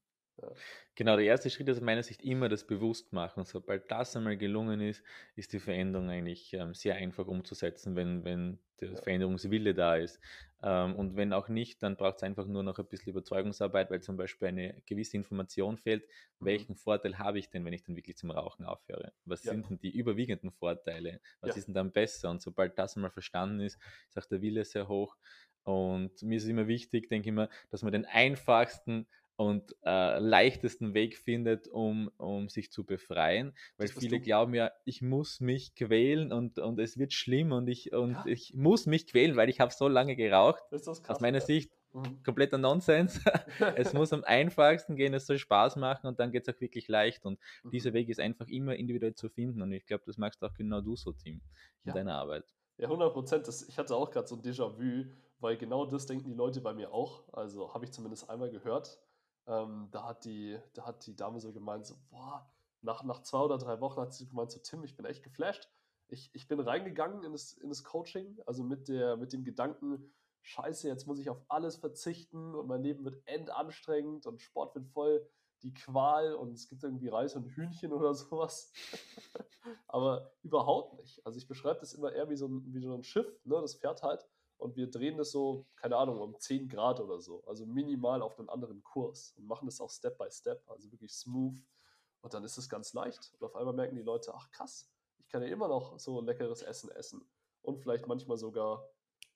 Genau, 0.94 1.16
der 1.16 1.26
erste 1.26 1.50
Schritt 1.50 1.68
ist 1.68 1.78
aus 1.78 1.82
meiner 1.82 2.02
Sicht 2.02 2.22
immer 2.22 2.48
das 2.48 2.66
Bewusstmachen. 2.66 3.44
Sobald 3.44 3.90
das 3.90 4.16
einmal 4.16 4.36
gelungen 4.36 4.80
ist, 4.80 5.02
ist 5.36 5.52
die 5.52 5.60
Veränderung 5.60 6.08
eigentlich 6.08 6.52
ähm, 6.54 6.74
sehr 6.74 6.96
einfach 6.96 7.26
umzusetzen, 7.26 7.96
wenn, 7.96 8.24
wenn 8.24 8.58
der 8.80 8.90
ja. 8.90 8.96
Veränderungswille 8.96 9.74
da 9.74 9.96
ist. 9.96 10.20
Ähm, 10.62 10.94
und 10.94 11.16
wenn 11.16 11.32
auch 11.32 11.48
nicht, 11.48 11.82
dann 11.82 11.96
braucht 11.96 12.16
es 12.16 12.22
einfach 12.22 12.46
nur 12.46 12.62
noch 12.62 12.78
ein 12.78 12.86
bisschen 12.86 13.10
Überzeugungsarbeit, 13.10 13.90
weil 13.90 14.00
zum 14.00 14.16
Beispiel 14.16 14.48
eine 14.48 14.82
gewisse 14.86 15.16
Information 15.16 15.76
fehlt. 15.76 16.04
Mhm. 16.38 16.46
Welchen 16.46 16.76
Vorteil 16.76 17.18
habe 17.18 17.38
ich 17.38 17.50
denn, 17.50 17.64
wenn 17.64 17.72
ich 17.72 17.82
dann 17.82 17.96
wirklich 17.96 18.16
zum 18.16 18.30
Rauchen 18.30 18.64
aufhöre? 18.64 19.12
Was 19.24 19.42
ja. 19.44 19.52
sind 19.52 19.68
denn 19.68 19.78
die 19.78 19.90
überwiegenden 19.90 20.52
Vorteile? 20.52 21.20
Was 21.40 21.50
ja. 21.50 21.56
ist 21.56 21.66
denn 21.66 21.74
dann 21.74 21.92
besser? 21.92 22.30
Und 22.30 22.42
sobald 22.42 22.78
das 22.78 22.96
einmal 22.96 23.10
verstanden 23.10 23.60
ist, 23.60 23.78
ist 24.08 24.18
auch 24.18 24.26
der 24.26 24.40
Wille 24.40 24.64
sehr 24.64 24.88
hoch. 24.88 25.16
Und 25.64 26.22
mir 26.22 26.36
ist 26.36 26.44
es 26.44 26.48
immer 26.48 26.66
wichtig, 26.66 27.08
denke 27.08 27.26
ich 27.26 27.32
immer, 27.32 27.48
dass 27.70 27.82
man 27.82 27.92
den 27.92 28.04
einfachsten 28.04 29.06
und 29.36 29.74
äh, 29.84 30.18
leichtesten 30.18 30.94
Weg 30.94 31.16
findet, 31.16 31.68
um, 31.68 32.10
um 32.18 32.48
sich 32.48 32.70
zu 32.70 32.84
befreien. 32.84 33.54
Weil 33.76 33.88
das, 33.88 33.98
viele 33.98 34.20
glauben 34.20 34.54
ja, 34.54 34.70
ich 34.84 35.02
muss 35.02 35.40
mich 35.40 35.74
quälen 35.74 36.32
und, 36.32 36.58
und 36.58 36.78
es 36.78 36.98
wird 36.98 37.12
schlimm 37.12 37.52
und 37.52 37.68
ich, 37.68 37.92
und 37.92 38.12
ja. 38.12 38.26
ich 38.26 38.54
muss 38.54 38.86
mich 38.86 39.06
quälen, 39.06 39.36
weil 39.36 39.48
ich 39.48 39.60
habe 39.60 39.72
so 39.72 39.88
lange 39.88 40.16
geraucht. 40.16 40.62
Krass, 40.68 40.86
Aus 40.88 41.20
meiner 41.20 41.38
ja. 41.38 41.44
Sicht 41.44 41.72
mhm. 41.92 42.22
kompletter 42.22 42.58
Nonsens. 42.58 43.20
es 43.76 43.92
muss 43.92 44.12
am 44.12 44.24
einfachsten 44.24 44.96
gehen, 44.96 45.14
es 45.14 45.26
soll 45.26 45.38
Spaß 45.38 45.76
machen 45.76 46.06
und 46.06 46.20
dann 46.20 46.30
geht 46.30 46.46
es 46.46 46.54
auch 46.54 46.60
wirklich 46.60 46.88
leicht. 46.88 47.24
Und 47.24 47.38
mhm. 47.64 47.70
dieser 47.70 47.92
Weg 47.92 48.08
ist 48.08 48.20
einfach 48.20 48.48
immer 48.48 48.76
individuell 48.76 49.14
zu 49.14 49.28
finden. 49.28 49.62
Und 49.62 49.72
ich 49.72 49.86
glaube, 49.86 50.04
das 50.06 50.18
magst 50.18 50.42
auch 50.42 50.54
genau 50.54 50.80
du 50.80 50.96
so, 50.96 51.12
Team, 51.12 51.40
in 51.84 51.88
ja. 51.88 51.94
deiner 51.94 52.14
Arbeit. 52.14 52.44
Ja, 52.78 52.86
100 52.86 53.12
Prozent. 53.12 53.48
Ich 53.68 53.78
hatte 53.78 53.94
auch 53.94 54.10
gerade 54.10 54.26
so 54.26 54.36
ein 54.36 54.42
Déjà-vu, 54.42 55.04
weil 55.40 55.56
genau 55.56 55.86
das 55.86 56.06
denken 56.06 56.24
die 56.28 56.34
Leute 56.34 56.60
bei 56.60 56.72
mir 56.74 56.92
auch. 56.92 57.22
Also 57.32 57.72
habe 57.74 57.84
ich 57.84 57.92
zumindest 57.92 58.28
einmal 58.28 58.50
gehört. 58.50 58.98
Ähm, 59.46 59.88
da, 59.90 60.04
hat 60.04 60.24
die, 60.24 60.58
da 60.74 60.86
hat 60.86 61.06
die 61.06 61.16
Dame 61.16 61.40
so 61.40 61.52
gemeint, 61.52 61.86
so, 61.86 61.96
boah, 62.10 62.48
nach, 62.80 63.02
nach 63.04 63.22
zwei 63.22 63.40
oder 63.40 63.58
drei 63.58 63.80
Wochen 63.80 64.00
hat 64.00 64.12
sie 64.12 64.26
gemeint, 64.26 64.50
so 64.50 64.60
Tim, 64.60 64.84
ich 64.84 64.96
bin 64.96 65.04
echt 65.06 65.22
geflasht. 65.22 65.68
Ich, 66.08 66.30
ich 66.34 66.46
bin 66.46 66.60
reingegangen 66.60 67.24
in 67.24 67.32
das, 67.32 67.54
in 67.54 67.68
das 67.68 67.84
Coaching, 67.84 68.38
also 68.46 68.62
mit, 68.62 68.88
der, 68.88 69.16
mit 69.16 69.32
dem 69.32 69.44
Gedanken, 69.44 70.12
scheiße, 70.42 70.88
jetzt 70.88 71.06
muss 71.06 71.18
ich 71.18 71.30
auf 71.30 71.42
alles 71.48 71.76
verzichten 71.76 72.54
und 72.54 72.66
mein 72.66 72.82
Leben 72.82 73.04
wird 73.04 73.22
endanstrengend 73.26 74.26
und 74.26 74.42
Sport 74.42 74.74
wird 74.74 74.86
voll 74.88 75.26
die 75.62 75.72
Qual 75.72 76.34
und 76.34 76.52
es 76.52 76.68
gibt 76.68 76.82
irgendwie 76.82 77.08
Reis 77.08 77.36
und 77.36 77.46
Hühnchen 77.46 77.92
oder 77.92 78.14
sowas. 78.14 78.72
Aber 79.86 80.32
überhaupt 80.42 80.98
nicht. 80.98 81.24
Also 81.24 81.38
ich 81.38 81.46
beschreibe 81.46 81.80
das 81.80 81.94
immer 81.94 82.12
eher 82.12 82.28
wie 82.28 82.36
so 82.36 82.48
ein, 82.48 82.74
wie 82.74 82.80
so 82.80 82.94
ein 82.94 83.04
Schiff, 83.04 83.26
ne? 83.44 83.60
das 83.60 83.74
fährt 83.74 84.02
halt 84.02 84.26
und 84.62 84.76
wir 84.76 84.90
drehen 84.90 85.18
das 85.18 85.30
so, 85.30 85.66
keine 85.76 85.96
Ahnung, 85.96 86.20
um 86.20 86.38
10 86.38 86.68
Grad 86.68 87.00
oder 87.00 87.20
so, 87.20 87.44
also 87.46 87.66
minimal 87.66 88.22
auf 88.22 88.38
einen 88.38 88.48
anderen 88.48 88.82
Kurs 88.82 89.34
und 89.36 89.46
machen 89.46 89.66
das 89.66 89.80
auch 89.80 89.90
Step 89.90 90.18
by 90.18 90.30
Step, 90.30 90.62
also 90.68 90.90
wirklich 90.90 91.12
smooth 91.12 91.54
und 92.20 92.34
dann 92.34 92.44
ist 92.44 92.58
es 92.58 92.68
ganz 92.68 92.92
leicht 92.92 93.32
und 93.34 93.44
auf 93.44 93.56
einmal 93.56 93.74
merken 93.74 93.96
die 93.96 94.02
Leute, 94.02 94.32
ach 94.34 94.50
krass, 94.50 94.90
ich 95.18 95.28
kann 95.28 95.42
ja 95.42 95.48
immer 95.48 95.68
noch 95.68 95.98
so 95.98 96.20
leckeres 96.20 96.62
Essen 96.62 96.90
essen 96.90 97.28
und 97.62 97.78
vielleicht 97.78 98.06
manchmal 98.06 98.36
sogar, 98.36 98.88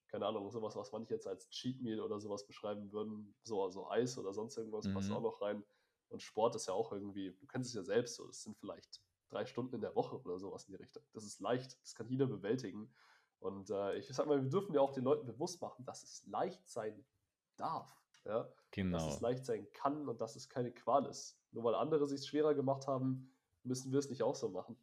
keine 0.09 0.27
Ahnung, 0.27 0.51
sowas, 0.51 0.77
was 0.77 0.93
manche 0.93 1.15
jetzt 1.15 1.27
als 1.27 1.49
Cheat 1.51 1.83
Meal 1.83 2.01
oder 2.01 2.21
sowas 2.21 2.47
beschreiben 2.47 2.93
würden, 2.93 3.35
so 3.43 3.63
also 3.63 3.91
Eis 3.91 4.17
oder 4.19 4.33
sonst 4.33 4.57
irgendwas 4.57 4.87
mhm. 4.87 4.95
passt 4.95 5.11
auch 5.11 5.23
noch 5.23 5.43
rein 5.43 5.65
und 6.09 6.23
Sport 6.23 6.55
ist 6.55 6.67
ja 6.67 6.75
auch 6.75 6.93
irgendwie, 6.93 7.33
du 7.33 7.47
kennst 7.47 7.71
es 7.71 7.75
ja 7.75 7.83
selbst 7.83 8.15
so, 8.15 8.29
es 8.29 8.43
sind 8.43 8.57
vielleicht 8.57 9.03
drei 9.29 9.45
Stunden 9.45 9.75
in 9.75 9.81
der 9.81 9.95
Woche 9.95 10.21
oder 10.21 10.39
sowas 10.39 10.67
in 10.67 10.73
die 10.73 10.83
Richtung. 10.83 11.03
Das 11.13 11.25
ist 11.25 11.41
leicht, 11.41 11.81
das 11.83 11.95
kann 11.95 12.09
jeder 12.09 12.27
bewältigen. 12.27 12.95
Und 13.39 13.71
äh, 13.71 13.97
ich 13.99 14.09
sag 14.09 14.27
mal, 14.27 14.43
wir 14.43 14.51
dürfen 14.51 14.75
ja 14.75 14.81
auch 14.81 14.93
den 14.93 15.05
Leuten 15.05 15.27
bewusst 15.27 15.61
machen, 15.61 15.85
dass 15.85 16.03
es 16.03 16.27
leicht 16.27 16.69
sein 16.69 17.05
darf. 17.57 18.03
Ja? 18.25 18.49
Genau. 18.71 18.99
Dass 18.99 19.15
es 19.17 19.21
leicht 19.21 19.45
sein 19.45 19.71
kann 19.73 20.09
und 20.09 20.21
dass 20.21 20.37
es 20.37 20.49
keine 20.49 20.73
Qual 20.73 21.07
ist. 21.07 21.39
Nur 21.53 21.65
weil 21.65 21.75
andere 21.75 22.05
es 22.05 22.11
sich 22.11 22.27
schwerer 22.27 22.55
gemacht 22.55 22.87
haben, 22.87 23.33
müssen 23.63 23.93
wir 23.93 23.99
es 23.99 24.11
nicht 24.11 24.23
auch 24.23 24.35
so 24.35 24.49
machen. 24.49 24.77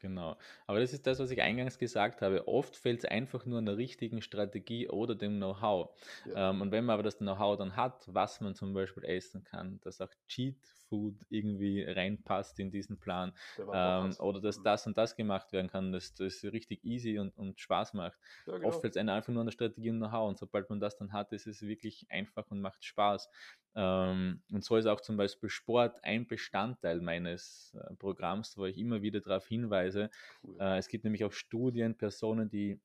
Genau. 0.00 0.36
Aber 0.66 0.80
das 0.80 0.92
ist 0.92 1.06
das, 1.06 1.18
was 1.18 1.30
ich 1.30 1.42
eingangs 1.42 1.78
gesagt 1.78 2.22
habe. 2.22 2.46
Oft 2.46 2.76
fällt 2.76 3.00
es 3.00 3.04
einfach 3.04 3.46
nur 3.46 3.58
an 3.58 3.66
der 3.66 3.76
richtigen 3.76 4.22
Strategie 4.22 4.88
oder 4.88 5.14
dem 5.14 5.36
Know-how. 5.36 5.90
Ja. 6.26 6.50
Ähm, 6.50 6.60
und 6.60 6.70
wenn 6.70 6.84
man 6.84 6.94
aber 6.94 7.02
das 7.02 7.18
Know-how 7.18 7.56
dann 7.58 7.76
hat, 7.76 8.04
was 8.12 8.40
man 8.40 8.54
zum 8.54 8.74
Beispiel 8.74 9.04
essen 9.04 9.44
kann, 9.44 9.80
dass 9.82 10.00
auch 10.00 10.12
Cheat 10.26 10.56
Food 10.88 11.16
irgendwie 11.28 11.82
reinpasst 11.82 12.58
in 12.58 12.70
diesen 12.70 12.98
Plan 12.98 13.32
ähm, 13.58 14.14
oder 14.18 14.40
dass 14.40 14.58
mhm. 14.58 14.64
das 14.64 14.86
und 14.86 14.98
das 14.98 15.16
gemacht 15.16 15.52
werden 15.52 15.68
kann, 15.68 15.92
dass 15.92 16.14
das 16.14 16.42
richtig 16.44 16.84
easy 16.84 17.18
und, 17.18 17.36
und 17.36 17.60
Spaß 17.60 17.94
macht. 17.94 18.18
Ja, 18.46 18.54
genau. 18.54 18.68
Oft 18.68 18.80
fällt 18.80 18.96
es 18.96 19.08
einfach 19.08 19.32
nur 19.32 19.40
an 19.40 19.46
der 19.46 19.52
Strategie 19.52 19.90
und 19.90 19.98
Know-how 19.98 20.28
und 20.28 20.38
sobald 20.38 20.68
man 20.70 20.80
das 20.80 20.96
dann 20.96 21.12
hat, 21.12 21.32
ist 21.32 21.46
es 21.46 21.62
wirklich 21.62 22.10
einfach 22.10 22.50
und 22.50 22.60
macht 22.60 22.84
Spaß. 22.84 23.28
Ähm, 23.74 24.42
und 24.52 24.64
so 24.64 24.76
ist 24.76 24.86
auch 24.86 25.00
zum 25.00 25.16
Beispiel 25.16 25.48
Sport 25.48 26.02
ein 26.02 26.26
Bestandteil 26.26 27.00
meines 27.00 27.74
äh, 27.74 27.94
Programms, 27.94 28.56
wo 28.56 28.66
ich 28.66 28.78
immer 28.78 29.02
wieder 29.02 29.20
darauf 29.20 29.46
hinweise. 29.46 30.10
Äh, 30.58 30.78
es 30.78 30.88
gibt 30.88 31.04
nämlich 31.04 31.24
auch 31.24 31.32
Studien, 31.32 31.96
Personen, 31.96 32.48
die 32.48 32.80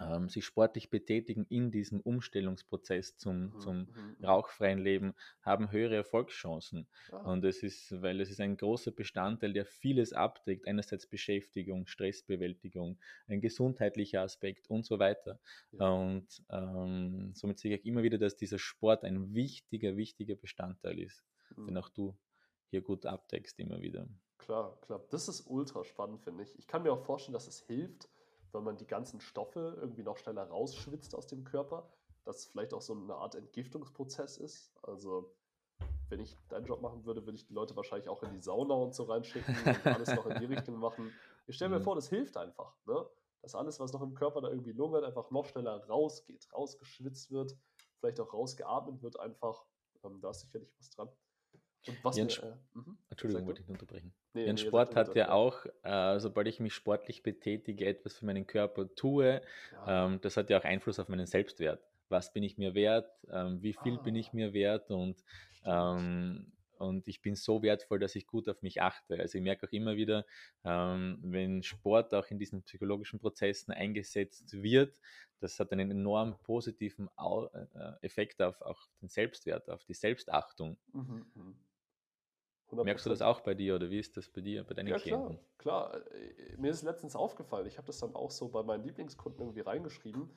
ähm, 0.00 0.28
sich 0.28 0.44
sportlich 0.44 0.90
betätigen 0.90 1.46
in 1.48 1.70
diesem 1.70 2.00
Umstellungsprozess 2.00 3.16
zum, 3.16 3.46
mhm. 3.54 3.60
zum 3.60 3.78
mhm, 3.78 4.24
rauchfreien 4.24 4.78
Leben, 4.78 5.14
haben 5.42 5.70
höhere 5.70 5.96
Erfolgschancen. 5.96 6.86
Ah. 7.10 7.18
Und 7.18 7.44
es 7.44 7.62
ist, 7.62 8.00
weil 8.02 8.20
es 8.20 8.30
ist 8.30 8.40
ein 8.40 8.56
großer 8.56 8.90
Bestandteil, 8.92 9.52
der 9.52 9.66
vieles 9.66 10.12
abdeckt, 10.12 10.66
einerseits 10.66 11.06
Beschäftigung, 11.06 11.86
Stressbewältigung, 11.86 12.98
ein 13.28 13.40
gesundheitlicher 13.40 14.22
Aspekt 14.22 14.68
und 14.70 14.84
so 14.84 14.98
weiter. 14.98 15.38
Ja. 15.72 15.90
Und 15.90 16.26
ähm, 16.50 17.32
somit 17.34 17.58
sehe 17.58 17.76
ich 17.76 17.84
immer 17.84 18.02
wieder, 18.02 18.18
dass 18.18 18.36
dieser 18.36 18.58
Sport 18.58 19.04
ein 19.04 19.34
wichtiger, 19.34 19.96
wichtiger 19.96 20.36
Bestandteil 20.36 20.98
ist, 20.98 21.24
mhm. 21.56 21.66
den 21.66 21.76
auch 21.76 21.88
du 21.88 22.16
hier 22.70 22.82
gut 22.82 23.04
abdeckst 23.04 23.58
immer 23.58 23.80
wieder. 23.80 24.06
Klar, 24.38 24.78
klar. 24.80 25.04
Das 25.10 25.28
ist 25.28 25.46
ultra 25.46 25.84
spannend, 25.84 26.22
finde 26.22 26.44
ich. 26.44 26.58
Ich 26.58 26.66
kann 26.66 26.82
mir 26.82 26.92
auch 26.92 27.04
vorstellen, 27.04 27.34
dass 27.34 27.46
es 27.46 27.60
hilft, 27.60 28.08
wenn 28.52 28.64
man 28.64 28.76
die 28.76 28.86
ganzen 28.86 29.20
Stoffe 29.20 29.76
irgendwie 29.80 30.02
noch 30.02 30.16
schneller 30.16 30.44
rausschwitzt 30.44 31.14
aus 31.14 31.26
dem 31.26 31.44
Körper, 31.44 31.88
dass 32.24 32.38
es 32.38 32.44
vielleicht 32.46 32.74
auch 32.74 32.82
so 32.82 32.94
eine 32.94 33.14
Art 33.14 33.34
Entgiftungsprozess 33.34 34.36
ist. 34.38 34.72
Also 34.82 35.34
wenn 36.08 36.20
ich 36.20 36.36
deinen 36.48 36.66
Job 36.66 36.82
machen 36.82 37.04
würde, 37.04 37.24
würde 37.24 37.36
ich 37.36 37.46
die 37.46 37.54
Leute 37.54 37.76
wahrscheinlich 37.76 38.08
auch 38.08 38.22
in 38.22 38.32
die 38.32 38.40
Sauna 38.40 38.74
und 38.74 38.94
so 38.94 39.04
reinschicken 39.04 39.54
und 39.64 39.86
alles 39.86 40.14
noch 40.14 40.26
in 40.26 40.38
die 40.40 40.46
Richtung 40.46 40.78
machen. 40.78 41.12
Ich 41.46 41.56
stelle 41.56 41.70
mir 41.70 41.78
mhm. 41.78 41.84
vor, 41.84 41.94
das 41.94 42.08
hilft 42.08 42.36
einfach, 42.36 42.76
ne? 42.86 43.06
dass 43.42 43.54
alles, 43.54 43.80
was 43.80 43.92
noch 43.92 44.02
im 44.02 44.14
Körper 44.14 44.40
da 44.40 44.48
irgendwie 44.48 44.72
lungert, 44.72 45.04
einfach 45.04 45.30
noch 45.30 45.46
schneller 45.46 45.84
rausgeht, 45.86 46.48
rausgeschwitzt 46.52 47.30
wird, 47.30 47.56
vielleicht 47.98 48.20
auch 48.20 48.32
rausgeatmet 48.32 49.02
wird 49.02 49.18
einfach. 49.18 49.64
Ähm, 50.04 50.20
da 50.20 50.30
ist 50.30 50.40
sicherlich 50.40 50.72
was 50.78 50.90
dran. 50.90 51.08
Und 51.86 52.04
was 52.04 52.16
Jens, 52.16 52.42
wir, 52.42 52.48
äh, 52.50 52.78
mhm. 52.78 52.98
Entschuldigung, 53.08 53.46
wollte 53.46 53.62
ich 53.62 53.68
unterbrechen. 53.68 54.12
Nee, 54.34 54.44
Jens 54.46 54.62
nee, 54.62 54.68
Sport 54.68 54.96
hat 54.96 55.14
ja 55.16 55.32
auch, 55.32 55.64
äh, 55.82 56.20
sobald 56.20 56.46
ich 56.48 56.60
mich 56.60 56.74
sportlich 56.74 57.22
betätige, 57.22 57.86
etwas 57.86 58.18
für 58.18 58.26
meinen 58.26 58.46
Körper 58.46 58.94
tue, 58.94 59.40
ja. 59.72 60.06
ähm, 60.06 60.20
das 60.20 60.36
hat 60.36 60.50
ja 60.50 60.58
auch 60.58 60.64
Einfluss 60.64 60.98
auf 60.98 61.08
meinen 61.08 61.26
Selbstwert. 61.26 61.82
Was 62.08 62.32
bin 62.32 62.42
ich 62.42 62.58
mir 62.58 62.74
wert? 62.74 63.10
Ähm, 63.30 63.62
wie 63.62 63.72
viel 63.72 63.94
ah. 63.94 64.02
bin 64.02 64.16
ich 64.16 64.32
mir 64.32 64.52
wert? 64.52 64.90
Und, 64.90 65.22
ähm, 65.64 66.52
und 66.76 67.06
ich 67.08 67.22
bin 67.22 67.34
so 67.34 67.62
wertvoll, 67.62 67.98
dass 67.98 68.14
ich 68.14 68.26
gut 68.26 68.48
auf 68.48 68.62
mich 68.62 68.82
achte. 68.82 69.18
Also 69.18 69.38
ich 69.38 69.44
merke 69.44 69.66
auch 69.66 69.72
immer 69.72 69.96
wieder, 69.96 70.26
ähm, 70.64 71.18
wenn 71.22 71.62
Sport 71.62 72.12
auch 72.14 72.26
in 72.26 72.38
diesen 72.38 72.62
psychologischen 72.62 73.20
Prozessen 73.20 73.72
eingesetzt 73.72 74.62
wird, 74.62 74.94
das 75.40 75.58
hat 75.58 75.72
einen 75.72 75.90
enorm 75.90 76.38
positiven 76.42 77.08
äh, 77.18 77.92
Effekt 78.02 78.42
auf 78.42 78.60
auch 78.60 78.88
den 79.00 79.08
Selbstwert, 79.08 79.68
auf 79.70 79.84
die 79.84 79.94
Selbstachtung. 79.94 80.76
Mhm, 80.92 81.26
mhm. 82.72 82.84
Merkst 82.84 83.06
du 83.06 83.10
das 83.10 83.22
auch 83.22 83.40
bei 83.40 83.54
dir 83.54 83.76
oder 83.76 83.90
wie 83.90 83.98
ist 83.98 84.16
das 84.16 84.28
bei 84.28 84.40
dir, 84.40 84.64
bei 84.64 84.74
deinen 84.74 84.88
ja, 84.88 84.98
Klienten? 84.98 85.38
Klar, 85.58 85.90
klar. 85.90 86.12
Äh, 86.12 86.56
mir 86.58 86.70
ist 86.70 86.82
letztens 86.82 87.16
aufgefallen, 87.16 87.66
ich 87.66 87.78
habe 87.78 87.86
das 87.86 87.98
dann 87.98 88.14
auch 88.14 88.30
so 88.30 88.48
bei 88.48 88.62
meinen 88.62 88.84
Lieblingskunden 88.84 89.40
irgendwie 89.40 89.60
reingeschrieben. 89.60 90.30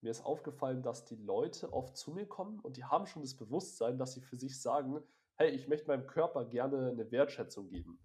Mir 0.00 0.10
ist 0.10 0.24
aufgefallen, 0.24 0.82
dass 0.82 1.04
die 1.04 1.16
Leute 1.16 1.72
oft 1.72 1.96
zu 1.96 2.12
mir 2.12 2.26
kommen 2.26 2.60
und 2.60 2.76
die 2.76 2.84
haben 2.84 3.06
schon 3.06 3.22
das 3.22 3.34
Bewusstsein, 3.34 3.98
dass 3.98 4.12
sie 4.12 4.20
für 4.20 4.36
sich 4.36 4.60
sagen, 4.60 5.02
hey, 5.36 5.50
ich 5.50 5.68
möchte 5.68 5.88
meinem 5.88 6.06
Körper 6.06 6.44
gerne 6.44 6.90
eine 6.90 7.10
Wertschätzung 7.10 7.68
geben. 7.68 7.98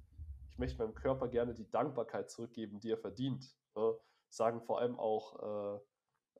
Ich 0.49 0.57
möchte 0.57 0.79
meinem 0.79 0.95
Körper 0.95 1.27
gerne 1.27 1.53
die 1.53 1.69
Dankbarkeit 1.69 2.29
zurückgeben, 2.29 2.79
die 2.79 2.91
er 2.91 2.97
verdient. 2.97 3.55
Ne? 3.75 3.95
Sagen 4.29 4.61
vor 4.61 4.79
allem 4.79 4.99
auch 4.99 5.75
äh, 5.75 5.79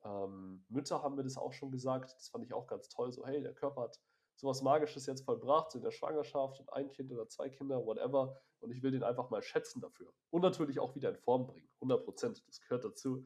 ähm, 0.04 0.64
Mütter 0.68 1.02
haben 1.02 1.14
mir 1.14 1.22
das 1.22 1.36
auch 1.36 1.52
schon 1.52 1.70
gesagt. 1.70 2.14
Das 2.16 2.28
fand 2.28 2.44
ich 2.44 2.52
auch 2.52 2.66
ganz 2.66 2.88
toll. 2.88 3.12
So, 3.12 3.26
hey, 3.26 3.42
der 3.42 3.54
Körper 3.54 3.82
hat 3.82 4.00
sowas 4.42 4.60
Magisches 4.60 5.06
jetzt 5.06 5.24
vollbracht, 5.24 5.70
so 5.70 5.78
in 5.78 5.84
der 5.84 5.92
Schwangerschaft 5.92 6.58
und 6.58 6.72
ein 6.72 6.90
Kind 6.90 7.12
oder 7.12 7.28
zwei 7.28 7.48
Kinder, 7.48 7.86
whatever. 7.86 8.36
Und 8.58 8.72
ich 8.72 8.82
will 8.82 8.90
den 8.90 9.04
einfach 9.04 9.30
mal 9.30 9.40
schätzen 9.40 9.80
dafür. 9.80 10.12
Und 10.30 10.42
natürlich 10.42 10.80
auch 10.80 10.96
wieder 10.96 11.10
in 11.10 11.16
Form 11.16 11.46
bringen. 11.46 11.68
100 11.76 12.04
Prozent, 12.04 12.44
das 12.48 12.60
gehört 12.60 12.84
dazu. 12.84 13.24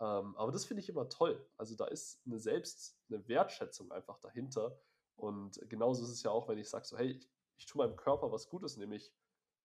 Ähm, 0.00 0.36
aber 0.36 0.50
das 0.50 0.64
finde 0.64 0.82
ich 0.82 0.88
immer 0.88 1.08
toll. 1.08 1.48
Also 1.56 1.76
da 1.76 1.86
ist 1.86 2.20
eine 2.26 2.40
Selbst, 2.40 2.98
eine 3.08 3.26
Wertschätzung 3.28 3.92
einfach 3.92 4.18
dahinter. 4.18 4.76
Und 5.14 5.60
genauso 5.68 6.02
ist 6.02 6.10
es 6.10 6.24
ja 6.24 6.32
auch, 6.32 6.48
wenn 6.48 6.58
ich 6.58 6.68
sage 6.68 6.84
so, 6.84 6.98
hey, 6.98 7.12
ich, 7.12 7.30
ich 7.58 7.66
tue 7.66 7.86
meinem 7.86 7.96
Körper 7.96 8.32
was 8.32 8.48
Gutes, 8.48 8.76
nämlich 8.76 9.14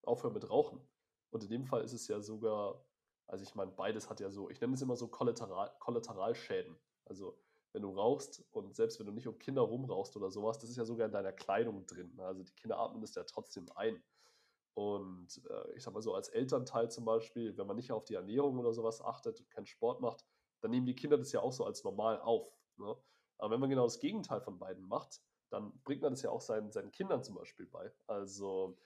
aufhören 0.04 0.34
mit 0.34 0.48
Rauchen. 0.52 0.88
Und 1.32 1.44
in 1.44 1.50
dem 1.50 1.66
Fall 1.66 1.84
ist 1.84 1.94
es 1.94 2.08
ja 2.08 2.22
sogar, 2.22 2.86
also 3.26 3.44
ich 3.44 3.56
meine, 3.56 3.72
beides 3.72 4.08
hat 4.08 4.20
ja 4.20 4.30
so, 4.30 4.52
ich 4.52 4.62
nenne 4.62 4.76
es 4.76 4.82
immer 4.84 4.96
so 4.96 5.08
Kollateral, 5.08 5.74
Kollateralschäden. 5.80 6.78
Also 7.06 7.40
wenn 7.74 7.84
du 7.84 7.90
rauchst 7.90 8.44
und 8.52 8.76
selbst 8.76 9.00
wenn 9.00 9.06
du 9.06 9.14
nicht 9.14 9.28
um 9.28 9.38
Kinder 9.40 9.62
rumrauchst 9.62 10.16
oder 10.18 10.30
sowas, 10.30 10.60
das 10.60 10.70
ist 10.70 10.78
ja 10.78 10.86
sogar 10.86 11.06
in 11.06 11.12
deiner 11.12 11.32
Kleidung 11.32 11.86
drin. 11.86 12.14
Ne? 12.16 12.26
Also 12.26 12.44
die 12.44 12.54
Kinder 12.54 12.78
atmen 12.78 13.02
das 13.02 13.16
ja 13.16 13.24
trotzdem 13.24 13.68
ein. 13.76 14.02
Und 14.74 15.42
äh, 15.50 15.74
ich 15.76 15.84
sag 15.84 15.94
mal 15.94 16.02
so, 16.02 16.14
als 16.14 16.30
Elternteil 16.30 16.90
zum 16.90 17.06
Beispiel, 17.06 17.58
wenn 17.58 17.68
man 17.68 17.76
nicht 17.76 17.92
auf 17.92 18.06
die 18.06 18.16
Ernährung 18.16 18.58
oder 18.58 18.74
sowas 18.74 19.02
achtet 19.02 19.40
und 19.40 19.50
keinen 19.50 19.66
Sport 19.66 20.02
macht, 20.02 20.26
dann 20.62 20.72
nehmen 20.72 20.86
die 20.86 20.96
Kinder 20.96 21.18
das 21.18 21.32
ja 21.32 21.42
auch 21.42 21.52
so 21.52 21.66
als 21.66 21.84
normal 21.84 22.20
auf. 22.22 22.58
Ne? 22.78 22.96
Aber 23.38 23.52
wenn 23.52 23.60
man 23.60 23.70
genau 23.70 23.84
das 23.84 24.00
Gegenteil 24.00 24.42
von 24.42 24.60
beiden 24.60 24.88
macht, 24.88 25.22
dann 25.50 25.74
bringt 25.84 26.02
man 26.02 26.14
das 26.14 26.22
ja 26.22 26.30
auch 26.30 26.42
seinen, 26.42 26.72
seinen 26.72 26.92
Kindern 26.92 27.24
zum 27.24 27.36
Beispiel 27.36 27.66
bei. 27.66 27.92
Also, 28.08 28.78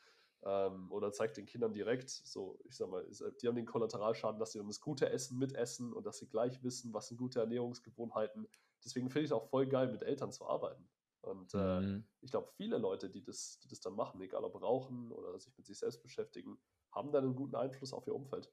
ähm, 0.45 0.91
oder 0.91 1.11
zeigt 1.11 1.37
den 1.37 1.45
Kindern 1.45 1.73
direkt, 1.73 2.09
so, 2.09 2.59
ich 2.65 2.75
sag 2.75 2.89
mal, 2.89 3.05
die 3.41 3.47
haben 3.47 3.55
den 3.55 3.65
Kollateralschaden, 3.65 4.39
dass 4.39 4.51
sie 4.51 4.59
dann 4.59 4.67
das 4.67 4.79
gute 4.79 5.09
Essen 5.09 5.37
mitessen 5.37 5.91
und 5.91 6.05
dass 6.05 6.19
sie 6.19 6.27
gleich 6.27 6.63
wissen, 6.63 6.93
was 6.93 7.07
sind 7.07 7.17
gute 7.17 7.39
Ernährungsgewohnheiten. 7.39 8.47
Deswegen 8.83 9.09
finde 9.09 9.21
ich 9.25 9.29
es 9.29 9.31
auch 9.31 9.49
voll 9.49 9.65
geil, 9.67 9.91
mit 9.91 10.03
Eltern 10.03 10.31
zu 10.31 10.45
arbeiten. 10.47 10.87
Und 11.21 11.55
äh, 11.55 11.79
mhm. 11.79 12.05
ich 12.21 12.29
glaube, 12.29 12.49
viele 12.55 12.77
Leute, 12.77 13.09
die 13.09 13.23
das, 13.23 13.59
die 13.59 13.67
das 13.67 13.79
dann 13.79 13.95
machen, 13.95 14.21
egal 14.21 14.43
ob 14.43 14.61
rauchen 14.61 15.11
oder 15.11 15.39
sich 15.39 15.57
mit 15.57 15.65
sich 15.65 15.79
selbst 15.79 16.03
beschäftigen, 16.03 16.59
haben 16.91 17.11
dann 17.11 17.25
einen 17.25 17.35
guten 17.35 17.55
Einfluss 17.55 17.93
auf 17.93 18.05
ihr 18.05 18.13
Umfeld. 18.13 18.51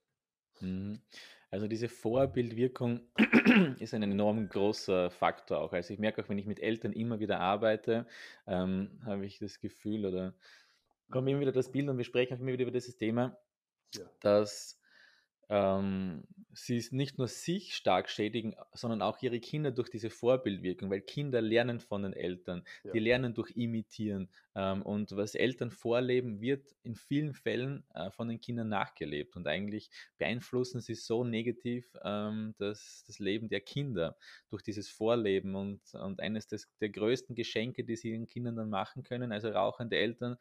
Mhm. 0.60 1.00
Also 1.50 1.68
diese 1.68 1.90
Vorbildwirkung 1.90 3.00
ist 3.78 3.92
ein 3.92 4.02
enorm 4.02 4.48
großer 4.48 5.10
Faktor 5.10 5.60
auch. 5.60 5.74
Also 5.74 5.92
ich 5.92 6.00
merke 6.00 6.22
auch, 6.22 6.28
wenn 6.30 6.38
ich 6.38 6.46
mit 6.46 6.60
Eltern 6.60 6.92
immer 6.92 7.20
wieder 7.20 7.40
arbeite, 7.40 8.06
ähm, 8.46 8.98
habe 9.04 9.26
ich 9.26 9.38
das 9.38 9.60
Gefühl 9.60 10.06
oder 10.06 10.34
kommt 11.12 11.28
immer 11.28 11.40
wieder 11.40 11.52
das 11.52 11.70
Bild 11.70 11.88
und 11.88 11.98
wir 11.98 12.04
sprechen 12.04 12.34
auch 12.34 12.40
immer 12.40 12.52
wieder 12.52 12.62
über 12.62 12.72
dieses 12.72 12.96
Thema, 12.96 13.38
ja. 13.94 14.10
dass 14.20 14.82
ähm, 15.52 16.24
sie 16.54 16.82
nicht 16.92 17.18
nur 17.18 17.28
sich 17.28 17.74
stark 17.74 18.08
schädigen, 18.08 18.54
sondern 18.72 19.02
auch 19.02 19.20
ihre 19.22 19.38
Kinder 19.38 19.70
durch 19.70 19.90
diese 19.90 20.08
Vorbildwirkung, 20.08 20.90
weil 20.90 21.02
Kinder 21.02 21.42
lernen 21.42 21.78
von 21.78 22.04
den 22.04 22.14
Eltern, 22.14 22.64
ja. 22.84 22.92
die 22.92 22.98
lernen 22.98 23.34
durch 23.34 23.50
Imitieren 23.54 24.30
ähm, 24.54 24.80
und 24.80 25.14
was 25.14 25.34
Eltern 25.34 25.70
vorleben, 25.70 26.40
wird 26.40 26.74
in 26.84 26.94
vielen 26.94 27.34
Fällen 27.34 27.84
äh, 27.94 28.10
von 28.10 28.28
den 28.28 28.40
Kindern 28.40 28.70
nachgelebt 28.70 29.36
und 29.36 29.46
eigentlich 29.46 29.90
beeinflussen 30.16 30.80
sie 30.80 30.94
so 30.94 31.22
negativ 31.22 31.86
ähm, 32.02 32.54
das, 32.58 33.04
das 33.06 33.18
Leben 33.18 33.48
der 33.48 33.60
Kinder 33.60 34.16
durch 34.48 34.62
dieses 34.62 34.88
Vorleben 34.88 35.54
und, 35.54 35.80
und 35.94 36.20
eines 36.20 36.46
des, 36.46 36.70
der 36.80 36.88
größten 36.88 37.34
Geschenke, 37.34 37.84
die 37.84 37.96
sie 37.96 38.12
ihren 38.12 38.26
Kindern 38.26 38.56
dann 38.56 38.70
machen 38.70 39.02
können, 39.02 39.32
also 39.32 39.48
rauchende 39.50 39.96
Eltern, 39.96 40.38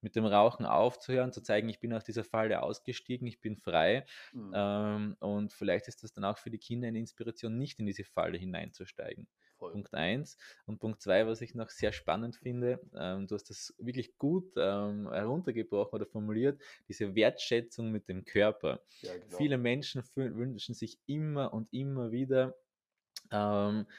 mit 0.00 0.16
dem 0.16 0.24
Rauchen 0.24 0.66
aufzuhören, 0.66 1.32
zu 1.32 1.42
zeigen, 1.42 1.68
ich 1.68 1.80
bin 1.80 1.92
aus 1.92 2.04
dieser 2.04 2.24
Falle 2.24 2.62
ausgestiegen, 2.62 3.26
ich 3.26 3.40
bin 3.40 3.56
frei. 3.56 4.06
Mhm. 4.32 4.52
Ähm, 4.54 5.16
und 5.20 5.52
vielleicht 5.52 5.88
ist 5.88 6.02
das 6.02 6.12
dann 6.12 6.24
auch 6.24 6.38
für 6.38 6.50
die 6.50 6.58
Kinder 6.58 6.88
eine 6.88 6.98
Inspiration, 6.98 7.58
nicht 7.58 7.78
in 7.78 7.86
diese 7.86 8.04
Falle 8.04 8.38
hineinzusteigen. 8.38 9.26
Voll. 9.58 9.72
Punkt 9.72 9.92
eins. 9.94 10.38
Und 10.66 10.78
Punkt 10.78 11.02
zwei, 11.02 11.26
was 11.26 11.40
ich 11.40 11.54
noch 11.54 11.70
sehr 11.70 11.92
spannend 11.92 12.36
finde, 12.36 12.80
ähm, 12.96 13.26
du 13.26 13.34
hast 13.34 13.50
das 13.50 13.74
wirklich 13.78 14.16
gut 14.16 14.52
ähm, 14.56 15.10
heruntergebrochen 15.10 15.96
oder 15.96 16.06
formuliert, 16.06 16.60
diese 16.86 17.14
Wertschätzung 17.14 17.90
mit 17.90 18.08
dem 18.08 18.24
Körper. 18.24 18.80
Ja, 19.00 19.16
genau. 19.16 19.36
Viele 19.36 19.58
Menschen 19.58 20.02
wünschen 20.14 20.74
sich 20.74 21.00
immer 21.06 21.52
und 21.52 21.72
immer 21.72 22.12
wieder, 22.12 22.54
ähm, 23.32 23.86
äh, 23.88 23.92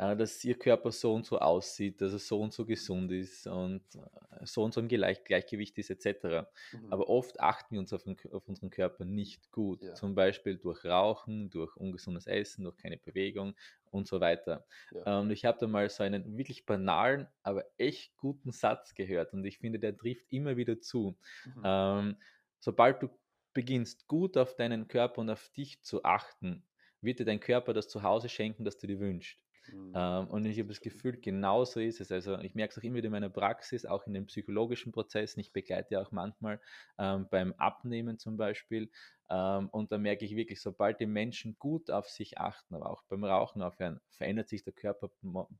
dass 0.00 0.42
ihr 0.44 0.58
Körper 0.58 0.92
so 0.92 1.12
und 1.12 1.26
so 1.26 1.38
aussieht, 1.38 2.00
dass 2.00 2.14
er 2.14 2.18
so 2.18 2.40
und 2.40 2.54
so 2.54 2.64
gesund 2.64 3.12
ist 3.12 3.46
und 3.46 3.82
äh, 3.94 4.46
so 4.46 4.62
und 4.64 4.72
so 4.72 4.80
im 4.80 4.88
Gleich 4.88 5.22
Gleichgewicht 5.24 5.76
ist 5.76 5.90
etc. 5.90 6.48
Mhm. 6.72 6.90
Aber 6.90 7.08
oft 7.10 7.38
achten 7.38 7.74
wir 7.74 7.80
uns 7.80 7.92
auf, 7.92 8.02
den, 8.04 8.16
auf 8.32 8.48
unseren 8.48 8.70
Körper 8.70 9.04
nicht 9.04 9.50
gut. 9.52 9.82
Ja. 9.82 9.94
Zum 9.94 10.14
Beispiel 10.14 10.56
durch 10.56 10.86
Rauchen, 10.86 11.50
durch 11.50 11.76
ungesundes 11.76 12.26
Essen, 12.26 12.64
durch 12.64 12.78
keine 12.78 12.96
Bewegung 12.96 13.54
und 13.90 14.08
so 14.08 14.20
weiter. 14.20 14.64
Ja. 14.90 15.20
Und 15.20 15.30
ich 15.30 15.44
habe 15.44 15.58
da 15.60 15.66
mal 15.66 15.90
so 15.90 16.02
einen 16.02 16.38
wirklich 16.38 16.64
banalen, 16.64 17.28
aber 17.42 17.66
echt 17.76 18.16
guten 18.16 18.52
Satz 18.52 18.94
gehört 18.94 19.34
und 19.34 19.44
ich 19.44 19.58
finde, 19.58 19.78
der 19.78 19.94
trifft 19.94 20.32
immer 20.32 20.56
wieder 20.56 20.80
zu. 20.80 21.18
Mhm. 21.44 21.62
Ähm, 21.62 22.16
sobald 22.58 23.02
du 23.02 23.10
beginnst, 23.52 24.08
gut 24.08 24.38
auf 24.38 24.56
deinen 24.56 24.88
Körper 24.88 25.20
und 25.20 25.28
auf 25.28 25.50
dich 25.50 25.82
zu 25.82 26.04
achten, 26.04 26.64
wird 27.02 27.18
dir 27.18 27.24
dein 27.24 27.40
Körper 27.40 27.74
das 27.74 27.88
Zuhause 27.88 28.30
schenken, 28.30 28.64
das 28.64 28.78
du 28.78 28.86
dir 28.86 29.00
wünschst. 29.00 29.44
Mhm. 29.72 29.92
Ähm, 29.94 30.28
und 30.28 30.44
ich 30.44 30.58
habe 30.58 30.68
das 30.68 30.80
Gefühl, 30.80 31.20
genauso 31.20 31.80
ist 31.80 32.00
es. 32.00 32.12
Also 32.12 32.38
ich 32.38 32.54
merke 32.54 32.72
es 32.72 32.78
auch 32.78 32.82
immer 32.82 32.96
wieder 32.96 33.06
in 33.06 33.12
meiner 33.12 33.30
Praxis, 33.30 33.84
auch 33.86 34.06
in 34.06 34.14
den 34.14 34.26
psychologischen 34.26 34.92
Prozessen. 34.92 35.40
Ich 35.40 35.52
begleite 35.52 35.94
ja 35.94 36.02
auch 36.02 36.12
manchmal 36.12 36.60
ähm, 36.98 37.28
beim 37.30 37.52
Abnehmen 37.54 38.18
zum 38.18 38.36
Beispiel. 38.36 38.90
Ähm, 39.28 39.68
und 39.70 39.92
da 39.92 39.98
merke 39.98 40.24
ich 40.24 40.34
wirklich, 40.34 40.60
sobald 40.60 41.00
die 41.00 41.06
Menschen 41.06 41.56
gut 41.58 41.90
auf 41.90 42.08
sich 42.08 42.38
achten, 42.38 42.74
aber 42.74 42.90
auch 42.90 43.02
beim 43.04 43.24
Rauchen 43.24 43.62
aufhören, 43.62 44.00
verändert 44.08 44.48
sich 44.48 44.62
der 44.64 44.72
Körper 44.72 45.10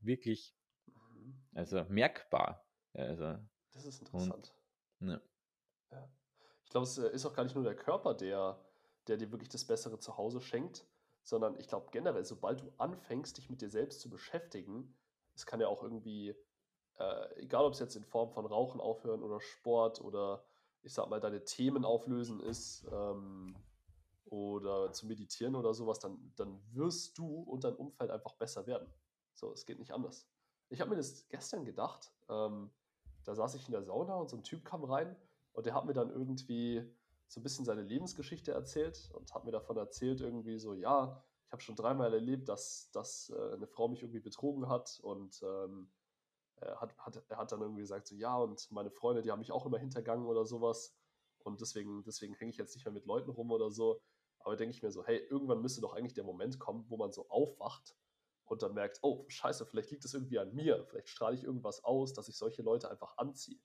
wirklich 0.01 0.53
mhm. 0.87 1.35
also 1.53 1.83
merkbar. 1.87 2.65
Also, 2.93 3.37
das 3.71 3.85
ist 3.85 4.01
interessant. 4.01 4.53
Und, 4.99 5.07
ne. 5.07 5.21
ja. 5.91 6.09
Ich 6.65 6.69
glaube, 6.71 6.85
es 6.85 6.97
äh, 6.97 7.09
ist 7.09 7.25
auch 7.25 7.33
gar 7.33 7.43
nicht 7.43 7.55
nur 7.55 7.63
der 7.63 7.75
Körper, 7.75 8.13
der, 8.13 8.59
der 9.07 9.17
dir 9.17 9.31
wirklich 9.31 9.49
das 9.49 9.65
bessere 9.65 9.99
Zuhause 9.99 10.41
schenkt, 10.41 10.85
sondern 11.23 11.59
ich 11.59 11.67
glaube 11.67 11.87
generell, 11.91 12.25
sobald 12.25 12.61
du 12.61 12.71
anfängst, 12.77 13.37
dich 13.37 13.49
mit 13.49 13.61
dir 13.61 13.69
selbst 13.69 14.01
zu 14.01 14.09
beschäftigen, 14.09 14.95
es 15.35 15.45
kann 15.45 15.61
ja 15.61 15.67
auch 15.67 15.83
irgendwie, 15.83 16.35
äh, 16.97 17.35
egal 17.41 17.65
ob 17.65 17.73
es 17.73 17.79
jetzt 17.79 17.95
in 17.95 18.03
Form 18.03 18.31
von 18.31 18.45
Rauchen 18.45 18.81
aufhören 18.81 19.23
oder 19.23 19.39
Sport 19.39 20.01
oder 20.01 20.43
ich 20.83 20.93
sag 20.93 21.09
mal 21.09 21.19
deine 21.19 21.43
Themen 21.43 21.85
auflösen 21.85 22.39
ist 22.39 22.85
ähm, 22.91 23.55
oder 24.25 24.91
zu 24.93 25.05
meditieren 25.05 25.55
oder 25.55 25.73
sowas, 25.73 25.99
dann, 25.99 26.33
dann 26.35 26.59
wirst 26.73 27.17
du 27.17 27.41
und 27.41 27.63
dein 27.63 27.75
Umfeld 27.75 28.09
einfach 28.09 28.33
besser 28.33 28.65
werden. 28.65 28.91
So, 29.33 29.51
es 29.51 29.65
geht 29.65 29.79
nicht 29.79 29.93
anders. 29.93 30.27
Ich 30.69 30.81
habe 30.81 30.89
mir 30.89 30.97
das 30.97 31.27
gestern 31.29 31.65
gedacht, 31.65 32.11
ähm, 32.29 32.71
da 33.23 33.35
saß 33.35 33.55
ich 33.55 33.67
in 33.67 33.73
der 33.73 33.83
Sauna 33.83 34.15
und 34.15 34.29
so 34.29 34.37
ein 34.37 34.43
Typ 34.43 34.65
kam 34.65 34.83
rein 34.83 35.15
und 35.53 35.65
der 35.65 35.75
hat 35.75 35.85
mir 35.85 35.93
dann 35.93 36.09
irgendwie 36.09 36.83
so 37.31 37.39
ein 37.39 37.43
bisschen 37.43 37.63
seine 37.63 37.83
Lebensgeschichte 37.83 38.51
erzählt 38.51 39.09
und 39.13 39.33
hat 39.33 39.45
mir 39.45 39.51
davon 39.51 39.77
erzählt, 39.77 40.19
irgendwie 40.19 40.59
so, 40.59 40.73
ja, 40.73 41.23
ich 41.45 41.53
habe 41.53 41.61
schon 41.61 41.77
dreimal 41.77 42.13
erlebt, 42.13 42.49
dass, 42.49 42.91
dass 42.91 43.29
äh, 43.29 43.53
eine 43.53 43.67
Frau 43.67 43.87
mich 43.87 44.01
irgendwie 44.01 44.19
betrogen 44.19 44.67
hat 44.67 44.99
und 45.01 45.41
ähm, 45.41 45.89
er, 46.57 46.81
hat, 46.81 46.97
hat, 46.97 47.23
er 47.29 47.37
hat 47.37 47.53
dann 47.53 47.61
irgendwie 47.61 47.83
gesagt, 47.83 48.07
so, 48.07 48.15
ja, 48.15 48.35
und 48.35 48.69
meine 48.71 48.91
Freunde, 48.91 49.21
die 49.21 49.31
haben 49.31 49.39
mich 49.39 49.53
auch 49.53 49.65
immer 49.65 49.77
hintergangen 49.77 50.25
oder 50.25 50.45
sowas 50.45 50.93
und 51.39 51.61
deswegen, 51.61 52.03
deswegen 52.03 52.33
hänge 52.33 52.51
ich 52.51 52.57
jetzt 52.57 52.75
nicht 52.75 52.83
mehr 52.83 52.93
mit 52.93 53.05
Leuten 53.05 53.29
rum 53.29 53.49
oder 53.51 53.71
so. 53.71 54.01
Aber 54.39 54.57
denke 54.57 54.75
ich 54.75 54.83
mir 54.83 54.91
so, 54.91 55.05
hey, 55.05 55.19
irgendwann 55.29 55.61
müsste 55.61 55.79
doch 55.79 55.93
eigentlich 55.93 56.13
der 56.13 56.25
Moment 56.25 56.59
kommen, 56.59 56.85
wo 56.89 56.97
man 56.97 57.13
so 57.13 57.29
aufwacht 57.29 57.95
und 58.43 58.61
dann 58.61 58.73
merkt, 58.73 58.99
oh, 59.03 59.23
scheiße, 59.29 59.65
vielleicht 59.65 59.91
liegt 59.91 60.03
es 60.03 60.13
irgendwie 60.13 60.39
an 60.39 60.53
mir, 60.53 60.83
vielleicht 60.85 61.07
strahle 61.07 61.37
ich 61.37 61.45
irgendwas 61.45 61.81
aus, 61.85 62.11
dass 62.11 62.27
ich 62.27 62.35
solche 62.35 62.61
Leute 62.61 62.91
einfach 62.91 63.17
anziehe. 63.17 63.61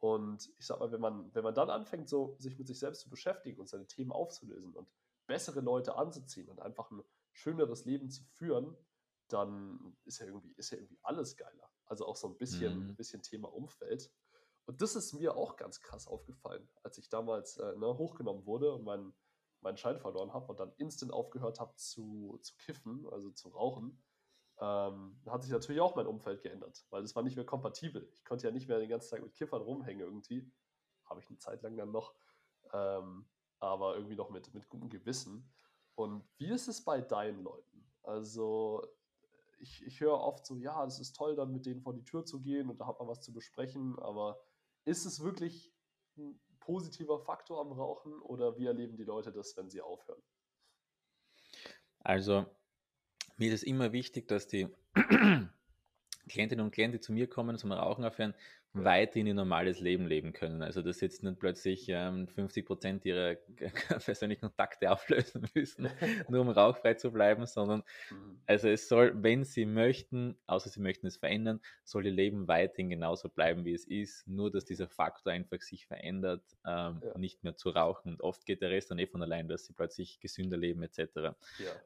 Und 0.00 0.52
ich 0.58 0.66
sag 0.66 0.80
mal, 0.80 0.92
wenn 0.92 1.00
man, 1.00 1.34
wenn 1.34 1.44
man 1.44 1.54
dann 1.54 1.70
anfängt, 1.70 2.08
so 2.08 2.36
sich 2.38 2.58
mit 2.58 2.66
sich 2.66 2.78
selbst 2.78 3.02
zu 3.02 3.10
beschäftigen 3.10 3.60
und 3.60 3.68
seine 3.68 3.86
Themen 3.86 4.12
aufzulösen 4.12 4.74
und 4.74 4.88
bessere 5.26 5.60
Leute 5.60 5.96
anzuziehen 5.96 6.48
und 6.48 6.60
einfach 6.60 6.90
ein 6.90 7.02
schöneres 7.32 7.84
Leben 7.84 8.10
zu 8.10 8.22
führen, 8.24 8.76
dann 9.28 9.96
ist 10.04 10.18
ja 10.18 10.26
irgendwie, 10.26 10.52
ist 10.56 10.70
ja 10.70 10.78
irgendwie 10.78 10.98
alles 11.02 11.36
geiler. 11.36 11.70
Also 11.86 12.06
auch 12.06 12.16
so 12.16 12.28
ein 12.28 12.36
bisschen, 12.36 12.88
mhm. 12.88 12.96
bisschen 12.96 13.22
Thema 13.22 13.52
Umfeld. 13.52 14.12
Und 14.66 14.80
das 14.80 14.96
ist 14.96 15.12
mir 15.12 15.36
auch 15.36 15.56
ganz 15.56 15.80
krass 15.80 16.06
aufgefallen, 16.06 16.68
als 16.82 16.98
ich 16.98 17.08
damals 17.08 17.56
äh, 17.58 17.76
ne, 17.76 17.98
hochgenommen 17.98 18.46
wurde 18.46 18.72
und 18.72 18.84
meinen, 18.84 19.14
meinen 19.60 19.76
Schein 19.76 19.98
verloren 19.98 20.32
habe 20.32 20.46
und 20.46 20.60
dann 20.60 20.72
instant 20.76 21.12
aufgehört 21.12 21.60
habe 21.60 21.74
zu, 21.76 22.38
zu 22.42 22.54
kiffen, 22.56 23.06
also 23.10 23.30
zu 23.30 23.48
rauchen. 23.48 24.02
Ähm, 24.60 25.20
hat 25.26 25.42
sich 25.42 25.52
natürlich 25.52 25.80
auch 25.80 25.96
mein 25.96 26.06
Umfeld 26.06 26.42
geändert, 26.42 26.86
weil 26.90 27.02
das 27.02 27.16
war 27.16 27.22
nicht 27.22 27.36
mehr 27.36 27.44
kompatibel. 27.44 28.08
Ich 28.12 28.24
konnte 28.24 28.46
ja 28.46 28.52
nicht 28.52 28.68
mehr 28.68 28.78
den 28.78 28.88
ganzen 28.88 29.10
Tag 29.10 29.22
mit 29.22 29.34
Kiffern 29.34 29.62
rumhängen 29.62 30.00
irgendwie. 30.00 30.50
Habe 31.06 31.20
ich 31.20 31.28
eine 31.28 31.38
Zeit 31.38 31.62
lang 31.62 31.76
dann 31.76 31.90
noch. 31.90 32.14
Ähm, 32.72 33.26
aber 33.60 33.94
irgendwie 33.94 34.16
noch 34.16 34.30
mit, 34.30 34.52
mit 34.54 34.68
gutem 34.68 34.90
Gewissen. 34.90 35.52
Und 35.94 36.24
wie 36.38 36.50
ist 36.50 36.68
es 36.68 36.84
bei 36.84 37.00
deinen 37.00 37.42
Leuten? 37.42 37.90
Also, 38.02 38.86
ich, 39.58 39.84
ich 39.86 40.00
höre 40.00 40.20
oft 40.20 40.44
so, 40.44 40.56
ja, 40.56 40.84
es 40.84 40.98
ist 40.98 41.14
toll, 41.14 41.36
dann 41.36 41.52
mit 41.52 41.66
denen 41.66 41.80
vor 41.80 41.94
die 41.94 42.04
Tür 42.04 42.24
zu 42.24 42.40
gehen 42.40 42.68
und 42.68 42.80
da 42.80 42.86
hat 42.86 42.98
man 42.98 43.08
was 43.08 43.22
zu 43.22 43.32
besprechen, 43.32 43.98
aber 43.98 44.38
ist 44.84 45.06
es 45.06 45.22
wirklich 45.22 45.72
ein 46.16 46.38
positiver 46.60 47.18
Faktor 47.20 47.60
am 47.60 47.72
Rauchen 47.72 48.20
oder 48.22 48.56
wie 48.58 48.66
erleben 48.66 48.96
die 48.96 49.04
Leute 49.04 49.32
das, 49.32 49.56
wenn 49.56 49.70
sie 49.70 49.80
aufhören? 49.80 50.22
Also, 52.00 52.44
mir 53.36 53.48
ist 53.48 53.54
es 53.54 53.62
immer 53.62 53.92
wichtig, 53.92 54.28
dass 54.28 54.46
die 54.46 54.68
Klientinnen 56.28 56.64
und 56.64 56.70
Klienten, 56.72 56.98
die 56.98 57.00
zu 57.00 57.12
mir 57.12 57.28
kommen 57.28 57.58
zum 57.58 57.72
Rauchen 57.72 58.04
aufhören, 58.04 58.34
weiterhin 58.74 59.28
ihr 59.28 59.34
normales 59.34 59.80
Leben 59.80 60.06
leben 60.06 60.32
können. 60.32 60.60
Also 60.60 60.82
dass 60.82 61.00
jetzt 61.00 61.22
nicht 61.22 61.38
plötzlich 61.38 61.86
ähm, 61.88 62.26
50 62.26 62.66
Prozent 62.66 63.04
ihrer 63.04 63.36
persönlichen 64.04 64.40
Kontakte 64.40 64.90
auflösen 64.90 65.46
müssen, 65.54 65.88
nur 66.28 66.40
um 66.40 66.48
rauchfrei 66.48 66.94
zu 66.94 67.12
bleiben, 67.12 67.46
sondern 67.46 67.84
mhm. 68.10 68.40
also 68.46 68.68
es 68.68 68.88
soll, 68.88 69.12
wenn 69.22 69.44
sie 69.44 69.64
möchten, 69.64 70.36
außer 70.46 70.70
sie 70.70 70.80
möchten 70.80 71.06
es 71.06 71.16
verändern, 71.16 71.60
soll 71.84 72.06
ihr 72.06 72.12
Leben 72.12 72.48
weiterhin 72.48 72.90
genauso 72.90 73.28
bleiben, 73.28 73.64
wie 73.64 73.74
es 73.74 73.84
ist, 73.84 74.26
nur 74.26 74.50
dass 74.50 74.64
dieser 74.64 74.88
Faktor 74.88 75.32
einfach 75.32 75.60
sich 75.60 75.86
verändert, 75.86 76.42
ähm, 76.66 77.00
ja. 77.04 77.16
nicht 77.16 77.44
mehr 77.44 77.56
zu 77.56 77.70
rauchen. 77.70 78.14
Und 78.14 78.22
oft 78.22 78.44
geht 78.44 78.60
der 78.60 78.70
Rest 78.70 78.90
dann 78.90 78.98
eh 78.98 79.06
von 79.06 79.22
allein, 79.22 79.46
dass 79.46 79.66
sie 79.66 79.72
plötzlich 79.72 80.18
gesünder 80.18 80.56
leben 80.56 80.82
etc. 80.82 80.98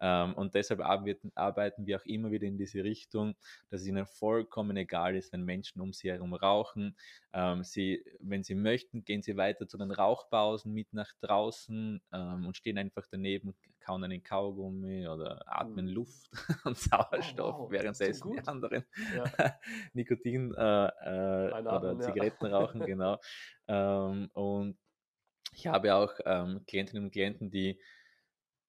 Ja. 0.00 0.24
Ähm, 0.24 0.34
und 0.34 0.54
deshalb 0.54 0.80
arbeiten, 0.80 1.32
arbeiten 1.34 1.86
wir 1.86 1.98
auch 2.00 2.06
immer 2.06 2.30
wieder 2.30 2.46
in 2.46 2.56
diese 2.56 2.82
Richtung, 2.82 3.36
dass 3.68 3.82
es 3.82 3.86
ihnen 3.86 4.06
vollkommen 4.06 4.76
egal 4.78 5.16
ist, 5.16 5.34
wenn 5.34 5.44
Menschen 5.44 5.82
um 5.82 5.92
sie 5.92 6.10
herum 6.10 6.32
rauchen, 6.32 6.77
machen. 6.78 6.96
Ähm, 7.32 7.62
sie, 7.62 8.04
wenn 8.20 8.42
sie 8.42 8.54
möchten, 8.54 9.04
gehen 9.04 9.22
sie 9.22 9.36
weiter 9.36 9.68
zu 9.68 9.76
den 9.76 9.90
Rauchpausen 9.90 10.72
mit 10.72 10.92
nach 10.92 11.12
draußen 11.20 12.00
ähm, 12.12 12.46
und 12.46 12.56
stehen 12.56 12.78
einfach 12.78 13.06
daneben, 13.10 13.54
kauen 13.80 14.04
einen 14.04 14.22
Kaugummi 14.22 15.06
oder 15.06 15.42
atmen 15.46 15.86
mhm. 15.86 15.92
Luft 15.92 16.30
und 16.64 16.76
Sauerstoff, 16.76 17.54
oh, 17.54 17.62
wow. 17.64 17.70
währenddessen 17.70 18.32
die 18.32 18.46
anderen 18.46 18.84
ja. 19.14 19.24
Nikotin 19.92 20.54
äh, 20.54 20.86
äh, 20.86 21.62
oder 21.62 21.98
Zigaretten 22.00 22.46
ja. 22.46 22.58
rauchen, 22.58 22.80
genau. 22.86 23.18
ähm, 23.66 24.30
und 24.32 24.78
ich 25.54 25.66
habe 25.66 25.94
auch 25.94 26.12
ähm, 26.24 26.64
Klientinnen 26.66 27.04
und 27.04 27.10
Klienten, 27.10 27.50
die 27.50 27.80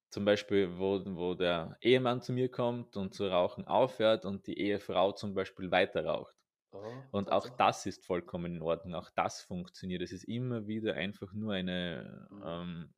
zum 0.10 0.26
Beispiel, 0.26 0.80
wo, 0.80 1.00
wo 1.06 1.36
der 1.36 1.78
Ehemann 1.82 2.22
zu 2.22 2.34
mir 2.34 2.50
kommt 2.50 2.98
und 2.98 3.14
zu 3.14 3.28
rauchen 3.28 3.68
aufhört 3.68 4.26
und 4.26 4.48
die 4.48 4.58
Ehefrau 4.58 5.12
zum 5.12 5.36
Beispiel 5.36 5.70
weiter 5.70 6.06
raucht. 6.06 6.39
Oh, 6.72 6.94
und 7.12 7.32
auch 7.32 7.50
das 7.50 7.86
ist 7.86 8.06
vollkommen 8.06 8.58
in 8.58 8.62
Ordnung, 8.62 8.96
auch 8.96 9.10
das 9.16 9.42
funktioniert. 9.42 10.02
Es 10.02 10.12
ist 10.12 10.26
immer 10.26 10.68
wieder 10.68 10.94
einfach 10.94 11.34
nur 11.34 11.54
eine, 11.54 12.28
mhm. 12.30 12.44
ähm, 12.46 12.90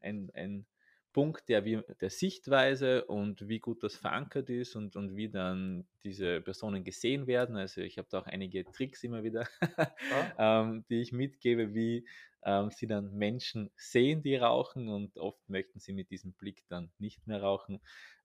ein, 0.00 0.30
ein 0.34 0.66
Punkt 1.14 1.48
der, 1.48 1.62
der 1.62 2.10
Sichtweise 2.10 3.04
und 3.04 3.48
wie 3.48 3.60
gut 3.60 3.84
das 3.84 3.94
verankert 3.94 4.50
ist 4.50 4.74
und, 4.74 4.96
und 4.96 5.14
wie 5.14 5.28
dann 5.30 5.86
diese 6.02 6.40
Personen 6.40 6.82
gesehen 6.82 7.28
werden. 7.28 7.56
Also 7.56 7.82
ich 7.82 7.98
habe 7.98 8.08
da 8.10 8.18
auch 8.18 8.26
einige 8.26 8.64
Tricks 8.64 9.04
immer 9.04 9.22
wieder, 9.22 9.46
ah. 9.76 9.86
ähm, 10.62 10.84
die 10.90 11.00
ich 11.00 11.12
mitgebe, 11.12 11.72
wie 11.72 12.04
ähm, 12.44 12.70
sie 12.70 12.88
dann 12.88 13.14
Menschen 13.14 13.70
sehen, 13.76 14.22
die 14.22 14.34
rauchen 14.34 14.88
und 14.88 15.16
oft 15.16 15.48
möchten 15.48 15.78
sie 15.78 15.92
mit 15.92 16.10
diesem 16.10 16.32
Blick 16.32 16.64
dann 16.68 16.90
nicht 16.98 17.26
mehr 17.28 17.40
rauchen. 17.40 17.80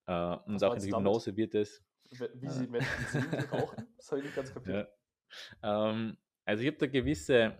Äh, 0.09 0.37
und 0.47 0.63
auch 0.63 0.73
in 0.73 0.81
der 0.81 0.97
Hypnose 0.97 1.37
wird 1.37 1.53
es 1.53 1.83
wie 2.33 2.49
sie 2.49 2.67
Menschen 2.67 3.29
die 3.31 3.55
rauchen? 3.55 3.87
Das 3.97 4.11
habe 4.11 4.19
ich 4.19 4.25
nicht 4.25 4.35
ganz 4.35 4.51
kapiert. 4.51 4.89
Ja. 5.61 5.91
Ähm, 5.91 6.17
also 6.45 6.63
ich 6.63 6.67
habe 6.67 6.77
da 6.77 6.87
gewisse 6.87 7.57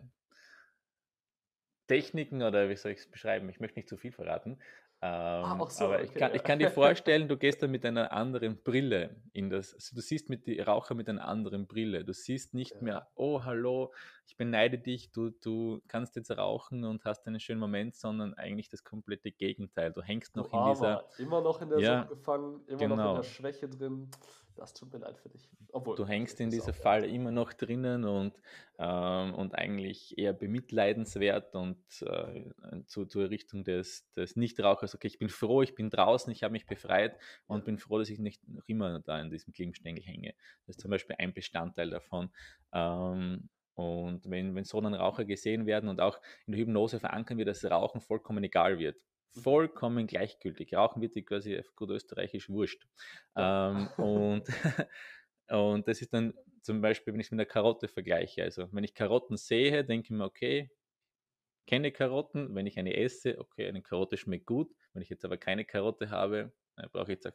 Techniken 1.88 2.41
oder 2.41 2.68
wie 2.70 2.76
soll 2.76 2.93
ich 2.93 3.00
es 3.00 3.12
beschreiben? 3.12 3.47
Ich 3.50 3.60
möchte 3.60 3.78
nicht 3.78 3.88
zu 3.88 3.97
viel 3.97 4.12
verraten. 4.12 4.60
Ah, 5.02 5.54
ähm, 5.54 5.70
so, 5.70 5.86
aber 5.86 6.04
ich, 6.04 6.14
kann, 6.14 6.32
ja. 6.32 6.36
ich 6.36 6.43
kann 6.43 6.58
dir 6.60 6.72
vorstellen, 6.72 7.28
du 7.28 7.38
gehst 7.38 7.62
da 7.62 7.68
mit 7.68 7.86
einer 7.86 8.12
anderen 8.12 8.62
Brille 8.64 9.22
in 9.32 9.52
das. 9.52 9.76
Also 9.76 9.95
du 9.95 10.02
siehst 10.02 10.30
mit 10.30 10.47
die 10.47 10.60
Raucher 10.60 10.95
mit 10.95 11.08
einer 11.08 11.26
anderen 11.26 11.68
Brille. 11.68 12.04
Du 12.04 12.14
siehst 12.14 12.56
nicht 12.56 12.76
ja. 12.76 12.82
mehr, 12.82 13.12
oh 13.14 13.43
hallo, 13.43 13.93
ich 14.30 14.38
beneide 14.38 14.78
dich, 14.78 15.12
du, 15.12 15.32
du 15.32 15.82
kannst 15.88 16.16
jetzt 16.16 16.30
rauchen 16.30 16.84
und 16.84 17.04
hast 17.04 17.26
einen 17.26 17.40
schönen 17.40 17.60
Moment, 17.60 17.96
sondern 17.96 18.36
eigentlich 18.36 18.70
das 18.70 18.84
komplette 18.84 19.32
Gegenteil. 19.32 19.92
Du 19.92 20.04
hängst 20.04 20.36
noch 20.36 20.52
du 20.52 20.58
in 20.58 20.66
dieser. 20.66 21.04
Immer 21.18 21.42
noch 21.42 21.60
in 21.64 21.70
der 21.70 21.80
ja, 21.80 22.02
Sucht 22.02 22.10
gefangen, 22.10 22.62
immer 22.68 22.78
genau. 22.78 22.88
noch 22.88 22.92
in 22.92 22.98
genau. 22.98 23.16
der 23.16 23.24
Schwäche 23.24 23.68
drin. 23.68 24.12
Das 24.56 24.74
tut 24.74 24.94
mir 24.94 25.00
leid 25.00 25.18
für 25.18 25.30
dich. 25.30 25.50
Obwohl, 25.72 25.96
du 25.96 26.06
hängst 26.06 26.40
in 26.42 26.52
dieser 26.52 26.74
Falle 26.74 27.08
immer 27.08 27.32
noch 27.32 27.54
drinnen 27.54 28.04
und, 28.04 28.40
ähm, 28.78 29.34
und 29.34 29.56
eigentlich 29.56 30.16
eher 30.18 30.34
bemitleidenswert 30.34 31.56
und 31.56 31.80
äh, 32.02 32.44
zu, 32.86 33.06
zur 33.06 33.30
Richtung 33.32 33.64
des, 33.64 34.12
des 34.12 34.36
Nichtrauchers. 34.36 34.94
Okay, 34.94 35.08
ich 35.08 35.18
bin 35.18 35.30
froh, 35.30 35.64
ich 35.64 35.74
bin 35.74 35.90
draußen, 35.90 36.32
ich 36.32 36.44
habe 36.44 36.52
mich 36.52 36.68
befreit 36.68 37.18
und 37.48 37.66
bin 37.66 37.80
froh, 37.80 37.98
dass 37.98 38.10
ich 38.10 38.20
nicht 38.20 38.48
noch 38.48 38.68
immer 38.68 39.00
da 39.00 39.20
in 39.20 39.32
diesem 39.32 39.54
Glimmstängel 39.54 40.04
hänge. 40.04 40.36
Das 40.68 40.76
ist 40.76 40.82
zum 40.82 40.92
Beispiel 40.92 41.16
ein 41.18 41.34
Bestandteil 41.34 41.90
davon. 41.90 42.30
Ähm, 42.74 43.50
und 43.76 44.30
wenn, 44.30 44.56
wenn 44.56 44.64
so 44.64 44.82
dann 44.82 44.94
Raucher 44.94 45.26
gesehen 45.26 45.66
werden 45.66 45.90
und 45.90 46.02
auch 46.02 46.20
in 46.46 46.54
der 46.54 46.62
Hypnose 46.62 47.00
verankern 47.00 47.38
wir, 47.38 47.46
dass 47.46 47.64
Rauchen 47.64 48.02
vollkommen 48.02 48.44
egal 48.44 48.80
wird 48.80 48.98
vollkommen 49.32 50.08
gleichgültig. 50.08 50.74
Rauchen 50.74 51.02
wird 51.02 51.16
die 51.16 51.24
quasi 51.24 51.58
auf 51.58 51.76
gut 51.76 51.90
österreichisch 51.90 52.50
wurscht. 52.50 52.86
Ja. 53.36 53.72
Ähm, 53.72 53.88
und, 53.98 54.44
und 55.50 55.88
das 55.88 56.02
ist 56.02 56.14
dann 56.14 56.34
zum 56.62 56.82
Beispiel, 56.82 57.14
wenn 57.14 57.20
ich 57.20 57.28
es 57.28 57.32
mit 57.32 57.40
einer 57.40 57.46
Karotte 57.46 57.88
vergleiche. 57.88 58.44
Also 58.44 58.68
wenn 58.72 58.84
ich 58.84 58.94
Karotten 58.94 59.38
sehe, 59.38 59.84
denke 59.86 60.06
ich 60.06 60.12
mir, 60.12 60.26
okay, 60.26 60.70
kenne 61.68 61.92
Karotten. 61.92 62.54
Wenn 62.56 62.68
ich 62.68 62.78
eine 62.80 62.96
esse, 62.96 63.40
okay, 63.40 63.68
eine 63.68 63.82
Karotte 63.82 64.18
schmeckt 64.18 64.46
gut. 64.46 64.74
Wenn 64.94 65.02
ich 65.02 65.10
jetzt 65.10 65.26
aber 65.26 65.38
keine 65.38 65.66
Karotte 65.66 66.10
habe, 66.10 66.52
brauche 66.92 67.14
ich 67.14 67.20
jetzt 67.24 67.28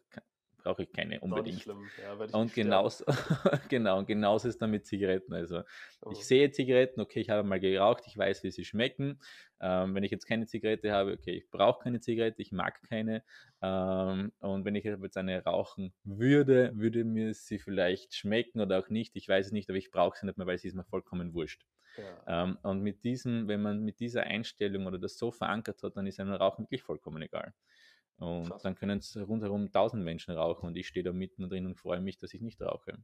brauche 0.64 0.82
ich 0.82 0.92
keine 0.92 1.20
unbedingt. 1.20 1.64
Ja, 1.66 2.38
und 2.38 2.54
genauso, 2.54 3.04
genau, 3.68 3.98
und 3.98 4.06
genauso 4.06 4.48
ist 4.48 4.60
dann 4.60 4.70
mit 4.70 4.86
Zigaretten. 4.86 5.34
Also 5.34 5.62
oh. 6.02 6.10
ich 6.10 6.24
sehe 6.26 6.50
Zigaretten, 6.50 7.00
okay, 7.00 7.20
ich 7.20 7.30
habe 7.30 7.46
mal 7.46 7.60
geraucht, 7.60 8.04
ich 8.06 8.16
weiß, 8.16 8.42
wie 8.42 8.50
sie 8.50 8.64
schmecken. 8.64 9.20
Ähm, 9.60 9.94
wenn 9.94 10.02
ich 10.02 10.10
jetzt 10.10 10.26
keine 10.26 10.46
Zigarette 10.46 10.90
habe, 10.90 11.12
okay, 11.12 11.32
ich 11.32 11.50
brauche 11.50 11.84
keine 11.84 12.00
Zigarette, 12.00 12.42
ich 12.42 12.50
mag 12.50 12.82
keine. 12.88 13.22
Ähm, 13.62 14.32
und 14.40 14.64
wenn 14.64 14.74
ich 14.74 14.84
jetzt 14.84 15.16
eine 15.16 15.44
rauchen 15.44 15.92
würde, 16.02 16.72
würde 16.74 17.04
mir 17.04 17.34
sie 17.34 17.58
vielleicht 17.58 18.14
schmecken 18.14 18.60
oder 18.60 18.78
auch 18.78 18.88
nicht. 18.88 19.14
Ich 19.16 19.28
weiß 19.28 19.46
es 19.46 19.52
nicht, 19.52 19.68
aber 19.68 19.78
ich 19.78 19.90
brauche 19.90 20.18
sie 20.18 20.26
nicht 20.26 20.38
mehr, 20.38 20.46
weil 20.46 20.58
sie 20.58 20.68
ist 20.68 20.74
mir 20.74 20.84
vollkommen 20.84 21.34
wurscht. 21.34 21.64
Ja. 21.96 22.44
Ähm, 22.44 22.58
und 22.62 22.80
mit 22.80 23.04
diesem, 23.04 23.46
wenn 23.46 23.62
man 23.62 23.84
mit 23.84 24.00
dieser 24.00 24.24
Einstellung 24.24 24.86
oder 24.86 24.98
das 24.98 25.16
so 25.16 25.30
verankert 25.30 25.82
hat, 25.82 25.96
dann 25.96 26.06
ist 26.06 26.18
einem 26.18 26.32
Rauchen 26.32 26.64
wirklich 26.64 26.82
vollkommen 26.82 27.22
egal. 27.22 27.52
Und 28.18 28.48
Krass. 28.48 28.62
dann 28.62 28.74
können 28.74 28.98
es 28.98 29.16
rundherum 29.16 29.70
tausend 29.70 30.04
Menschen 30.04 30.34
rauchen 30.34 30.66
und 30.66 30.76
ich 30.76 30.86
stehe 30.86 31.04
da 31.04 31.12
mitten 31.12 31.48
drin 31.48 31.66
und 31.66 31.76
freue 31.76 32.00
mich, 32.00 32.18
dass 32.18 32.32
ich 32.32 32.40
nicht 32.40 32.60
rauche. 32.62 32.98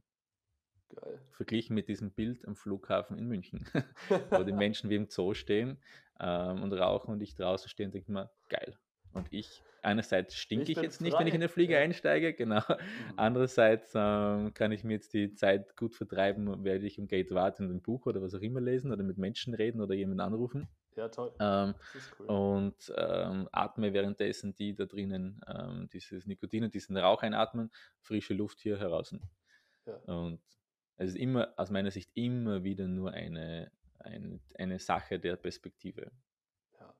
Geil. 0.95 1.21
Verglichen 1.31 1.73
mit 1.73 1.87
diesem 1.87 2.11
Bild 2.11 2.45
am 2.47 2.55
Flughafen 2.55 3.17
in 3.17 3.27
München, 3.27 3.65
wo 4.31 4.43
die 4.43 4.53
Menschen 4.53 4.89
wie 4.89 4.95
im 4.95 5.07
Zoo 5.09 5.33
stehen 5.33 5.77
ähm, 6.19 6.63
und 6.63 6.73
rauchen 6.73 7.11
und 7.11 7.21
ich 7.21 7.35
draußen 7.35 7.69
stehe 7.69 7.87
und 7.87 7.93
denke 7.93 8.11
mir, 8.11 8.29
geil. 8.49 8.77
Und 9.13 9.27
ich, 9.31 9.61
einerseits 9.81 10.35
stinke 10.35 10.71
ich, 10.71 10.77
ich 10.77 10.83
jetzt 10.83 10.97
frei. 10.97 11.05
nicht, 11.05 11.19
wenn 11.19 11.27
ich 11.27 11.33
in 11.33 11.41
den 11.41 11.49
Flieger 11.49 11.77
ja. 11.77 11.83
einsteige, 11.83 12.33
genau. 12.33 12.61
Mhm. 12.61 13.13
Andererseits 13.17 13.91
ähm, 13.93 14.53
kann 14.53 14.71
ich 14.71 14.83
mir 14.83 14.93
jetzt 14.93 15.13
die 15.13 15.33
Zeit 15.33 15.75
gut 15.75 15.95
vertreiben, 15.95 16.63
werde 16.63 16.85
ich 16.85 16.97
im 16.97 17.07
Gate 17.07 17.31
warten 17.31 17.65
und 17.65 17.75
ein 17.75 17.81
Buch 17.81 18.05
oder 18.05 18.21
was 18.21 18.33
auch 18.33 18.41
immer 18.41 18.61
lesen 18.61 18.91
oder 18.91 19.03
mit 19.03 19.17
Menschen 19.17 19.53
reden 19.53 19.81
oder 19.81 19.93
jemanden 19.93 20.21
anrufen. 20.21 20.69
Ja, 20.95 21.07
toll. 21.07 21.33
Ähm, 21.39 21.73
cool. 22.19 22.25
Und 22.27 22.93
ähm, 22.97 23.47
atme 23.51 23.93
währenddessen 23.93 24.53
die 24.53 24.75
da 24.75 24.85
drinnen 24.85 25.41
ähm, 25.47 25.89
dieses 25.93 26.25
Nikotin 26.25 26.65
und 26.65 26.73
diesen 26.73 26.97
Rauch 26.97 27.21
einatmen, 27.23 27.71
frische 28.01 28.33
Luft 28.33 28.59
hier 28.59 28.77
heraus. 28.77 29.15
Ja. 29.85 29.95
Und 30.05 30.41
es 30.97 31.11
ist 31.11 31.17
immer, 31.17 31.53
aus 31.57 31.69
meiner 31.71 31.91
Sicht, 31.91 32.11
immer 32.15 32.63
wieder 32.63 32.87
nur 32.87 33.11
eine, 33.11 33.71
eine, 33.99 34.39
eine 34.55 34.79
Sache 34.79 35.19
der 35.19 35.35
Perspektive. 35.35 36.11
Ja, 36.79 36.93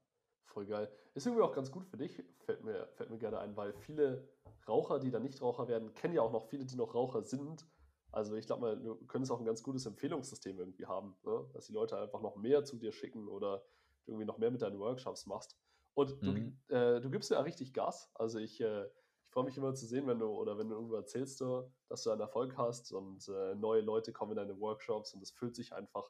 voll 0.45 0.65
geil. 0.65 0.89
Ist 1.13 1.27
irgendwie 1.27 1.43
auch 1.43 1.53
ganz 1.53 1.71
gut 1.71 1.85
für 1.85 1.97
dich, 1.97 2.23
fällt 2.45 2.63
mir, 2.63 2.87
fällt 2.95 3.09
mir 3.09 3.19
gerne 3.19 3.39
ein, 3.39 3.55
weil 3.57 3.73
viele 3.73 4.27
Raucher, 4.67 4.99
die 4.99 5.11
dann 5.11 5.23
nicht 5.23 5.41
Raucher 5.41 5.67
werden, 5.67 5.93
kennen 5.93 6.13
ja 6.13 6.21
auch 6.21 6.31
noch 6.31 6.47
viele, 6.47 6.65
die 6.65 6.75
noch 6.75 6.95
Raucher 6.95 7.23
sind. 7.23 7.65
Also 8.11 8.35
ich 8.35 8.45
glaube 8.45 8.61
mal, 8.61 8.79
du 8.79 8.95
könntest 9.05 9.31
auch 9.31 9.39
ein 9.39 9.45
ganz 9.45 9.63
gutes 9.63 9.85
Empfehlungssystem 9.85 10.57
irgendwie 10.59 10.85
haben, 10.85 11.15
ne? 11.23 11.49
dass 11.53 11.67
die 11.67 11.73
Leute 11.73 11.97
einfach 11.97 12.21
noch 12.21 12.35
mehr 12.35 12.63
zu 12.63 12.77
dir 12.77 12.91
schicken 12.91 13.27
oder 13.27 13.63
du 14.05 14.11
irgendwie 14.11 14.25
noch 14.25 14.37
mehr 14.37 14.51
mit 14.51 14.61
deinen 14.61 14.79
Workshops 14.79 15.25
machst. 15.25 15.57
Und 15.93 16.21
du, 16.23 16.31
mhm. 16.31 16.59
äh, 16.69 16.99
du 17.01 17.09
gibst 17.09 17.31
ja 17.31 17.41
richtig 17.41 17.73
Gas. 17.73 18.09
Also 18.13 18.39
ich, 18.39 18.61
äh, 18.61 18.85
ich 18.85 19.31
freue 19.31 19.45
mich 19.45 19.57
immer 19.57 19.73
zu 19.73 19.85
sehen, 19.85 20.07
wenn 20.07 20.19
du 20.19 20.27
oder 20.27 20.57
wenn 20.57 20.69
du 20.69 20.75
irgendwo 20.75 20.95
erzählst, 20.95 21.41
du, 21.41 21.71
dass 21.87 22.03
du 22.03 22.11
einen 22.11 22.21
Erfolg 22.21 22.57
hast 22.57 22.91
und 22.91 23.27
äh, 23.27 23.55
neue 23.55 23.81
Leute 23.81 24.11
kommen 24.13 24.31
in 24.31 24.37
deine 24.37 24.59
Workshops 24.59 25.13
und 25.13 25.21
es 25.21 25.31
fühlt 25.31 25.55
sich 25.55 25.73
einfach 25.73 26.09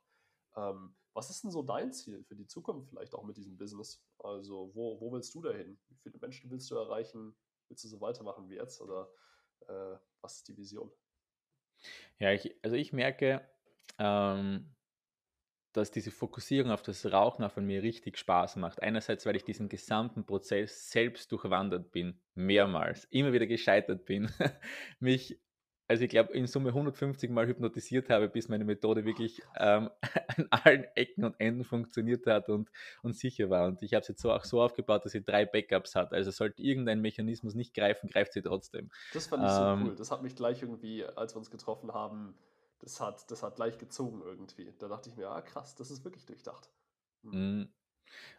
Ähm, 0.55 0.95
was 1.13 1.29
ist 1.29 1.43
denn 1.43 1.51
so 1.51 1.61
dein 1.63 1.91
Ziel 1.91 2.23
für 2.23 2.35
die 2.35 2.47
Zukunft 2.47 2.89
vielleicht 2.89 3.13
auch 3.15 3.23
mit 3.23 3.37
diesem 3.37 3.57
Business? 3.57 4.03
Also 4.19 4.71
wo, 4.73 4.99
wo 4.99 5.11
willst 5.11 5.33
du 5.35 5.41
dahin? 5.41 5.79
Wie 5.89 5.95
viele 5.95 6.17
Menschen 6.19 6.49
willst 6.51 6.69
du 6.71 6.75
erreichen? 6.75 7.35
Willst 7.67 7.83
du 7.83 7.87
so 7.89 7.99
weitermachen 8.01 8.49
wie 8.49 8.55
jetzt 8.55 8.81
oder 8.81 9.09
äh, 9.67 9.97
was 10.21 10.37
ist 10.37 10.47
die 10.47 10.57
Vision? 10.57 10.91
Ja, 12.19 12.31
ich, 12.31 12.55
also 12.63 12.75
ich 12.75 12.93
merke, 12.93 13.47
ähm, 13.97 14.73
dass 15.73 15.91
diese 15.91 16.11
Fokussierung 16.11 16.71
auf 16.71 16.81
das 16.81 17.11
Rauchen 17.11 17.43
auch 17.43 17.51
von 17.51 17.65
mir 17.65 17.81
richtig 17.81 18.17
Spaß 18.17 18.57
macht. 18.57 18.81
Einerseits, 18.81 19.25
weil 19.25 19.35
ich 19.35 19.43
diesen 19.43 19.69
gesamten 19.69 20.25
Prozess 20.25 20.91
selbst 20.91 21.31
durchwandert 21.31 21.91
bin, 21.91 22.19
mehrmals, 22.35 23.05
immer 23.05 23.33
wieder 23.33 23.47
gescheitert 23.47 24.05
bin, 24.05 24.29
mich, 24.99 25.39
also 25.87 26.03
ich 26.03 26.09
glaube, 26.09 26.33
in 26.33 26.47
Summe 26.47 26.69
150 26.69 27.29
Mal 27.29 27.47
hypnotisiert 27.47 28.09
habe, 28.09 28.27
bis 28.27 28.49
meine 28.49 28.65
Methode 28.65 29.05
wirklich 29.05 29.41
ähm, 29.57 29.89
an 30.37 30.47
allen 30.49 30.85
Ecken 30.95 31.23
und 31.23 31.39
Enden 31.39 31.63
funktioniert 31.63 32.25
hat 32.27 32.49
und, 32.49 32.69
und 33.01 33.15
sicher 33.15 33.49
war. 33.49 33.67
Und 33.67 33.81
ich 33.81 33.93
habe 33.93 34.01
es 34.01 34.07
jetzt 34.09 34.21
so 34.21 34.31
auch 34.31 34.43
so 34.43 34.61
aufgebaut, 34.61 35.05
dass 35.05 35.13
sie 35.13 35.23
drei 35.23 35.45
Backups 35.45 35.95
hat. 35.95 36.13
Also 36.13 36.31
sollte 36.31 36.61
irgendein 36.61 37.01
Mechanismus 37.01 37.55
nicht 37.55 37.73
greifen, 37.73 38.09
greift 38.09 38.33
sie 38.33 38.41
trotzdem. 38.41 38.89
Das 39.13 39.27
fand 39.27 39.43
ich 39.43 39.51
so 39.51 39.61
ähm, 39.61 39.83
cool. 39.87 39.95
Das 39.95 40.11
hat 40.11 40.21
mich 40.21 40.35
gleich 40.35 40.61
irgendwie, 40.61 41.05
als 41.05 41.33
wir 41.33 41.39
uns 41.39 41.51
getroffen 41.51 41.93
haben, 41.93 42.35
das 42.81 42.99
hat, 42.99 43.29
das 43.29 43.43
hat 43.43 43.55
gleich 43.55 43.77
gezogen 43.77 44.21
irgendwie. 44.23 44.73
Da 44.79 44.87
dachte 44.87 45.09
ich 45.09 45.15
mir, 45.15 45.29
ah 45.29 45.41
krass, 45.41 45.75
das 45.75 45.91
ist 45.91 46.03
wirklich 46.03 46.25
durchdacht. 46.25 46.69
Hm. 47.23 47.69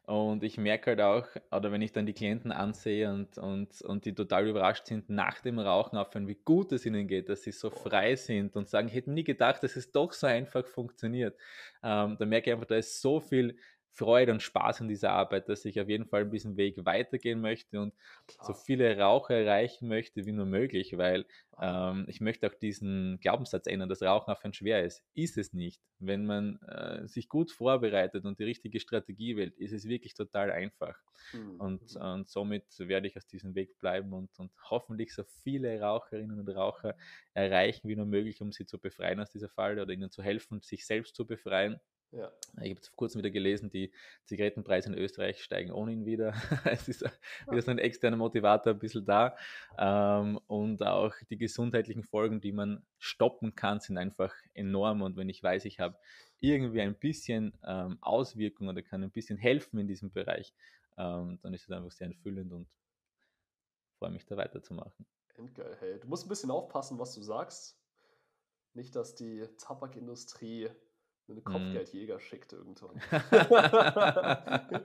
Und 0.05 0.43
ich 0.43 0.59
merke 0.59 0.91
halt 0.91 1.01
auch, 1.01 1.27
oder 1.51 1.73
wenn 1.73 1.81
ich 1.81 1.93
dann 1.93 2.05
die 2.05 2.13
Klienten 2.13 2.53
ansehe 2.53 3.11
und, 3.11 3.39
und, 3.39 3.81
und 3.83 4.05
die 4.05 4.15
total 4.15 4.49
überrascht 4.49 4.87
sind 4.87 5.09
nach 5.09 5.41
dem 5.41 5.59
Rauchen 5.59 5.97
aufhören, 5.97 6.27
wie 6.29 6.35
gut 6.35 6.73
es 6.73 6.85
ihnen 6.85 7.07
geht, 7.07 7.29
dass 7.29 7.43
sie 7.43 7.53
so 7.53 7.71
frei 7.71 8.17
sind 8.17 8.57
und 8.57 8.69
sagen, 8.69 8.89
ich 8.89 8.95
hätte 8.95 9.13
nie 9.13 9.25
gedacht, 9.25 9.63
dass 9.63 9.77
es 9.77 9.93
doch 9.93 10.13
so 10.13 10.27
einfach 10.27 10.67
funktioniert. 10.67 11.39
Ähm, 11.83 12.17
da 12.19 12.27
merke 12.27 12.51
ich 12.51 12.55
einfach, 12.55 12.67
da 12.67 12.77
ist 12.77 13.01
so 13.01 13.21
viel 13.21 13.57
Freude 13.95 14.33
und 14.33 14.43
Spaß 14.43 14.81
an 14.81 14.89
dieser 14.89 15.11
Arbeit, 15.13 15.49
dass 15.49 15.65
ich 15.65 15.81
auf 15.81 15.89
jeden 15.89 16.07
Fall 16.07 16.29
diesen 16.29 16.57
Weg 16.57 16.85
weitergehen 16.85 17.41
möchte 17.41 17.81
und 17.81 17.95
Klar. 18.27 18.47
so 18.47 18.55
viele 18.55 18.99
Raucher 18.99 19.35
erreichen 19.35 19.87
möchte 19.89 20.25
wie 20.25 20.33
nur 20.33 20.47
möglich, 20.47 20.97
weil 20.97 21.27
ähm, 21.61 22.07
ich 22.09 22.21
möchte 22.21 22.47
auch 22.47 22.55
diesen 22.55 23.19
Glaubenssatz 23.21 23.67
ändern, 23.67 23.89
dass 23.89 24.03
Rauchen 24.03 24.33
aufhören 24.33 24.55
schwer 24.55 24.85
ist. 24.85 25.05
Ist 25.15 25.37
es 25.37 25.53
nicht. 25.53 25.83
Wenn 25.99 26.25
man 26.27 26.61
äh, 26.63 27.07
sich 27.07 27.29
gut 27.29 27.53
vorbereitet 27.53 28.25
und 28.25 28.39
die 28.39 28.45
richtige 28.45 28.81
Strategie 28.81 29.37
wählt, 29.37 29.57
ist 29.59 29.73
es 29.73 29.87
wirklich 29.87 30.15
total 30.15 30.51
einfach. 30.51 30.99
Mhm. 31.33 31.61
Und, 31.61 31.95
und 31.97 32.29
somit 32.29 32.65
werde 32.79 33.07
ich 33.07 33.17
auf 33.17 33.25
diesem 33.25 33.55
Weg 33.55 33.79
bleiben 33.79 34.13
und, 34.13 34.37
und 34.39 34.53
hoffentlich 34.69 35.15
so 35.15 35.23
viele 35.25 35.81
Raucherinnen 35.81 36.41
und 36.41 36.49
Raucher 36.49 36.97
erreichen 37.35 37.89
wie 37.89 37.97
nur 37.97 38.07
möglich, 38.07 38.41
um 38.41 38.51
sie 38.53 38.67
zu 38.67 38.79
befreien 38.79 39.21
aus 39.21 39.31
dieser 39.31 39.49
Falle 39.49 39.83
oder 39.83 39.93
ihnen 39.93 40.11
zu 40.11 40.23
helfen, 40.23 40.61
sich 40.61 40.87
selbst 40.87 41.15
zu 41.15 41.27
befreien 41.27 41.79
ja. 42.13 42.31
Ich 42.61 42.71
habe 42.71 42.81
vor 42.81 42.97
kurzem 42.97 43.21
wieder 43.21 43.31
gelesen, 43.31 43.71
die 43.71 43.91
Zigarettenpreise 44.27 44.91
in 44.91 44.99
Österreich 44.99 45.43
steigen 45.43 45.73
ohnehin 45.73 46.05
wieder. 46.05 46.35
es 46.65 46.89
ist 46.89 47.05
wieder 47.49 47.63
so 47.63 47.71
ein 47.71 47.79
externer 47.79 48.19
Motivator 48.19 48.75
ein 48.75 48.79
bisschen 48.79 49.05
da. 49.07 49.37
Ähm, 49.79 50.39
und 50.47 50.83
auch 50.83 51.15
die 51.31 51.39
gesundheitlichen 51.39 52.05
Folgen, 52.05 52.41
die 52.41 52.53
man 52.53 52.85
stoppen 52.99 53.55
kann, 53.55 53.81
sind 53.81 53.97
einfach 53.97 54.35
enorm. 54.53 55.01
Und 55.01 55.17
wenn 55.17 55.31
ich 55.31 55.43
weiß, 55.43 55.65
ich 55.65 55.81
habe 55.81 55.97
irgendwie 56.41 56.83
ein 56.83 56.95
bisschen 56.95 57.57
ähm, 57.65 57.97
Auswirkung 58.03 58.69
oder 58.69 58.83
kann 58.83 59.03
ein 59.03 59.11
bisschen 59.11 59.39
helfen 59.39 59.79
in 59.79 59.89
diesem 59.89 60.11
Bereich, 60.13 60.53
ähm, 60.99 61.39
dann 61.43 61.55
ist 61.55 61.65
es 61.65 61.71
einfach 61.71 61.93
sehr 61.93 62.09
erfüllend 62.09 62.53
und 62.53 62.69
freue 63.99 64.11
mich 64.11 64.27
da 64.27 64.37
weiterzumachen. 64.37 65.07
Endgeil, 65.37 65.77
hey. 65.81 65.99
Du 65.99 66.09
musst 66.09 66.27
ein 66.27 66.29
bisschen 66.29 66.51
aufpassen, 66.51 66.99
was 66.99 67.15
du 67.15 67.23
sagst. 67.23 67.79
Nicht, 68.75 68.97
dass 68.97 69.15
die 69.15 69.47
Tabakindustrie 69.59 70.71
eine 71.29 71.41
mhm. 71.41 71.45
Kopfgeldjäger 71.45 72.21
schickt 72.21 72.53
irgendwann. 72.53 73.01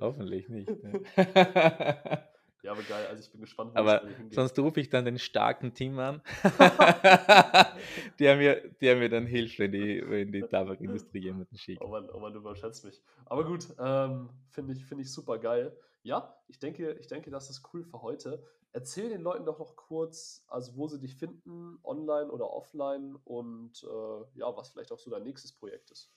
Hoffentlich 0.00 0.48
nicht. 0.48 0.70
Ne? 0.82 1.02
Ja, 2.62 2.72
aber 2.72 2.82
geil, 2.82 3.06
also 3.06 3.22
ich 3.22 3.30
bin 3.30 3.40
gespannt, 3.40 3.72
wo 3.74 3.78
Aber 3.78 4.02
sonst 4.30 4.58
rufe 4.58 4.80
ich 4.80 4.90
dann 4.90 5.06
den 5.06 5.18
starken 5.18 5.72
Team 5.72 5.98
an, 5.98 6.20
der, 8.18 8.36
mir, 8.36 8.68
der 8.82 8.96
mir 8.96 9.08
dann 9.08 9.24
hilft, 9.24 9.58
wenn 9.58 9.72
die, 9.72 10.02
wenn 10.06 10.30
die 10.30 10.42
Tabakindustrie 10.42 11.20
jemanden 11.20 11.56
schickt. 11.56 11.80
Oh 11.80 11.88
Mann, 11.88 12.10
oh 12.10 12.18
Mann, 12.18 12.34
du 12.34 12.40
überschätzt 12.40 12.84
mich. 12.84 13.00
Aber 13.24 13.46
gut, 13.46 13.66
ähm, 13.78 14.28
finde 14.50 14.74
ich, 14.74 14.84
find 14.84 15.00
ich 15.00 15.10
super 15.10 15.38
geil. 15.38 15.74
Ja, 16.02 16.36
ich 16.48 16.58
denke, 16.58 16.92
ich 17.00 17.06
denke, 17.06 17.30
das 17.30 17.48
ist 17.48 17.62
cool 17.72 17.82
für 17.82 18.02
heute. 18.02 18.44
Erzähl 18.72 19.08
den 19.08 19.22
Leuten 19.22 19.44
doch 19.44 19.58
noch 19.58 19.74
kurz, 19.74 20.44
also 20.48 20.76
wo 20.76 20.86
sie 20.86 21.00
dich 21.00 21.16
finden, 21.16 21.80
online 21.82 22.30
oder 22.30 22.50
offline 22.50 23.16
und 23.24 23.82
äh, 23.82 24.38
ja, 24.38 24.56
was 24.56 24.70
vielleicht 24.70 24.92
auch 24.92 24.98
so 24.98 25.10
dein 25.10 25.24
nächstes 25.24 25.52
Projekt 25.52 25.90
ist. 25.90 26.12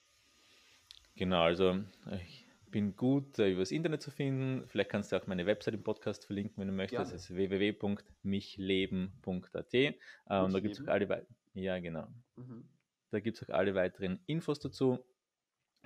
Genau, 1.16 1.42
also 1.42 1.80
ich 2.22 2.46
bin 2.70 2.96
gut 2.96 3.38
äh, 3.38 3.52
übers 3.52 3.70
Internet 3.70 4.02
zu 4.02 4.10
finden. 4.10 4.66
Vielleicht 4.68 4.90
kannst 4.90 5.12
du 5.12 5.16
auch 5.16 5.26
meine 5.26 5.46
Website 5.46 5.72
im 5.74 5.82
Podcast 5.82 6.26
verlinken, 6.26 6.60
wenn 6.60 6.68
du 6.68 6.74
möchtest. 6.74 7.12
Das 7.12 7.12
ist 7.12 7.34
www.michleben.at. 7.34 9.74
Ähm, 9.74 9.94
da 10.28 10.60
gibt 10.60 10.74
es 10.74 10.82
auch 10.82 10.88
alle 10.88 11.26
ja, 11.54 11.78
genau. 11.78 12.06
Mhm. 12.36 12.68
Da 13.10 13.20
gibt 13.20 13.36
es 13.36 13.48
auch 13.48 13.54
alle 13.54 13.76
weiteren 13.76 14.18
Infos 14.26 14.58
dazu 14.58 14.98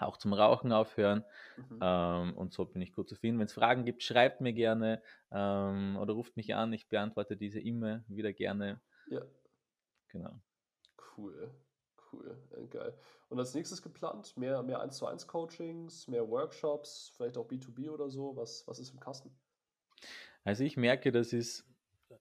auch 0.02 0.16
zum 0.16 0.32
Rauchen 0.32 0.72
aufhören. 0.72 1.24
Mhm. 1.56 1.78
Ähm, 1.80 2.36
und 2.36 2.52
so 2.52 2.64
bin 2.64 2.82
ich 2.82 2.92
gut 2.92 3.08
zu 3.08 3.16
finden. 3.16 3.38
Wenn 3.38 3.46
es 3.46 3.52
Fragen 3.52 3.84
gibt, 3.84 4.02
schreibt 4.02 4.40
mir 4.40 4.52
gerne 4.52 5.02
ähm, 5.30 5.96
oder 6.00 6.14
ruft 6.14 6.36
mich 6.36 6.54
an. 6.54 6.72
Ich 6.72 6.88
beantworte 6.88 7.36
diese 7.36 7.60
immer 7.60 8.04
wieder 8.08 8.32
gerne. 8.32 8.80
Ja. 9.08 9.22
Genau. 10.08 10.40
Cool. 11.16 11.54
Cool. 12.12 12.38
Ja, 12.50 12.66
geil. 12.66 12.98
Und 13.28 13.38
als 13.38 13.54
nächstes 13.54 13.82
geplant? 13.82 14.36
Mehr, 14.36 14.62
mehr 14.62 14.80
1 14.80 14.96
zu 14.96 15.06
1 15.06 15.26
Coachings, 15.26 16.08
mehr 16.08 16.28
Workshops, 16.28 17.12
vielleicht 17.16 17.36
auch 17.36 17.46
B2B 17.46 17.90
oder 17.90 18.08
so? 18.08 18.34
Was, 18.36 18.66
was 18.66 18.78
ist 18.78 18.90
im 18.90 19.00
Kasten? 19.00 19.30
Also 20.44 20.64
ich 20.64 20.76
merke, 20.76 21.12
das 21.12 21.32
ist 21.32 21.66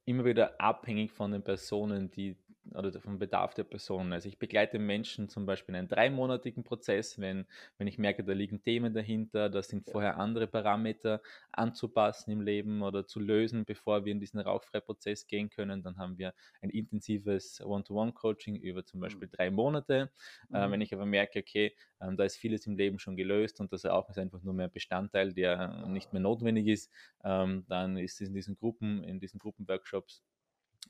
immer 0.03 0.25
wieder 0.25 0.59
abhängig 0.59 1.11
von 1.11 1.31
den 1.31 1.43
Personen, 1.43 2.11
die 2.11 2.37
oder 2.73 2.99
vom 2.99 3.19
Bedarf 3.19 3.53
der 3.53 3.63
Person. 3.63 4.13
Also 4.13 4.27
ich 4.27 4.37
begleite 4.37 4.79
Menschen 4.79 5.29
zum 5.29 5.45
Beispiel 5.45 5.73
in 5.73 5.79
einem 5.79 5.87
dreimonatigen 5.87 6.63
Prozess, 6.63 7.19
wenn, 7.19 7.45
wenn 7.77 7.87
ich 7.87 7.97
merke, 7.97 8.23
da 8.23 8.33
liegen 8.33 8.61
Themen 8.61 8.93
dahinter, 8.93 9.49
da 9.49 9.61
sind 9.61 9.89
vorher 9.89 10.17
andere 10.17 10.47
Parameter 10.47 11.21
anzupassen 11.51 12.31
im 12.31 12.41
Leben 12.41 12.81
oder 12.81 13.05
zu 13.05 13.19
lösen, 13.19 13.65
bevor 13.65 14.05
wir 14.05 14.11
in 14.11 14.19
diesen 14.19 14.39
Rauchfrei-Prozess 14.39 15.27
gehen 15.27 15.49
können. 15.49 15.83
Dann 15.83 15.97
haben 15.97 16.17
wir 16.17 16.33
ein 16.61 16.69
intensives 16.69 17.61
One-to-One-Coaching 17.61 18.55
über 18.55 18.85
zum 18.85 18.99
Beispiel 18.99 19.27
mhm. 19.27 19.31
drei 19.31 19.51
Monate. 19.51 20.11
Mhm. 20.49 20.55
Äh, 20.55 20.71
wenn 20.71 20.81
ich 20.81 20.93
aber 20.93 21.05
merke, 21.05 21.39
okay, 21.39 21.75
äh, 21.99 22.15
da 22.15 22.23
ist 22.23 22.37
vieles 22.37 22.65
im 22.67 22.75
Leben 22.75 22.99
schon 22.99 23.15
gelöst 23.15 23.59
und 23.59 23.71
das 23.73 23.85
Rauchen 23.85 24.11
ist 24.11 24.19
einfach 24.19 24.41
nur 24.43 24.53
mehr 24.53 24.69
Bestandteil, 24.69 25.33
der 25.33 25.87
nicht 25.87 26.13
mehr 26.13 26.21
notwendig 26.21 26.67
ist, 26.67 26.91
ähm, 27.23 27.65
dann 27.67 27.97
ist 27.97 28.21
es 28.21 28.27
in 28.27 28.33
diesen 28.33 28.55
Gruppen, 28.55 29.03
in 29.03 29.19
diesen 29.19 29.39
Gruppenworkshops 29.39 30.23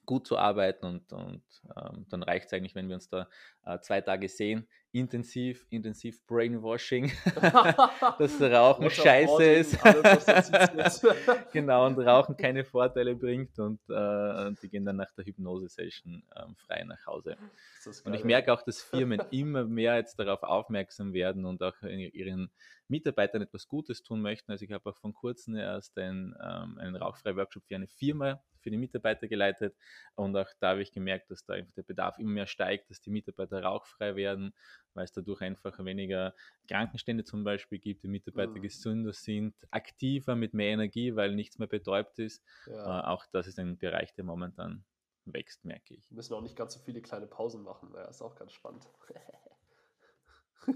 gut 0.08 0.26
zu 0.26 0.38
arbeiten 0.38 0.86
und, 0.86 1.14
und 1.14 1.44
ähm, 1.76 2.06
dann 2.10 2.24
reicht 2.24 2.48
es 2.48 2.54
eigentlich, 2.54 2.74
wenn 2.74 2.88
wir 2.88 2.96
uns 2.96 3.10
da 3.10 3.28
äh, 3.66 3.78
zwei 3.82 4.00
Tage 4.02 4.30
sehen, 4.30 4.66
intensiv, 4.94 5.68
intensiv 5.70 6.26
Brainwashing, 6.26 7.12
dass 8.18 8.42
Rauchen 8.42 8.90
scheiße 8.90 9.44
ist. 9.44 9.78
genau, 11.52 11.86
und 11.86 12.00
Rauchen 12.00 12.38
keine 12.38 12.64
Vorteile 12.64 13.16
bringt 13.16 13.60
und, 13.60 13.82
äh, 13.90 14.52
die 14.62 14.70
gehen 14.70 14.86
dann 14.86 14.96
nach 14.96 15.12
der 15.12 15.26
Hypnose-Session 15.26 16.24
ähm, 16.38 16.56
frei 16.56 16.84
nach 16.86 17.06
Hause. 17.06 17.36
und 18.06 18.14
ich 18.14 18.24
merke 18.24 18.54
auch, 18.54 18.62
dass 18.62 18.82
Firmen 18.82 19.22
immer 19.32 19.66
mehr 19.66 19.98
jetzt 19.98 20.18
darauf 20.18 20.42
aufmerksam 20.42 21.12
werden 21.14 21.46
und 21.46 21.62
auch 21.62 21.76
ihren 21.84 22.50
Mitarbeitern 22.88 23.42
etwas 23.42 23.68
Gutes 23.68 24.04
tun 24.04 24.22
möchten. 24.22 24.52
Also 24.52 24.66
ich 24.66 24.72
habe 24.72 24.90
auch 24.90 24.96
vor 24.96 25.14
kurzem 25.14 25.56
erst 25.56 25.98
einen, 25.98 26.36
ähm, 26.42 26.78
einen 26.78 26.96
Rauchfrei-Workshop 26.96 27.64
für 27.66 27.76
eine 27.76 27.88
Firma 27.88 28.42
für 28.68 28.72
die 28.72 28.78
Mitarbeiter 28.78 29.30
geleitet 29.30 29.78
und 30.16 30.36
auch 30.36 30.50
da 30.60 30.72
habe 30.72 30.82
ich 30.82 30.92
gemerkt, 30.92 31.32
dass 31.32 31.46
da 31.46 31.54
einfach 31.54 31.74
der 31.74 31.84
Bedarf 31.84 32.20
immer 32.20 32.32
mehr 32.32 32.48
steigt, 32.48 32.90
dass 32.90 33.00
die 33.00 33.10
Mitarbeiter 33.10 33.64
rauchfrei 33.64 34.16
werden, 34.18 34.54
weil 34.94 35.06
es 35.06 35.14
dadurch 35.14 35.42
einfach 35.42 35.84
weniger 35.86 36.36
Krankenstände 36.68 37.24
zum 37.24 37.46
Beispiel 37.46 37.80
gibt, 37.80 38.04
die 38.04 38.10
Mitarbeiter 38.10 38.58
mhm. 38.58 38.62
gesünder 38.62 39.14
sind, 39.14 39.56
aktiver 39.72 40.36
mit 40.36 40.54
mehr 40.54 40.72
Energie, 40.72 41.16
weil 41.16 41.34
nichts 41.34 41.60
mehr 41.60 41.70
betäubt 41.70 42.20
ist. 42.20 42.44
Ja. 42.66 43.00
Äh, 43.00 43.08
auch 43.08 43.26
das 43.32 43.48
ist 43.48 43.58
ein 43.58 43.78
Bereich, 43.78 44.14
der 44.16 44.26
momentan 44.26 44.84
wächst, 45.24 45.64
merke 45.64 45.94
ich. 45.94 46.10
Wir 46.10 46.16
müssen 46.16 46.34
auch 46.34 46.42
nicht 46.42 46.56
ganz 46.56 46.74
so 46.74 46.80
viele 46.80 47.02
kleine 47.02 47.28
Pausen 47.28 47.64
machen, 47.64 47.92
ja, 47.94 48.06
ist 48.06 48.22
auch 48.22 48.36
ganz 48.36 48.52
spannend. 48.52 48.86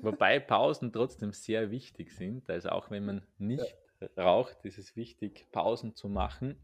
Wobei 0.02 0.40
Pausen 0.40 0.92
trotzdem 0.92 1.34
sehr 1.34 1.72
wichtig 1.72 2.16
sind. 2.16 2.50
Also 2.50 2.70
auch 2.70 2.90
wenn 2.92 3.06
man 3.06 3.28
nicht 3.38 3.76
ja. 4.00 4.24
raucht, 4.24 4.64
ist 4.66 4.78
es 4.78 4.96
wichtig, 4.96 5.48
Pausen 5.52 5.96
zu 5.96 6.10
machen, 6.10 6.62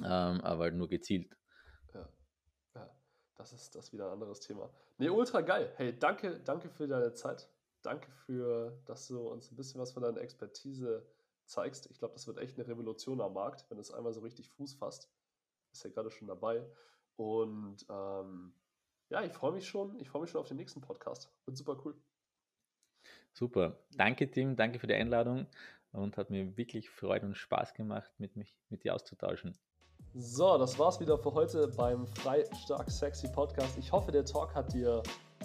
ähm, 0.00 0.40
aber 0.40 0.70
nur 0.70 0.88
gezielt. 0.88 1.36
Ja. 1.94 2.08
ja, 2.74 2.90
das 3.36 3.52
ist 3.52 3.74
das 3.74 3.86
ist 3.86 3.92
wieder 3.92 4.06
ein 4.06 4.12
anderes 4.12 4.40
Thema. 4.40 4.70
Nee, 4.98 5.08
ultra 5.08 5.40
geil. 5.40 5.72
Hey, 5.76 5.98
danke, 5.98 6.40
danke 6.40 6.68
für 6.68 6.86
deine 6.86 7.12
Zeit. 7.14 7.48
Danke 7.82 8.10
für, 8.26 8.78
dass 8.84 9.08
du 9.08 9.28
uns 9.28 9.50
ein 9.50 9.56
bisschen 9.56 9.80
was 9.80 9.92
von 9.92 10.02
deiner 10.02 10.20
Expertise 10.20 11.06
zeigst. 11.46 11.90
Ich 11.90 11.98
glaube, 11.98 12.14
das 12.14 12.26
wird 12.26 12.38
echt 12.38 12.58
eine 12.58 12.68
Revolution 12.68 13.20
am 13.20 13.34
Markt, 13.34 13.64
wenn 13.70 13.78
es 13.78 13.90
einmal 13.90 14.12
so 14.12 14.20
richtig 14.20 14.50
Fuß 14.50 14.74
fasst. 14.74 15.10
Ist 15.72 15.84
ja 15.84 15.90
gerade 15.90 16.10
schon 16.10 16.28
dabei. 16.28 16.66
Und 17.16 17.84
ähm, 17.88 18.54
ja, 19.08 19.22
ich 19.24 19.32
freue 19.32 19.52
mich 19.52 19.68
schon. 19.68 19.98
Ich 19.98 20.08
freue 20.08 20.22
mich 20.22 20.30
schon 20.30 20.40
auf 20.40 20.48
den 20.48 20.56
nächsten 20.56 20.80
Podcast. 20.80 21.32
Wird 21.44 21.56
super 21.56 21.80
cool. 21.84 22.00
Super. 23.32 23.76
Danke, 23.96 24.30
Tim. 24.30 24.56
Danke 24.56 24.78
für 24.78 24.86
die 24.86 24.94
Einladung 24.94 25.46
und 25.92 26.16
hat 26.16 26.30
mir 26.30 26.56
wirklich 26.56 26.90
Freude 26.90 27.26
und 27.26 27.36
Spaß 27.36 27.74
gemacht, 27.74 28.10
mit, 28.18 28.36
mich, 28.36 28.54
mit 28.68 28.84
dir 28.84 28.94
auszutauschen. 28.94 29.56
So, 30.14 30.58
das 30.58 30.78
war's 30.78 30.98
wieder 30.98 31.16
für 31.18 31.32
heute 31.32 31.68
beim 31.68 32.06
Frei 32.06 32.44
Stark 32.64 32.90
Sexy 32.90 33.28
Podcast. 33.28 33.78
Ich 33.78 33.92
hoffe, 33.92 34.10
der 34.10 34.24
Talk 34.24 34.54
hat 34.54 34.72
dir 34.72 35.02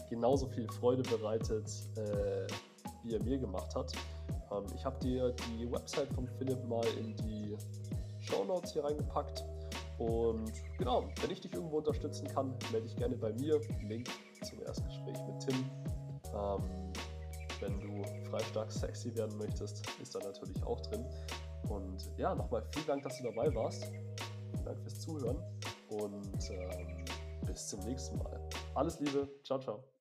genauso 0.10 0.48
viel 0.48 0.68
Freude 0.68 1.04
bereitet, 1.04 1.70
äh, 1.98 2.48
wie 3.04 3.14
er 3.14 3.24
mir 3.24 3.38
gemacht 3.38 3.76
hat. 3.76 3.94
Ähm, 4.52 4.66
ich 4.76 4.84
habe 4.84 4.98
dir 5.00 5.36
die 5.48 5.72
Website 5.72 6.12
von 6.14 6.28
Philipp 6.28 6.64
mal 6.68 6.86
in 7.00 7.16
die 7.18 7.56
Show 8.20 8.44
Notes 8.46 8.74
hier 8.74 8.84
reingepackt. 8.84 9.44
Und 9.98 10.52
genau, 10.78 11.08
wenn 11.22 11.32
ich 11.32 11.42
dich 11.42 11.54
irgendwo 11.54 11.78
unterstützen 11.78 12.28
kann, 12.28 12.54
melde 12.72 12.88
dich 12.88 12.96
gerne 12.96 13.16
bei 13.16 13.32
mir. 13.34 13.62
Link 13.88 14.10
zum 14.44 14.62
Erstgespräch 14.64 15.18
mit 15.28 15.40
Tim. 15.40 15.70
Ähm, 16.34 16.62
wenn 17.62 17.80
du 17.80 18.04
frei 18.30 18.44
stark 18.44 18.72
sexy 18.72 19.16
werden 19.16 19.38
möchtest, 19.38 19.84
ist 20.02 20.16
da 20.16 20.20
natürlich 20.20 20.62
auch 20.64 20.82
drin. 20.82 21.06
Und 21.70 22.12
ja, 22.18 22.36
nochmal 22.36 22.64
vielen 22.72 22.88
Dank, 22.88 23.04
dass 23.04 23.18
du 23.18 23.24
dabei 23.24 23.54
warst. 23.54 23.86
Vielen 24.52 24.66
Dank 24.66 24.80
fürs 24.82 25.00
Zuhören 25.00 25.38
und 25.90 26.50
ähm, 26.52 27.06
bis 27.46 27.68
zum 27.68 27.80
nächsten 27.82 28.18
Mal. 28.18 28.40
Alles 28.76 29.00
Liebe, 29.00 29.28
ciao, 29.44 29.60
ciao. 29.60 29.95